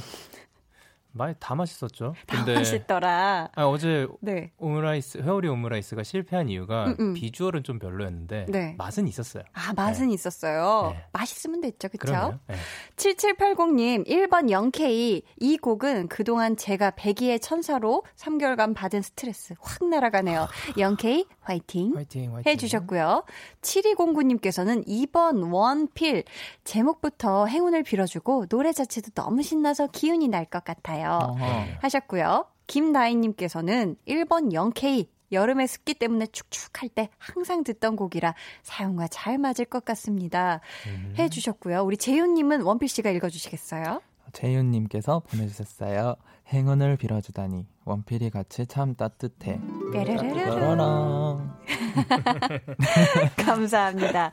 많이 1.13 1.35
다 1.39 1.55
맛있었죠. 1.55 2.15
다 2.27 2.37
근데 2.37 2.55
맛있더라. 2.55 3.51
아, 3.55 3.65
어제 3.65 4.07
네. 4.21 4.53
오므라이스 4.59 5.19
회오리 5.19 5.49
오므라이스가 5.49 6.03
실패한 6.03 6.49
이유가 6.49 6.87
음, 6.87 6.97
음. 7.01 7.15
비주얼은 7.15 7.65
좀 7.65 7.79
별로였는데 7.79 8.47
네. 8.49 8.75
맛은 8.79 9.07
있었어요. 9.09 9.43
아, 9.53 9.73
맛은 9.75 10.11
있었어요. 10.11 10.93
네. 10.95 11.05
맛있으면 11.13 11.61
됐죠, 11.61 11.89
그쵸? 11.89 11.99
그럼요. 12.07 12.35
네. 12.47 12.55
7780님, 12.97 14.07
1번 14.07 14.49
0K. 14.51 15.23
이 15.41 15.57
곡은 15.59 16.09
그동안 16.09 16.57
제가 16.57 16.91
백이의 16.93 17.41
천사로 17.41 18.05
3개월간 18.17 18.75
받은 18.75 19.03
스트레스 19.03 19.55
확 19.61 19.85
날아가네요. 19.89 20.49
0K, 20.77 21.27
화이팅. 21.41 21.95
화이팅 21.97 22.35
화이팅. 22.35 22.51
해주셨고요. 22.53 23.25
7209님께서는 23.61 24.87
2번 24.87 25.53
원필. 25.53 26.25
제목부터 26.65 27.47
행운을 27.47 27.83
빌어주고 27.83 28.47
노래 28.47 28.73
자체도 28.73 29.11
너무 29.15 29.43
신나서 29.43 29.89
기운이 29.89 30.29
날 30.29 30.43
것 30.53 30.65
같아요. 30.65 31.02
어허. 31.11 31.65
하셨고요. 31.81 32.47
김나인님께서는 32.67 33.97
1번 34.07 34.53
0K. 34.53 35.09
여름의 35.33 35.67
습기 35.67 35.95
때문에 35.95 36.27
축축할 36.27 36.91
때 36.91 37.09
항상 37.17 37.65
듣던 37.65 37.97
곡이라 37.97 38.35
사용과 38.63 39.09
잘 39.09 39.39
맞을 39.39 39.65
것 39.65 39.83
같습니다. 39.83 40.61
음. 40.87 41.15
해주셨고요. 41.19 41.83
우리 41.85 41.97
재윤님은 41.97 42.61
원필 42.61 42.87
씨가 42.89 43.09
읽어주시겠어요? 43.11 44.03
재윤님께서 44.35 45.21
보내주셨어요. 45.21 46.17
행운을 46.53 46.97
빌어주다니 46.97 47.67
원필이 47.85 48.31
같이 48.31 48.67
참 48.67 48.95
따뜻해. 48.95 49.61
따라랑. 49.93 51.59
감사합니다. 53.37 54.33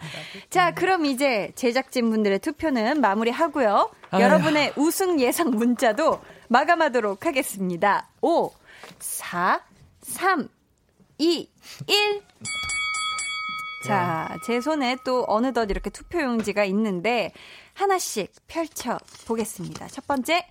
자, 0.49 0.73
그럼 0.73 1.05
이제 1.05 1.51
제작진분들의 1.55 2.39
투표는 2.39 3.01
마무리하고요. 3.01 3.91
아유. 4.11 4.23
여러분의 4.23 4.73
우승 4.75 5.19
예상 5.19 5.51
문자도 5.51 6.19
마감하도록 6.49 7.25
하겠습니다. 7.25 8.07
5, 8.21 8.51
4, 8.99 9.61
3, 10.01 10.49
2, 11.17 11.49
1. 11.87 12.23
자, 13.85 14.37
제 14.45 14.59
손에 14.59 14.97
또 15.05 15.23
어느덧 15.27 15.69
이렇게 15.71 15.89
투표용지가 15.89 16.65
있는데 16.65 17.31
하나씩 17.73 18.33
펼쳐 18.47 18.97
보겠습니다. 19.25 19.87
첫 19.87 20.05
번째, 20.05 20.45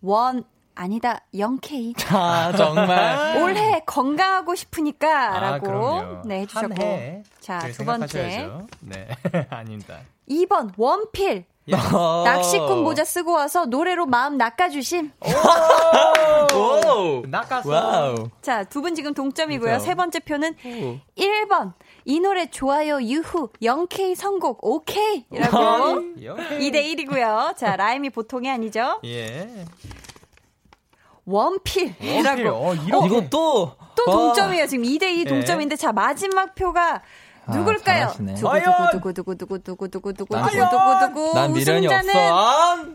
원 0.00 0.44
아니다 0.74 1.20
0K. 1.34 1.94
아, 2.14 2.52
정말. 2.56 3.36
올해 3.42 3.80
건강하고 3.86 4.54
싶으니까라고 4.54 5.66
그럼요. 5.66 6.22
네 6.24 6.40
해주셨고 6.40 6.74
한 6.74 6.82
해. 6.82 7.22
자, 7.40 7.58
그걸 7.58 7.72
두 7.72 7.84
번째. 7.84 8.50
네, 8.80 9.08
아닙니다. 9.50 9.98
2번 10.28 10.70
원필 10.76 11.44
예. 11.68 11.74
어. 11.92 12.22
낚시꾼 12.26 12.82
모자 12.82 13.04
쓰고 13.04 13.32
와서 13.32 13.66
노래로 13.66 14.06
마음 14.06 14.36
낚아주심. 14.36 15.12
오! 16.54 17.22
와우. 17.64 18.30
자, 18.40 18.64
두 18.64 18.80
분 18.82 18.94
지금 18.94 19.14
동점이고요. 19.14 19.78
진짜요? 19.78 19.86
세 19.86 19.94
번째 19.94 20.18
표는 20.20 20.54
1번. 21.16 21.72
이 22.04 22.18
노래 22.18 22.46
좋아요 22.50 23.00
유후 23.00 23.48
0K 23.62 24.16
선곡 24.16 24.58
오케이 24.66 25.24
이라고 25.30 25.56
2대 26.16 26.74
1이고요. 26.96 27.56
자, 27.56 27.76
라임이 27.76 28.10
보통이 28.10 28.50
아니죠. 28.50 28.98
예. 29.04 29.48
원필이라고. 31.24 32.48
어, 32.50 32.74
이렇게. 32.74 33.06
이것도 33.06 33.30
또 33.30 33.72
와. 34.06 34.12
동점이에요. 34.16 34.66
지금 34.66 34.84
2대 34.84 35.04
2 35.04 35.20
예. 35.20 35.24
동점인데 35.24 35.76
자, 35.76 35.92
마지막 35.92 36.54
표가 36.54 37.00
아, 37.46 37.56
누굴까요? 37.56 38.00
잘하시네. 38.08 38.34
두구두구두구두구두구두구두구두구두구 38.34 40.36
난- 40.36 40.48
두구 41.14 41.34
난 41.34 41.52
미련이 41.52 41.86
우승자는 41.86 42.16
없어. 42.16 42.86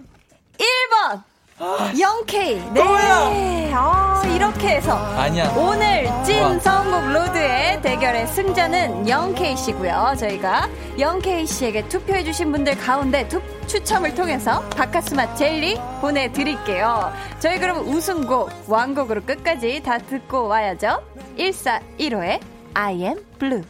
1번 0.57 1.23
영케이 1.59 2.71
네. 2.73 3.71
아, 3.73 4.21
이렇게 4.35 4.75
해서 4.75 4.95
아니야. 4.95 5.49
오늘 5.57 6.05
찐 6.23 6.41
와. 6.41 6.59
선곡 6.59 7.11
로드의 7.13 7.81
대결의 7.81 8.27
승자는 8.27 9.05
영케이 9.05 9.57
씨고요. 9.57 10.13
저희가 10.19 10.69
영케이 10.97 11.47
씨에게 11.47 11.87
투표해 11.89 12.23
주신 12.23 12.51
분들 12.51 12.77
가운데 12.77 13.27
투, 13.27 13.41
추첨을 13.65 14.13
통해서 14.13 14.61
바카스맛 14.69 15.35
젤리 15.35 15.79
보내 15.99 16.31
드릴게요. 16.31 17.11
저희 17.39 17.57
그럼 17.59 17.87
우승곡 17.87 18.51
완곡으로 18.67 19.21
끝까지 19.21 19.81
다 19.81 19.97
듣고 19.97 20.47
와야죠. 20.47 21.01
1415의 21.37 22.39
I 22.75 23.01
am 23.01 23.25
blue. 23.39 23.63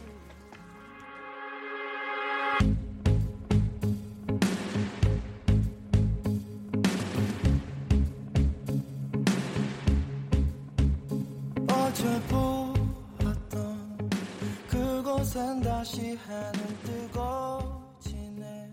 그곳엔 15.38 15.60
다시 15.60 16.00
해는 16.00 16.52
뜨거지네 16.82 18.68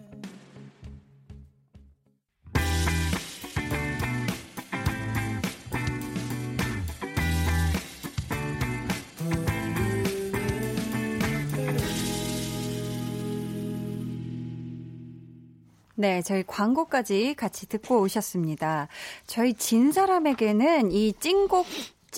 네, 15.98 16.22
저희 16.24 16.44
광고까지 16.46 17.36
같이 17.36 17.68
듣고 17.68 18.02
오셨습니다. 18.02 18.88
저희 19.28 19.54
진 19.54 19.92
사람에게는 19.92 20.92
이 20.92 21.14
찐곡 21.14 21.68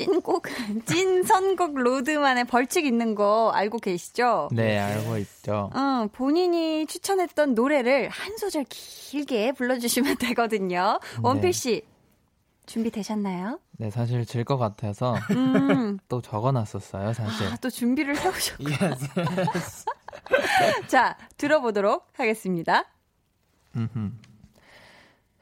찐곡, 0.06 0.46
찐 0.86 1.24
선곡 1.24 1.76
로드만의 1.80 2.46
벌칙 2.46 2.86
있는 2.86 3.16
거 3.16 3.52
알고 3.54 3.80
계시죠? 3.80 4.50
네, 4.52 4.78
알고 4.78 5.18
있죠. 5.18 5.70
어, 5.74 6.08
본인이 6.12 6.86
추천했던 6.86 7.56
노래를 7.56 8.10
한 8.10 8.38
소절 8.38 8.66
길게 8.70 9.54
불러주시면 9.54 10.18
되거든요. 10.22 11.00
원필 11.24 11.52
씨, 11.54 11.82
준비되셨나요? 12.68 13.60
네, 13.80 13.90
사실 13.90 14.26
질 14.26 14.44
것 14.44 14.58
같아서 14.58 15.16
음, 15.32 15.98
또 16.10 16.22
적어놨었어요, 16.22 17.14
사실. 17.14 17.48
아, 17.48 17.56
또 17.58 17.70
준비를 17.70 18.18
해오셨고. 18.18 18.64
자, 20.88 21.18
들어보도록 21.38 22.08
하겠습니다. 22.14 22.84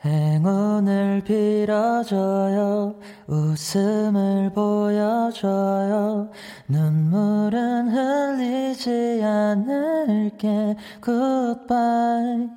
행운을 0.06 1.24
빌어줘요. 1.26 2.96
웃음을 3.28 4.52
보여줘요. 4.54 6.30
눈물은 6.68 7.90
흘리지 7.90 9.22
않을게. 9.24 10.76
Goodbye. 11.04 12.50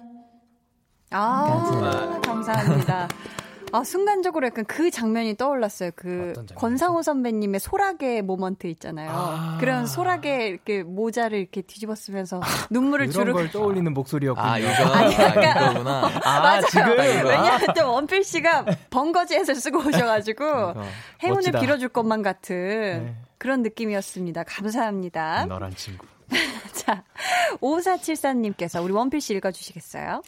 아, 1.11 2.21
감사합니다. 2.23 3.09
아, 3.73 3.85
순간적으로 3.85 4.47
약간 4.47 4.65
그 4.65 4.91
장면이 4.91 5.37
떠올랐어요. 5.37 5.91
그? 5.95 6.33
권상우 6.55 7.03
선배님의 7.03 7.61
소라게 7.61 8.23
모먼트 8.23 8.67
있잖아요. 8.69 9.59
그런 9.61 9.87
소라게 9.87 10.49
이렇게 10.49 10.83
모자를 10.83 11.39
이렇게 11.39 11.63
뒤집어 11.63 11.95
쓰면서 11.95 12.41
눈물을 12.71 13.09
그런 13.09 13.13
주르 13.13 13.33
걸 13.33 13.51
떠올리는 13.51 13.93
목소리였군요. 13.93 14.47
아, 14.47 14.59
이거, 14.59 14.69
아, 14.71 15.03
이거구나. 15.05 16.07
아, 16.25 16.41
맞아요. 16.41 16.63
지금 16.69 16.91
왜냐하면 16.99 17.61
또 17.77 17.93
원필 17.93 18.25
씨가 18.25 18.65
번거지에서 18.91 19.55
쓰고 19.55 19.79
오셔가지고 19.81 20.45
이거. 20.45 20.85
행운을 21.23 21.43
멋지다. 21.43 21.61
빌어줄 21.61 21.89
것만 21.89 22.23
같은 22.23 23.05
네. 23.05 23.15
그런 23.39 23.63
느낌이었습니다. 23.63 24.45
감사합니다. 24.45 25.47
너란 25.47 25.75
친구. 25.75 26.07
자, 26.73 27.05
5474님께서 27.61 28.83
우리 28.83 28.93
원필 28.93 29.21
씨 29.21 29.35
읽어주시겠어요? 29.35 30.23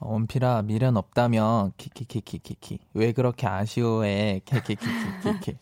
원필아 0.00 0.62
미련 0.62 0.96
없다며 0.96 1.72
키키키키키키 1.76 2.78
왜 2.94 3.12
그렇게 3.12 3.46
아쉬워해 3.46 4.40
키키키키키키 4.44 5.56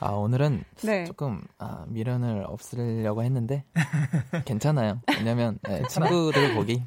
아 0.00 0.10
오늘은 0.10 0.64
네. 0.82 1.04
조금 1.04 1.42
아, 1.58 1.84
미련을 1.88 2.44
없애려고 2.46 3.22
했는데 3.22 3.64
괜찮아요 4.44 5.00
왜냐면 5.16 5.58
네, 5.62 5.82
친구들 5.88 6.54
보기 6.54 6.82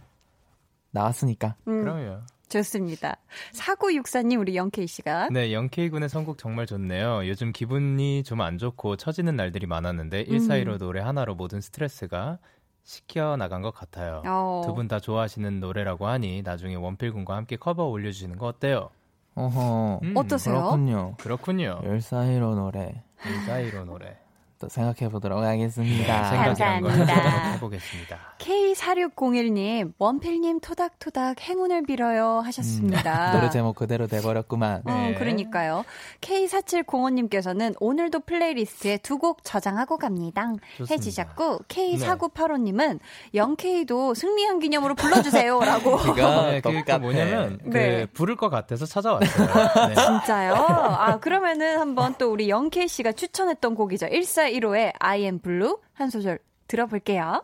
나왔으니까 0.92 1.56
음, 1.68 1.84
그럼요. 1.84 2.22
좋습니다. 2.50 3.16
4964님, 3.54 4.40
우리 4.40 4.56
영케이 4.56 4.88
씨가. 4.88 5.30
네, 5.30 5.54
영케이 5.54 5.90
군의 5.90 6.10
선곡 6.10 6.40
정말 6.40 6.66
좋네요. 6.66 7.28
요즘 7.28 7.52
기분이 7.52 8.24
좀 8.24 8.42
안 8.42 8.58
좋고 8.58 8.96
처지는 8.96 9.36
날들이 9.36 9.68
많았는데 9.68 10.26
음. 10.28 10.36
141로 10.36 10.80
노래 10.80 11.00
하나로 11.00 11.36
모든 11.36 11.62
스트레스가 11.62 12.40
식혀 12.84 13.36
나간 13.38 13.62
것 13.62 13.72
같아요. 13.74 14.24
어. 14.26 14.62
두분 14.66 14.88
다 14.88 15.00
좋아하시는 15.00 15.60
노래라고 15.60 16.08
하니 16.08 16.42
나중에 16.42 16.76
원필 16.76 17.14
군과 17.14 17.36
함께 17.36 17.56
커버 17.56 17.86
올려주시는 17.86 18.38
거 18.38 18.48
어때요? 18.48 18.90
어허 19.36 20.00
음, 20.04 20.14
어떠세요? 20.18 20.56
그렇군요 20.56 21.16
그렇군요. 21.18 21.80
열사이로 21.84 22.56
노래 22.56 23.04
141로 23.22 23.86
노래. 23.86 24.18
또 24.60 24.68
생각해 24.68 25.10
보도록 25.10 25.40
네, 25.42 25.48
하겠습니다 25.48 26.30
걸 26.30 26.38
감사합니다. 26.46 27.52
해보겠습니다. 27.54 28.18
K4601님, 28.40 29.94
원필님 29.98 30.60
토닥토닥 30.60 31.40
행운을 31.42 31.84
빌어요 31.84 32.42
하셨습니다. 32.46 33.32
노래 33.34 33.50
제목 33.50 33.76
그대로 33.76 34.08
돼버렸구만 34.08 34.82
어, 34.86 34.92
네. 34.92 35.14
그러니까요. 35.16 35.86
K4705님께서는 36.22 37.76
오늘도 37.80 38.22
플레이리스트에 38.22 38.98
두 38.98 39.20
곡 39.20 39.44
저장하고 39.44 39.98
갑니다. 39.98 40.54
좋습니다. 40.78 40.94
해주셨고, 40.94 41.60
K4985님은 41.68 43.00
영케이도 43.34 44.14
승리한 44.14 44.60
기념으로 44.60 44.96
불러주세요. 44.96 45.60
라고. 45.60 46.00
이거 46.08 46.14
네, 46.50 46.62
그게 46.62 46.80
똑같아 46.80 47.00
뭐냐면 47.00 47.60
네. 47.66 48.06
그 48.06 48.08
부를 48.14 48.38
것 48.38 48.50
같아서 48.50 48.86
찾아왔어요. 48.86 49.48
네. 49.90 49.96
진짜요? 49.96 50.54
아, 50.54 51.20
그러면은 51.20 51.80
한번 51.80 52.16
또 52.18 52.32
우리 52.32 52.48
영케이 52.50 52.88
씨가 52.88 53.12
추천했던 53.12 53.76
곡이죠. 53.76 54.08
1415의 54.50 54.94
I 55.00 55.22
am 55.22 55.40
blue 55.40 55.76
한 55.94 56.10
소절 56.10 56.40
들어볼게요. 56.68 57.44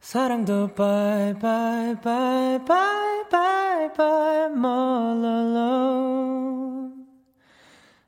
사랑도 0.00 0.68
bye 0.74 1.34
bye 1.38 1.94
bye 2.02 2.58
bye 2.64 3.24
bye 3.30 3.92
bye 3.96 4.48
몰라로 4.48 5.92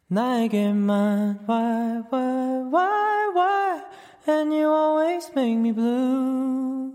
나에게만 0.08 1.46
why 1.48 2.02
why 2.12 2.62
why 2.72 3.28
why 3.34 3.82
and 4.28 4.52
you 4.52 4.68
always 4.68 5.30
make 5.36 5.56
me 5.56 5.72
blue 5.72 6.92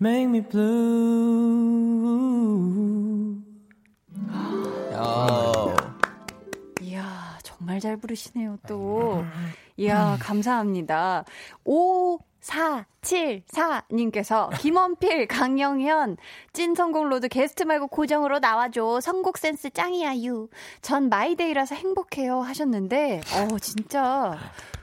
make 0.00 0.26
me 0.28 0.40
blue 0.40 1.76
어. 4.98 5.74
이야, 6.80 7.38
정말 7.42 7.80
잘 7.80 7.96
부르시네요, 7.98 8.56
또. 8.66 9.22
이야, 9.76 10.16
감사합니다. 10.20 11.24
5474님께서 11.64 14.50
김원필, 14.58 15.28
강영현, 15.28 16.16
찐 16.52 16.74
선곡 16.74 17.08
로드 17.08 17.28
게스트 17.28 17.62
말고 17.64 17.86
고정으로 17.88 18.38
나와줘. 18.38 19.00
선곡 19.00 19.38
센스 19.38 19.70
짱이야, 19.70 20.18
유. 20.24 20.48
전 20.80 21.08
마이데이라서 21.08 21.74
행복해요. 21.74 22.40
하셨는데, 22.40 23.20
어, 23.34 23.58
진짜. 23.58 24.38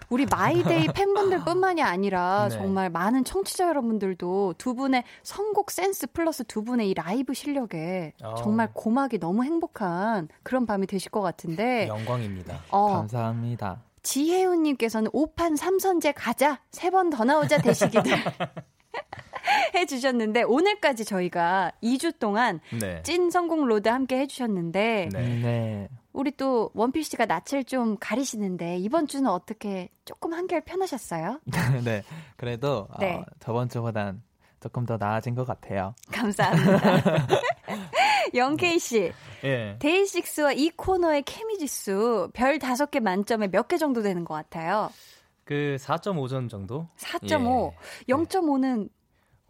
우리 0.09 0.25
마이데이 0.27 0.87
팬분들 0.93 1.43
뿐만이 1.43 1.81
아니라 1.81 2.49
네. 2.51 2.55
정말 2.55 2.91
많은 2.91 3.23
청취자 3.23 3.67
여러분들도 3.69 4.53
두 4.59 4.75
분의 4.75 5.03
선곡 5.23 5.71
센스 5.71 6.05
플러스 6.05 6.43
두 6.43 6.63
분의 6.63 6.91
이 6.91 6.93
라이브 6.93 7.33
실력에 7.33 8.13
어. 8.23 8.35
정말 8.35 8.69
고막이 8.73 9.17
너무 9.19 9.43
행복한 9.43 10.27
그런 10.43 10.67
밤이 10.67 10.85
되실 10.85 11.09
것 11.09 11.21
같은데 11.21 11.87
영광입니다. 11.87 12.61
어, 12.69 12.97
감사합니다 12.97 13.81
지혜훈님께서는 14.03 15.09
5판 15.11 15.57
3선제 15.57 16.13
가자 16.15 16.59
세번더 16.71 17.23
나오자 17.23 17.59
되시기를 17.59 18.03
해주셨는데 19.75 20.43
오늘까지 20.43 21.05
저희가 21.05 21.71
2주 21.81 22.19
동안 22.19 22.59
네. 22.79 23.01
찐 23.03 23.29
선곡 23.29 23.65
로드 23.65 23.89
함께 23.89 24.19
해주셨는데 24.19 25.09
네. 25.11 25.19
네. 25.41 25.89
우리 26.11 26.31
또 26.31 26.69
원필 26.75 27.03
씨가 27.03 27.25
낯을 27.25 27.63
좀 27.65 27.97
가리시는데 27.99 28.77
이번 28.77 29.07
주는 29.07 29.29
어떻게 29.29 29.89
조금 30.05 30.33
한결 30.33 30.61
편하셨어요? 30.61 31.39
네. 31.83 32.03
그래도 32.37 32.87
네. 32.99 33.15
어, 33.15 33.25
저번 33.39 33.67
주보단 33.67 34.21
조금 34.59 34.85
더 34.85 34.97
나아진 34.97 35.35
것 35.35 35.45
같아요. 35.45 35.95
감사합니다. 36.11 37.27
영케이 38.33 38.79
씨, 38.79 39.11
예. 39.43 39.75
데이식스와 39.79 40.53
이 40.53 40.69
코너의 40.71 41.23
케미 41.23 41.57
지수 41.57 42.29
별 42.33 42.57
5개 42.59 42.99
만점에 43.01 43.47
몇 43.47 43.67
개 43.67 43.77
정도 43.77 44.01
되는 44.01 44.23
것 44.25 44.33
같아요? 44.33 44.89
그 45.45 45.75
4.5점 45.79 46.49
정도? 46.49 46.87
4.5. 46.97 47.73
예. 48.07 48.13
0.5는 48.13 48.89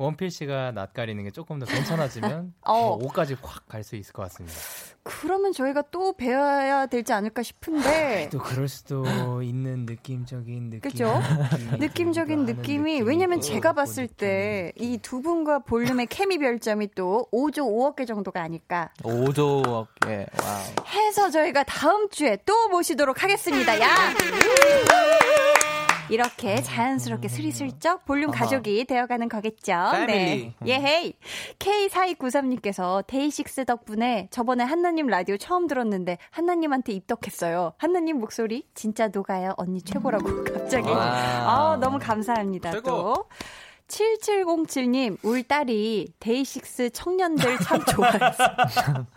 원필 0.04 0.30
씨가 0.32 0.72
낯가리는 0.74 1.24
게 1.24 1.32
조금 1.32 1.60
더 1.60 1.66
괜찮아지면 1.66 2.54
어. 2.66 2.98
5까지 3.00 3.38
확 3.42 3.64
갈 3.68 3.84
수 3.84 3.96
있을 3.96 4.14
것 4.14 4.22
같습니다. 4.24 4.56
그러면 5.04 5.52
저희가 5.52 5.84
또 5.92 6.14
배워야 6.16 6.86
되지 6.86 7.12
않을까 7.12 7.44
싶은데 7.44 8.30
또 8.32 8.38
그럴 8.40 8.68
수도 8.70 9.42
있는 9.42 9.86
느낌적인 9.86 10.70
느낌. 10.70 10.80
그죠? 10.92 11.22
느낌적인 11.80 12.46
느낌이 12.46 13.02
왜냐면 13.02 13.42
제가 13.42 13.74
봤을 13.74 14.08
때 14.08 14.72
이 14.78 14.98
두 15.02 15.22
분과 15.22 15.60
볼륨의 15.60 16.08
케미 16.08 16.38
별점이 16.38 16.90
또 16.96 17.28
5조 17.34 17.58
5억 17.68 17.96
개 17.98 18.06
정도가 18.06 18.42
아닐까 18.42 18.90
5조 19.02 19.88
개 20.06 20.26
wow. 20.42 20.88
해서 20.88 21.30
저희가 21.30 21.64
다음 21.64 22.10
주에 22.10 22.38
또 22.46 22.70
모시도록 22.70 23.22
하겠습니다. 23.24 23.80
야! 23.82 23.90
이렇게 26.10 26.62
자연스럽게 26.62 27.28
스리슬쩍 27.28 28.06
볼륨 28.06 28.32
가족이 28.32 28.86
되어가는 28.86 29.30
거겠죠. 29.30 29.74
family. 29.92 30.54
네. 30.60 30.68
예헤이. 30.68 31.14
K4293님께서 31.60 33.06
데이식스 33.08 33.66
덕분에 33.66 34.28
저번에 34.32 34.64
한나님 34.64 35.08
라디오 35.08 35.38
처음 35.38 35.68
들었는데 35.68 36.18
한나님한테 36.32 36.94
입덕했어요. 36.94 37.74
한나님 37.78 38.20
목소리 38.20 38.66
진짜 38.74 39.08
녹아요. 39.08 39.54
언니 39.58 39.82
최고라고 39.82 40.44
갑자기. 40.54 40.90
아, 40.90 41.78
너무 41.80 42.00
감사합니다. 42.00 42.72
최고. 42.72 42.90
또. 42.90 43.26
7707님, 43.88 45.18
울 45.24 45.44
딸이 45.44 46.14
데이식스 46.20 46.92
청년들 46.92 47.58
참 47.60 47.84
좋아해서. 47.86 48.44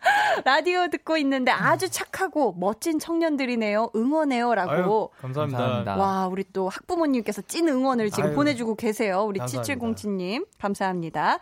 라디오 0.44 0.88
듣고 0.88 1.16
있는데 1.18 1.50
아주 1.52 1.88
착하고 1.90 2.54
멋진 2.58 2.98
청년들이네요. 2.98 3.90
응원해요. 3.94 4.54
라고. 4.54 4.70
아유, 4.72 5.08
감사합니다. 5.22 5.58
감사합니다. 5.58 5.96
와, 5.96 6.26
우리 6.28 6.44
또 6.52 6.68
학부모님께서 6.68 7.42
찐 7.42 7.68
응원을 7.68 8.10
지금 8.10 8.30
아유, 8.30 8.34
보내주고 8.34 8.74
계세요. 8.76 9.22
우리. 9.24 9.40
7707님. 9.40 10.46
감사합니다. 10.58 11.38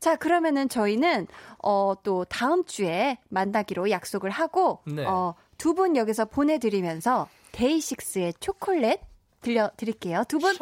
자, 0.00 0.16
그러면은 0.16 0.68
저희는, 0.68 1.26
어, 1.62 1.94
또 2.02 2.24
다음 2.24 2.64
주에 2.64 3.18
만나기로 3.28 3.90
약속을 3.90 4.30
하고, 4.30 4.80
네. 4.86 5.04
어, 5.04 5.34
두 5.58 5.74
분 5.74 5.96
여기서 5.96 6.24
보내드리면서 6.26 7.28
데이식스의 7.52 8.34
초콜릿 8.40 9.00
들려드릴게요. 9.42 10.22
두 10.28 10.38
분 10.38 10.54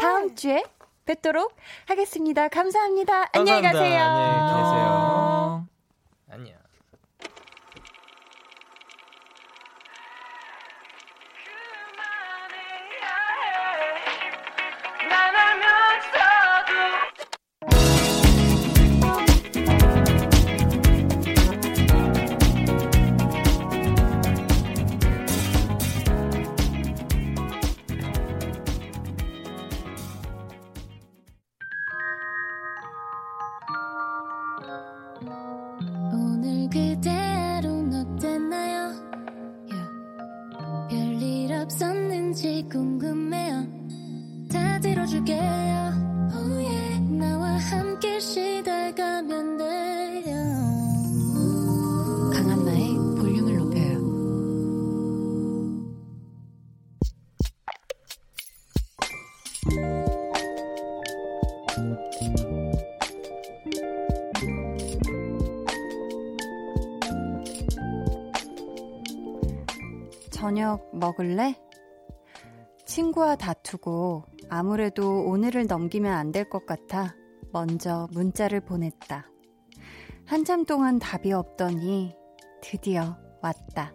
다음 0.00 0.34
주에 0.34 0.62
뵙도록 1.04 1.54
하겠습니다. 1.86 2.48
감사합니다. 2.48 3.28
안녕히 3.32 3.62
감사합니다. 3.62 3.72
가세요. 3.72 4.00
안녕히 4.02 4.62
계세요. 4.62 5.11
먹을래? 71.02 71.56
친구와 72.86 73.34
다투고 73.36 74.24
아무래도 74.48 75.24
오늘을 75.24 75.66
넘기면 75.66 76.12
안 76.12 76.30
될 76.30 76.48
것 76.48 76.64
같아 76.64 77.14
먼저 77.52 78.06
문자를 78.12 78.60
보냈다. 78.60 79.26
한참 80.26 80.64
동안 80.64 81.00
답이 81.00 81.32
없더니 81.32 82.14
드디어 82.62 83.16
왔다. 83.42 83.92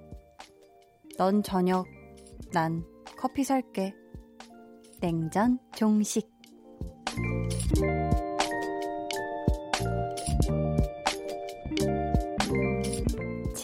넌 1.17 1.41
저녁, 1.43 1.85
난 2.51 2.83
커피 3.17 3.43
살게. 3.45 3.95
냉전 4.99 5.59
종식. 5.75 6.29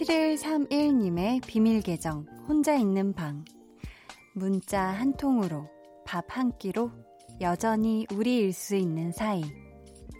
7131님의 0.03 1.41
비밀 1.47 1.81
계정, 1.81 2.25
혼자 2.45 2.75
있는 2.75 3.13
방. 3.13 3.45
문자 4.33 4.81
한 4.81 5.13
통으로, 5.13 5.69
밥 6.03 6.25
한 6.27 6.51
끼로, 6.57 6.91
여전히 7.39 8.05
우리일 8.13 8.51
수 8.51 8.75
있는 8.75 9.13
사이. 9.13 9.43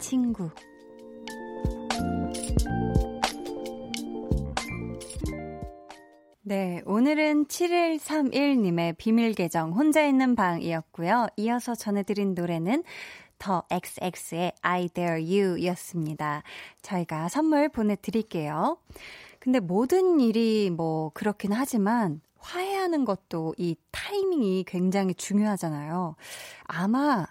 친구. 0.00 0.48
네, 6.40 6.80
오늘은 6.86 7.46
7131님의 7.46 8.96
비밀 8.96 9.34
계정 9.34 9.72
혼자 9.72 10.06
있는 10.06 10.34
방이었고요. 10.34 11.26
이어서 11.36 11.74
전해드린 11.74 12.34
노래는 12.34 12.84
더 13.38 13.64
XX의 13.70 14.52
I 14.62 14.88
Dare 14.88 15.22
You 15.22 15.62
였습니다. 15.66 16.42
저희가 16.80 17.28
선물 17.28 17.68
보내드릴게요. 17.68 18.78
근데 19.44 19.60
모든 19.60 20.20
일이 20.20 20.70
뭐 20.70 21.10
그렇긴 21.12 21.52
하지만 21.52 22.22
화해하는 22.38 23.04
것도 23.04 23.54
이 23.58 23.76
타이밍이 23.90 24.64
굉장히 24.66 25.12
중요하잖아요. 25.12 26.16
아마 26.62 27.26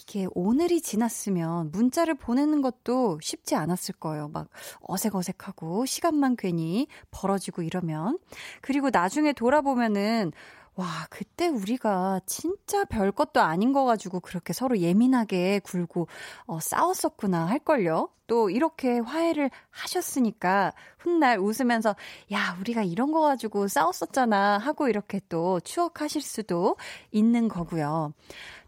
이게 0.00 0.26
오늘이 0.34 0.80
지났으면 0.80 1.70
문자를 1.70 2.16
보내는 2.16 2.62
것도 2.62 3.20
쉽지 3.22 3.54
않았을 3.54 3.94
거예요. 3.94 4.26
막 4.26 4.48
어색어색하고 4.80 5.86
시간만 5.86 6.34
괜히 6.34 6.88
벌어지고 7.12 7.62
이러면. 7.62 8.18
그리고 8.60 8.90
나중에 8.90 9.32
돌아보면은 9.32 10.32
와, 10.76 11.06
그때 11.08 11.48
우리가 11.48 12.20
진짜 12.26 12.84
별 12.84 13.10
것도 13.10 13.40
아닌 13.40 13.72
거 13.72 13.84
가지고 13.86 14.20
그렇게 14.20 14.52
서로 14.52 14.78
예민하게 14.78 15.60
굴고 15.60 16.06
어, 16.46 16.60
싸웠었구나 16.60 17.46
할걸요? 17.46 18.10
또 18.26 18.50
이렇게 18.50 18.98
화해를 18.98 19.50
하셨으니까 19.70 20.74
훗날 20.98 21.38
웃으면서 21.38 21.96
야, 22.32 22.56
우리가 22.60 22.82
이런 22.82 23.10
거 23.10 23.20
가지고 23.22 23.68
싸웠었잖아 23.68 24.58
하고 24.58 24.88
이렇게 24.88 25.20
또 25.30 25.60
추억하실 25.60 26.20
수도 26.20 26.76
있는 27.10 27.48
거고요. 27.48 28.12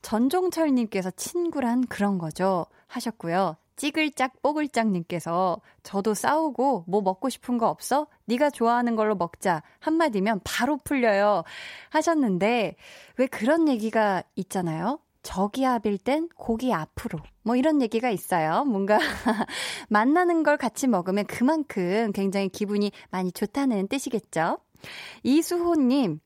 전종철님께서 0.01 1.11
친구란 1.11 1.87
그런 1.89 2.17
거죠 2.17 2.65
하셨고요. 2.87 3.57
찌글짝 3.79 4.43
뽀글짝님께서 4.43 5.61
저도 5.83 6.13
싸우고 6.13 6.85
뭐 6.87 7.01
먹고 7.01 7.31
싶은 7.31 7.57
거 7.57 7.69
없어? 7.69 8.09
네가 8.27 8.51
좋아하는 8.51 8.97
걸로 8.97 9.15
먹자 9.15 9.63
한마디면 9.79 10.41
바로 10.45 10.77
풀려요 10.77 11.45
하셨는데 11.91 12.77
왜 13.17 13.27
그런 13.29 13.69
얘기가 13.69 14.23
있잖아요. 14.35 14.99
저기압일 15.23 15.99
땐 15.99 16.29
고기 16.37 16.73
앞으로 16.73 17.19
뭐 17.43 17.57
이런 17.57 17.81
얘기가 17.81 18.11
있어요. 18.11 18.65
뭔가 18.65 18.99
만나는 19.89 20.43
걸 20.43 20.57
같이 20.57 20.87
먹으면 20.87 21.27
그만큼 21.27 22.13
굉장히 22.13 22.49
기분이 22.49 22.93
많이 23.11 23.33
좋다는 23.33 23.89
뜻이겠죠. 23.89 24.59
이수호님 25.23 26.21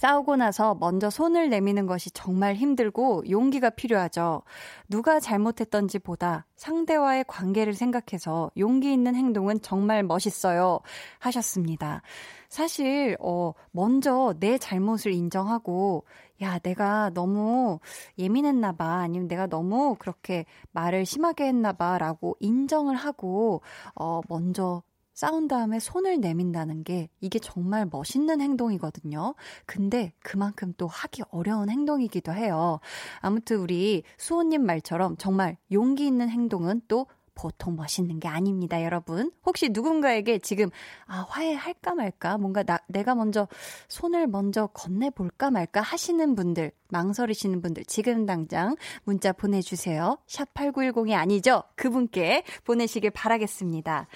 싸우고 0.00 0.36
나서 0.36 0.74
먼저 0.76 1.10
손을 1.10 1.50
내미는 1.50 1.84
것이 1.84 2.10
정말 2.12 2.54
힘들고 2.54 3.24
용기가 3.28 3.68
필요하죠. 3.68 4.44
누가 4.88 5.20
잘못했던지 5.20 5.98
보다 5.98 6.46
상대와의 6.56 7.26
관계를 7.28 7.74
생각해서 7.74 8.50
용기 8.56 8.94
있는 8.94 9.14
행동은 9.14 9.60
정말 9.60 10.02
멋있어요. 10.02 10.80
하셨습니다. 11.18 12.00
사실, 12.48 13.18
어, 13.20 13.52
먼저 13.72 14.34
내 14.40 14.56
잘못을 14.56 15.12
인정하고, 15.12 16.06
야, 16.40 16.58
내가 16.60 17.10
너무 17.10 17.78
예민했나 18.16 18.72
봐. 18.72 19.00
아니면 19.00 19.28
내가 19.28 19.48
너무 19.48 19.96
그렇게 19.98 20.46
말을 20.72 21.04
심하게 21.04 21.44
했나 21.44 21.74
봐. 21.74 21.98
라고 21.98 22.38
인정을 22.40 22.96
하고, 22.96 23.60
어, 23.94 24.22
먼저 24.30 24.82
싸운 25.14 25.48
다음에 25.48 25.78
손을 25.78 26.20
내민다는 26.20 26.84
게 26.84 27.08
이게 27.20 27.38
정말 27.38 27.86
멋있는 27.90 28.40
행동이거든요. 28.40 29.34
근데 29.66 30.12
그만큼 30.22 30.72
또 30.76 30.86
하기 30.86 31.22
어려운 31.30 31.68
행동이기도 31.68 32.32
해요. 32.32 32.80
아무튼 33.20 33.58
우리 33.58 34.02
수호님 34.18 34.64
말처럼 34.64 35.16
정말 35.16 35.56
용기 35.72 36.06
있는 36.06 36.28
행동은 36.28 36.82
또 36.88 37.06
보통 37.34 37.76
멋있는 37.76 38.20
게 38.20 38.28
아닙니다, 38.28 38.82
여러분. 38.82 39.30
혹시 39.44 39.70
누군가에게 39.70 40.38
지금 40.38 40.70
아, 41.06 41.26
화해할까 41.28 41.94
말까? 41.94 42.38
뭔가 42.38 42.62
나, 42.62 42.78
내가 42.88 43.14
먼저 43.14 43.48
손을 43.88 44.26
먼저 44.26 44.66
건네볼까 44.68 45.50
말까 45.50 45.80
하시는 45.80 46.34
분들, 46.34 46.72
망설이시는 46.88 47.62
분들 47.62 47.84
지금 47.84 48.26
당장 48.26 48.76
문자 49.04 49.32
보내주세요. 49.32 50.18
샵 50.26 50.52
8910이 50.54 51.14
아니죠? 51.14 51.62
그분께 51.76 52.44
보내시길 52.64 53.10
바라겠습니다. 53.10 54.06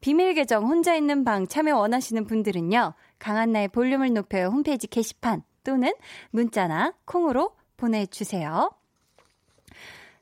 비밀 0.00 0.34
계정 0.34 0.66
혼자 0.66 0.94
있는 0.94 1.24
방 1.24 1.46
참여 1.46 1.76
원하시는 1.76 2.24
분들은요. 2.26 2.94
강한 3.18 3.52
나의 3.52 3.68
볼륨을 3.68 4.12
높여요 4.12 4.48
홈페이지 4.48 4.86
게시판 4.86 5.42
또는 5.64 5.92
문자나 6.30 6.94
콩으로 7.04 7.52
보내주세요. 7.76 8.70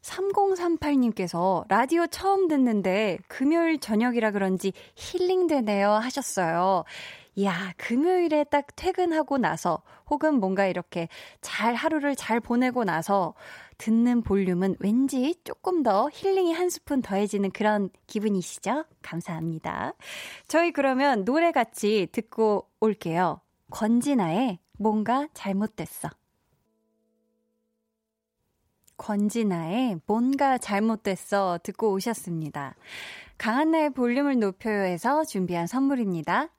3038님께서 0.02 1.64
라디오 1.68 2.06
처음 2.06 2.48
듣는데 2.48 3.18
금요일 3.28 3.78
저녁이라 3.78 4.32
그런지 4.32 4.72
힐링되네요 4.96 5.90
하셨어요. 5.90 6.84
이야, 7.34 7.72
금요일에 7.78 8.44
딱 8.44 8.66
퇴근하고 8.76 9.38
나서 9.38 9.82
혹은 10.10 10.38
뭔가 10.38 10.66
이렇게 10.66 11.08
잘 11.40 11.74
하루를 11.74 12.14
잘 12.14 12.40
보내고 12.40 12.84
나서 12.84 13.34
듣는 13.78 14.22
볼륨은 14.22 14.76
왠지 14.80 15.34
조금 15.42 15.82
더 15.82 16.10
힐링이 16.12 16.52
한 16.52 16.68
스푼 16.68 17.00
더해지는 17.00 17.50
그런 17.52 17.88
기분이시죠? 18.06 18.84
감사합니다. 19.00 19.94
저희 20.46 20.72
그러면 20.72 21.24
노래 21.24 21.52
같이 21.52 22.06
듣고 22.12 22.68
올게요. 22.80 23.40
권진아의 23.70 24.58
뭔가 24.78 25.26
잘못됐어. 25.32 26.10
권진아의 29.02 29.98
뭔가 30.06 30.58
잘못됐어 30.58 31.58
듣고 31.64 31.92
오셨습니다. 31.92 32.76
강한나의 33.36 33.90
볼륨을 33.90 34.38
높여요에서 34.38 35.24
준비한 35.24 35.66
선물입니다. 35.66 36.50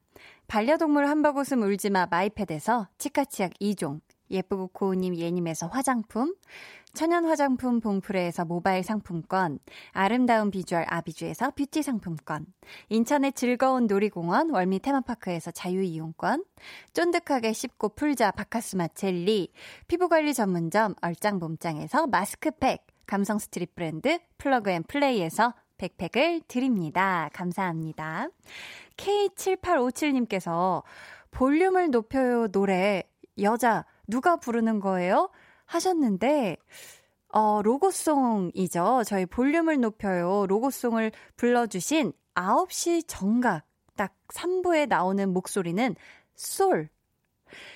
반려동물 0.47 1.07
한바구음 1.07 1.63
울지마 1.63 2.07
마이패드에서 2.11 2.89
치카치약 2.97 3.53
2종, 3.61 4.01
예쁘고 4.33 4.67
고운님 4.73 5.15
예님에서 5.15 5.67
화장품, 5.67 6.35
천연 6.93 7.25
화장품 7.25 7.79
봉프레에서 7.79 8.45
모바일 8.45 8.83
상품권, 8.83 9.59
아름다운 9.91 10.51
비주얼 10.51 10.85
아비주에서 10.87 11.51
뷰티 11.51 11.81
상품권, 11.81 12.45
인천의 12.89 13.33
즐거운 13.33 13.87
놀이공원 13.87 14.51
월미 14.51 14.79
테마파크에서 14.79 15.51
자유이용권, 15.51 16.43
쫀득하게 16.93 17.53
씹고 17.53 17.89
풀자 17.89 18.31
바카스맛 18.31 18.89
젤리, 18.89 19.51
피부관리 19.87 20.33
전문점 20.33 20.93
얼짱몸짱에서 21.01 22.07
마스크팩, 22.07 22.85
감성 23.05 23.39
street 23.39 23.75
브랜드 23.75 24.19
플러그 24.37 24.69
앤 24.69 24.83
플레이에서 24.83 25.53
백팩을 25.77 26.41
드립니다. 26.47 27.29
감사합니다. 27.33 28.27
K7857님께서 28.97 30.83
볼륨을 31.31 31.89
높여요 31.89 32.47
노래 32.47 33.03
여자 33.39 33.85
누가 34.07 34.35
부르는 34.37 34.79
거예요? 34.79 35.29
하셨는데 35.65 36.57
어, 37.29 37.61
로고송이죠. 37.63 39.03
저희 39.05 39.25
볼륨을 39.25 39.79
높여요. 39.79 40.45
로고송을 40.47 41.11
불러주신 41.35 42.13
9시 42.35 43.05
정각 43.07 43.65
딱 43.95 44.13
3부에 44.27 44.87
나오는 44.87 45.31
목소리는 45.33 45.95
솔 46.35 46.89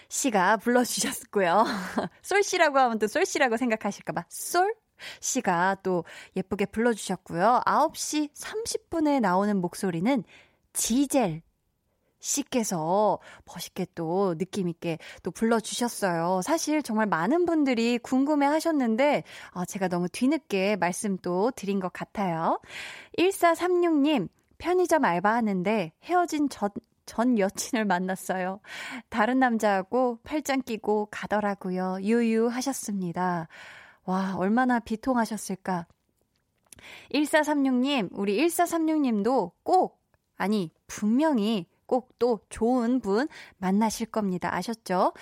씨가 0.10 0.58
불러주셨고요. 0.58 1.64
솔 2.22 2.44
씨라고 2.44 2.78
하면 2.80 3.00
또 3.00 3.08
솔 3.08 3.26
씨라고 3.26 3.58
생각하실까봐 3.58 4.26
솔 4.30 4.76
씨가 5.22 5.78
또 5.84 6.04
예쁘게 6.36 6.66
불러주셨고요. 6.68 7.62
9시 7.66 8.32
30분에 8.34 9.20
나오는 9.20 9.58
목소리는 9.58 10.24
지젤 10.74 11.42
씨께서 12.20 13.20
멋있게 13.46 13.86
또 13.96 14.36
느낌 14.38 14.68
있게 14.68 14.98
또 15.24 15.32
불러주셨어요. 15.32 16.42
사실 16.44 16.82
정말 16.82 17.06
많은 17.08 17.46
분들이 17.46 17.98
궁금해 17.98 18.46
하셨는데, 18.48 19.24
어, 19.52 19.66
제가 19.66 19.88
너무 19.88 20.10
뒤늦게 20.10 20.78
말씀 20.78 21.18
또 21.18 21.52
드린 21.52 21.80
것 21.80 21.92
같아요. 21.94 22.60
1436님, 23.18 24.30
편의점 24.58 25.06
알바하는데 25.06 25.94
헤어진 26.04 26.50
전, 26.50 26.70
전 27.06 27.40
여친을 27.40 27.86
만났어요. 27.86 28.60
다른 29.10 29.40
남자하고 29.40 30.20
팔짱 30.24 30.62
끼고 30.62 31.08
가더라고요. 31.12 32.00
유유 32.02 32.48
하셨습니다. 32.48 33.48
와, 34.06 34.36
얼마나 34.38 34.80
비통하셨을까. 34.80 35.86
1436님, 37.14 38.10
우리 38.12 38.38
1436님도 38.46 39.52
꼭, 39.64 40.02
아니, 40.36 40.72
분명히 40.88 41.68
꼭 41.88 42.18
또 42.20 42.40
좋은 42.50 43.00
분 43.00 43.28
만나실 43.58 44.08
겁니다. 44.08 44.54
아셨죠? 44.54 45.14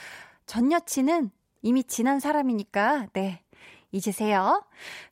전 0.45 0.71
여친은 0.71 1.31
이미 1.61 1.83
지난 1.83 2.19
사람이니까, 2.19 3.07
네. 3.13 3.41
잊으세요. 3.91 4.63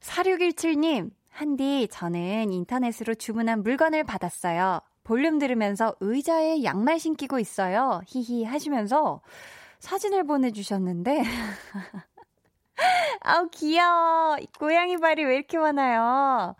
4617님, 0.01 1.11
한디, 1.29 1.87
저는 1.89 2.51
인터넷으로 2.51 3.15
주문한 3.15 3.63
물건을 3.63 4.03
받았어요. 4.03 4.81
볼륨 5.03 5.39
들으면서 5.39 5.95
의자에 5.99 6.63
양말 6.63 6.99
신기고 6.99 7.39
있어요. 7.39 8.01
히히 8.07 8.43
하시면서 8.43 9.21
사진을 9.79 10.25
보내주셨는데, 10.25 11.23
아우, 13.21 13.49
귀여워. 13.49 14.37
고양이 14.59 14.97
발이 14.97 15.23
왜 15.25 15.35
이렇게 15.35 15.57
많아요? 15.57 16.55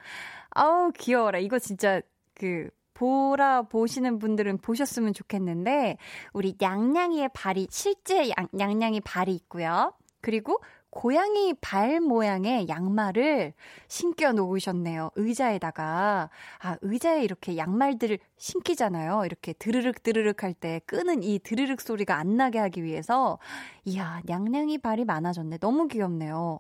아우, 0.51 0.91
귀여워라. 0.91 1.39
이거 1.39 1.59
진짜, 1.59 2.01
그, 2.33 2.69
보라 2.93 3.63
보시는 3.63 4.19
분들은 4.19 4.57
보셨으면 4.59 5.13
좋겠는데, 5.13 5.97
우리 6.33 6.55
냥냥이의 6.59 7.29
발이, 7.33 7.67
실제 7.69 8.29
양, 8.29 8.47
냥냥이 8.51 9.01
발이 9.01 9.33
있고요. 9.35 9.93
그리고 10.21 10.59
고양이 10.89 11.55
발 11.59 11.99
모양의 11.99 12.67
양말을 12.69 13.53
신겨 13.87 14.31
놓으셨네요. 14.31 15.09
의자에다가. 15.15 16.29
아, 16.59 16.77
의자에 16.81 17.23
이렇게 17.23 17.57
양말들을 17.57 18.19
신기잖아요. 18.37 19.25
이렇게 19.25 19.53
드르륵 19.53 20.03
드르륵 20.03 20.43
할 20.43 20.53
때 20.53 20.81
끄는 20.85 21.23
이 21.23 21.39
드르륵 21.39 21.81
소리가 21.81 22.17
안 22.17 22.37
나게 22.37 22.59
하기 22.59 22.83
위해서. 22.83 23.39
이야, 23.85 24.21
냥냥이 24.25 24.77
발이 24.77 25.03
많아졌네. 25.05 25.57
너무 25.57 25.87
귀엽네요. 25.87 26.59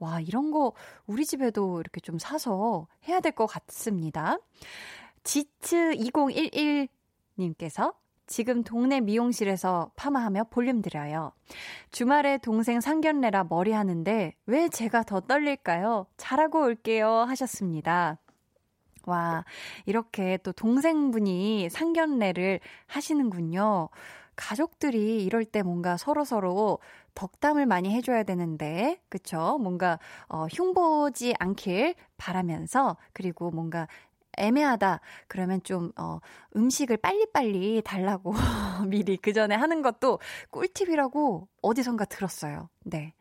와, 0.00 0.20
이런 0.20 0.50
거 0.50 0.72
우리 1.06 1.24
집에도 1.24 1.80
이렇게 1.80 2.00
좀 2.00 2.18
사서 2.18 2.88
해야 3.08 3.20
될 3.20 3.32
것 3.32 3.46
같습니다. 3.46 4.38
지츠2011님께서 5.24 7.94
지금 8.26 8.62
동네 8.62 9.00
미용실에서 9.00 9.90
파마하며 9.96 10.44
볼륨 10.50 10.82
들어요. 10.82 11.32
주말에 11.90 12.38
동생 12.38 12.80
상견례라 12.80 13.44
머리 13.44 13.72
하는데 13.72 14.34
왜 14.46 14.68
제가 14.68 15.02
더 15.02 15.20
떨릴까요? 15.20 16.06
잘하고 16.18 16.62
올게요 16.62 17.10
하셨습니다. 17.10 18.18
와, 19.06 19.44
이렇게 19.86 20.38
또 20.42 20.52
동생분이 20.52 21.70
상견례를 21.70 22.60
하시는군요. 22.86 23.88
가족들이 24.36 25.24
이럴 25.24 25.44
때 25.44 25.62
뭔가 25.62 25.96
서로서로 25.96 26.78
덕담을 27.14 27.66
많이 27.66 27.92
해줘야 27.92 28.22
되는데, 28.22 29.00
그쵸? 29.08 29.58
뭔가, 29.60 29.98
어, 30.28 30.46
흉보지 30.46 31.34
않길 31.40 31.96
바라면서, 32.16 32.96
그리고 33.12 33.50
뭔가 33.50 33.88
애매하다. 34.38 35.00
그러면 35.26 35.62
좀, 35.62 35.92
어, 35.96 36.20
음식을 36.56 36.96
빨리빨리 36.98 37.82
달라고 37.84 38.32
미리 38.88 39.16
그 39.16 39.32
전에 39.32 39.54
하는 39.54 39.82
것도 39.82 40.18
꿀팁이라고 40.50 41.48
어디선가 41.62 42.04
들었어요. 42.06 42.68
네. 42.84 43.14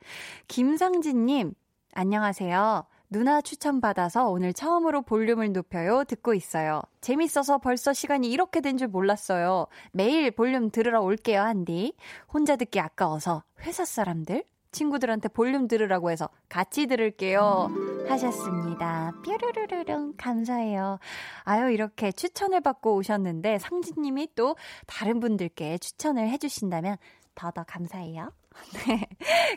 김상진님, 0.47 1.53
안녕하세요. 1.93 2.85
누나 3.09 3.39
추천받아서 3.41 4.27
오늘 4.29 4.51
처음으로 4.53 5.01
볼륨을 5.01 5.53
높여요. 5.53 6.03
듣고 6.03 6.33
있어요. 6.33 6.81
재밌어서 6.99 7.57
벌써 7.57 7.93
시간이 7.93 8.29
이렇게 8.29 8.59
된 8.59 8.77
줄 8.77 8.89
몰랐어요. 8.89 9.67
매일 9.93 10.29
볼륨 10.31 10.69
들으러 10.69 11.01
올게요, 11.01 11.41
한디. 11.41 11.93
혼자 12.33 12.55
듣기 12.57 12.79
아까워서 12.81 13.43
회사 13.61 13.85
사람들, 13.85 14.43
친구들한테 14.71 15.29
볼륨 15.29 15.67
들으라고 15.67 16.11
해서 16.11 16.29
같이 16.49 16.87
들을게요. 16.87 17.69
하셨습니다. 18.07 19.13
뾰루루루릉 19.23 20.13
감사해요. 20.17 20.99
아유 21.43 21.71
이렇게 21.71 22.11
추천을 22.11 22.61
받고 22.61 22.95
오셨는데 22.95 23.59
상진님이 23.59 24.29
또 24.35 24.55
다른 24.85 25.19
분들께 25.19 25.77
추천을 25.79 26.29
해주신다면 26.29 26.97
더더 27.35 27.63
감사해요. 27.63 28.31
네, 28.87 29.07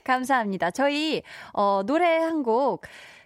감사합니다. 0.05 0.71
저희 0.71 1.23
어, 1.53 1.83
노래 1.87 2.19
한 2.19 2.43
곡 2.43 2.83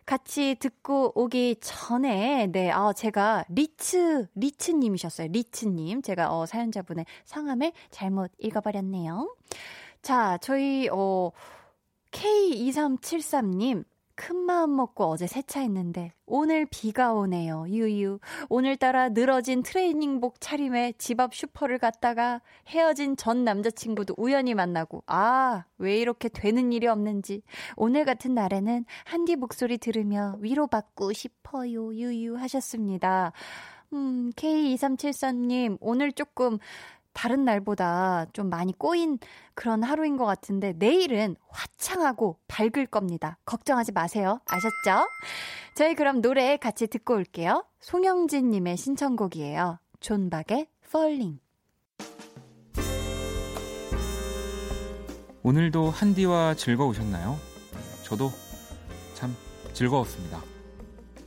같이 0.07 0.55
듣고 0.61 1.13
오기 1.15 1.57
전에, 1.63 2.49
네, 2.53 2.71
어, 2.71 2.93
제가 2.93 3.47
리츠, 3.49 4.27
리츠님이셨어요. 4.35 5.29
리츠님. 5.29 6.03
제가, 6.03 6.31
어, 6.37 6.45
사연자분의 6.45 7.07
성함을 7.25 7.73
잘못 7.91 8.31
읽어버렸네요. 8.39 9.35
자, 10.03 10.37
저희, 10.43 10.91
어, 10.93 11.31
K2373님, 12.15 13.85
큰 14.15 14.37
마음 14.37 14.77
먹고 14.77 15.05
어제 15.07 15.27
세차했는데 15.27 16.13
오늘 16.27 16.67
비가 16.67 17.13
오네요. 17.13 17.67
유유. 17.69 18.21
오늘따라 18.49 19.09
늘어진 19.09 19.65
트레이닝복 19.65 20.41
차림에 20.41 20.93
집 20.99 21.19
앞 21.19 21.35
슈퍼를 21.35 21.79
갔다가 21.79 22.41
헤어진 22.69 23.17
전 23.17 23.43
남자친구도 23.43 24.15
우연히 24.17 24.55
만나고 24.55 25.03
아, 25.09 25.65
왜 25.79 25.99
이렇게 25.99 26.29
되는 26.29 26.73
일이 26.73 26.87
없는지 26.87 27.43
오늘 27.75 28.05
같은 28.05 28.35
날에는 28.35 28.85
한디 29.05 29.35
목소리 29.35 29.79
들으며 29.79 30.37
위로받고 30.39 31.13
싶어요. 31.13 31.93
유유 31.93 32.37
하셨습니다. 32.37 33.33
음, 33.93 34.31
K2373님, 34.35 35.79
오늘 35.81 36.11
조금 36.13 36.59
다른 37.15 37.45
날보다 37.45 38.27
좀 38.35 38.51
많이 38.51 38.77
꼬인 38.77 39.19
그런 39.55 39.83
하루인 39.83 40.19
것 40.19 40.27
같은데 40.27 40.75
내일은 40.77 41.37
화창하고 41.49 42.39
밝을 42.49 42.87
겁니다. 42.87 43.39
걱정하지 43.47 43.93
마세요. 43.93 44.41
아셨죠? 44.47 45.09
저희 45.77 45.95
그럼 45.95 46.21
노래 46.21 46.57
같이 46.59 46.87
듣고 46.87 47.15
올게요. 47.15 47.65
송영진님의 47.81 48.77
신청곡이에요. 48.77 49.79
존박의 50.01 50.67
Falling. 50.85 51.41
오늘도 55.43 55.91
한디와 55.91 56.55
즐거우셨나요? 56.55 57.39
저도 58.03 58.31
참 59.15 59.35
즐거웠습니다. 59.73 60.43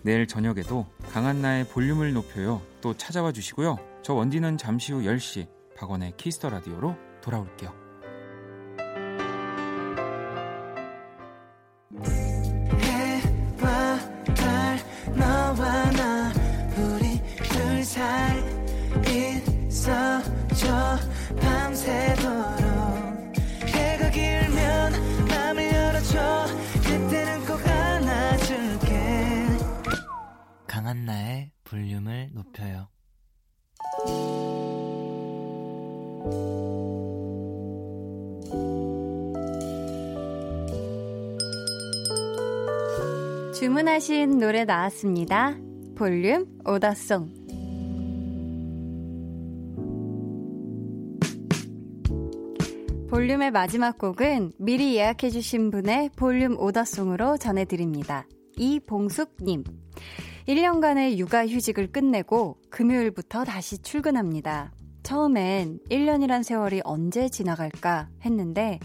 내일 0.01 0.27
저녁에도 0.27 0.85
강한나의 1.11 1.67
볼륨을 1.67 2.13
높여요. 2.13 2.61
또 2.81 2.95
찾아와 2.95 3.31
주시고요. 3.31 3.77
저 4.01 4.13
원디는 4.13 4.57
잠시 4.57 4.93
후 4.93 5.01
10시 5.01 5.57
박원의 5.78 6.13
Kiss 6.17 6.36
the 6.36 6.49
Radio로 6.49 6.95
돌아올게요. 7.21 7.71
해와 12.82 13.99
달 14.36 14.80
너와 15.15 15.91
나 15.91 16.34
우리 16.78 17.21
둘 17.43 17.84
사이 17.84 18.43
있어줘 19.67 20.97
새도록 21.73 23.38
해가 23.67 24.09
길면 24.09 25.28
맘을 25.28 25.73
열어줘 25.73 26.45
그때는 26.84 27.45
꼭 27.45 27.67
안아줄게 27.67 29.47
강한나의 30.65 31.51
볼륨을 31.63 32.32
높여요. 32.34 32.89
주문하신 43.78 44.39
노래 44.39 44.65
나왔습니다. 44.65 45.55
볼륨 45.95 46.47
오더송. 46.65 47.30
볼륨의 53.07 53.51
마지막 53.51 53.99
곡은 53.99 54.53
미리 54.57 54.95
예약해주신 54.95 55.69
분의 55.69 56.09
볼륨 56.15 56.59
오더송으로 56.59 57.38
전해드립니다. 57.38 58.25
이봉숙님. 58.57 59.63
1년간의 60.47 61.19
육아휴직을 61.19 61.91
끝내고 61.91 62.57
금요일부터 62.71 63.43
다시 63.43 63.78
출근합니다. 63.84 64.71
처음엔 65.03 65.82
1년이란 65.91 66.41
세월이 66.41 66.82
언제 66.84 67.30
지나갈까 67.30 68.09
했는데 68.25 68.80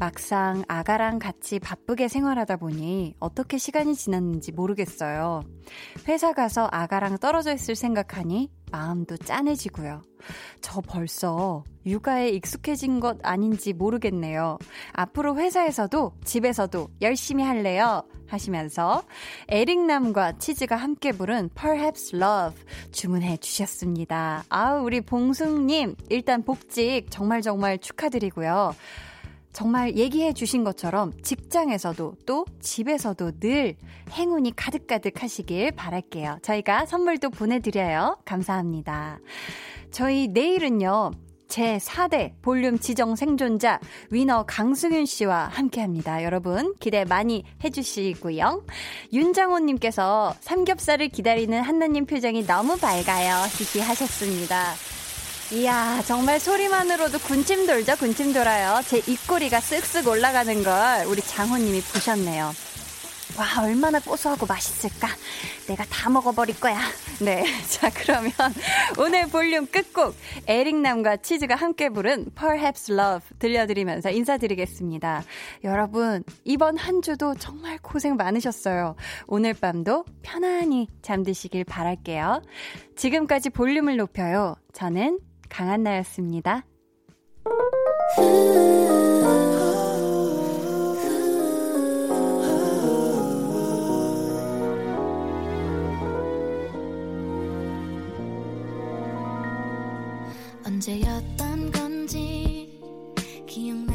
막상 0.00 0.64
아가랑 0.66 1.18
같이 1.18 1.58
바쁘게 1.58 2.08
생활하다 2.08 2.56
보니 2.56 3.16
어떻게 3.20 3.58
시간이 3.58 3.94
지났는지 3.94 4.50
모르겠어요. 4.50 5.42
회사 6.08 6.32
가서 6.32 6.70
아가랑 6.72 7.18
떨어져 7.18 7.52
있을 7.52 7.76
생각하니 7.76 8.50
마음도 8.72 9.18
짠해지고요. 9.18 10.00
저 10.62 10.80
벌써 10.80 11.64
육아에 11.84 12.30
익숙해진 12.30 12.98
것 13.00 13.18
아닌지 13.22 13.74
모르겠네요. 13.74 14.58
앞으로 14.94 15.36
회사에서도 15.36 16.12
집에서도 16.24 16.88
열심히 17.02 17.44
할래요. 17.44 18.02
하시면서 18.26 19.02
에릭남과 19.48 20.38
치즈가 20.38 20.76
함께 20.76 21.12
부른 21.12 21.50
Perhaps 21.54 22.16
Love 22.16 22.62
주문해 22.90 23.36
주셨습니다. 23.36 24.44
아우, 24.48 24.82
우리 24.82 25.02
봉숙님, 25.02 25.96
일단 26.08 26.42
복직 26.42 27.10
정말 27.10 27.42
정말 27.42 27.76
축하드리고요. 27.78 28.74
정말 29.52 29.96
얘기해 29.96 30.32
주신 30.32 30.64
것처럼 30.64 31.12
직장에서도 31.22 32.14
또 32.26 32.46
집에서도 32.60 33.32
늘 33.40 33.76
행운이 34.12 34.54
가득가득 34.54 35.22
하시길 35.22 35.72
바랄게요. 35.72 36.38
저희가 36.42 36.86
선물도 36.86 37.30
보내드려요. 37.30 38.18
감사합니다. 38.24 39.18
저희 39.90 40.28
내일은요. 40.28 41.12
제 41.48 41.78
4대 41.78 42.32
볼륨 42.42 42.78
지정 42.78 43.16
생존자 43.16 43.80
위너 44.10 44.44
강승윤 44.46 45.04
씨와 45.04 45.48
함께 45.48 45.80
합니다. 45.80 46.22
여러분 46.22 46.76
기대 46.78 47.04
많이 47.04 47.44
해주시고요. 47.64 48.64
윤장호님께서 49.12 50.36
삼겹살을 50.38 51.08
기다리는 51.08 51.60
한나님 51.60 52.06
표정이 52.06 52.46
너무 52.46 52.78
밝아요. 52.78 53.34
히히 53.48 53.82
하셨습니다. 53.82 54.74
이야, 55.52 56.00
정말 56.06 56.38
소리만으로도 56.38 57.18
군침 57.18 57.66
돌죠? 57.66 57.96
군침 57.96 58.32
돌아요. 58.32 58.80
제 58.86 58.98
입꼬리가 58.98 59.58
쓱쓱 59.58 60.06
올라가는 60.06 60.62
걸 60.62 61.06
우리 61.06 61.20
장호님이 61.20 61.80
보셨네요. 61.92 62.52
와, 63.36 63.64
얼마나 63.64 63.98
고소하고 63.98 64.46
맛있을까? 64.46 65.08
내가 65.66 65.84
다 65.86 66.08
먹어버릴 66.08 66.60
거야. 66.60 66.78
네. 67.20 67.44
자, 67.66 67.90
그러면 67.92 68.30
오늘 68.96 69.26
볼륨 69.26 69.66
끝곡 69.66 70.14
에릭남과 70.46 71.16
치즈가 71.16 71.56
함께 71.56 71.88
부른 71.88 72.30
Perhaps 72.36 72.92
Love 72.92 73.38
들려드리면서 73.40 74.10
인사드리겠습니다. 74.10 75.24
여러분, 75.64 76.22
이번 76.44 76.76
한 76.76 77.02
주도 77.02 77.34
정말 77.34 77.78
고생 77.78 78.14
많으셨어요. 78.14 78.94
오늘 79.26 79.54
밤도 79.54 80.04
편안히 80.22 80.86
잠드시길 81.02 81.64
바랄게요. 81.64 82.42
지금까지 82.94 83.50
볼륨을 83.50 83.96
높여요. 83.96 84.54
저는 84.72 85.18
강한나였습니다. 85.50 86.64
언제였던 100.64 101.72
건지 101.72 102.30
않아 103.46 103.89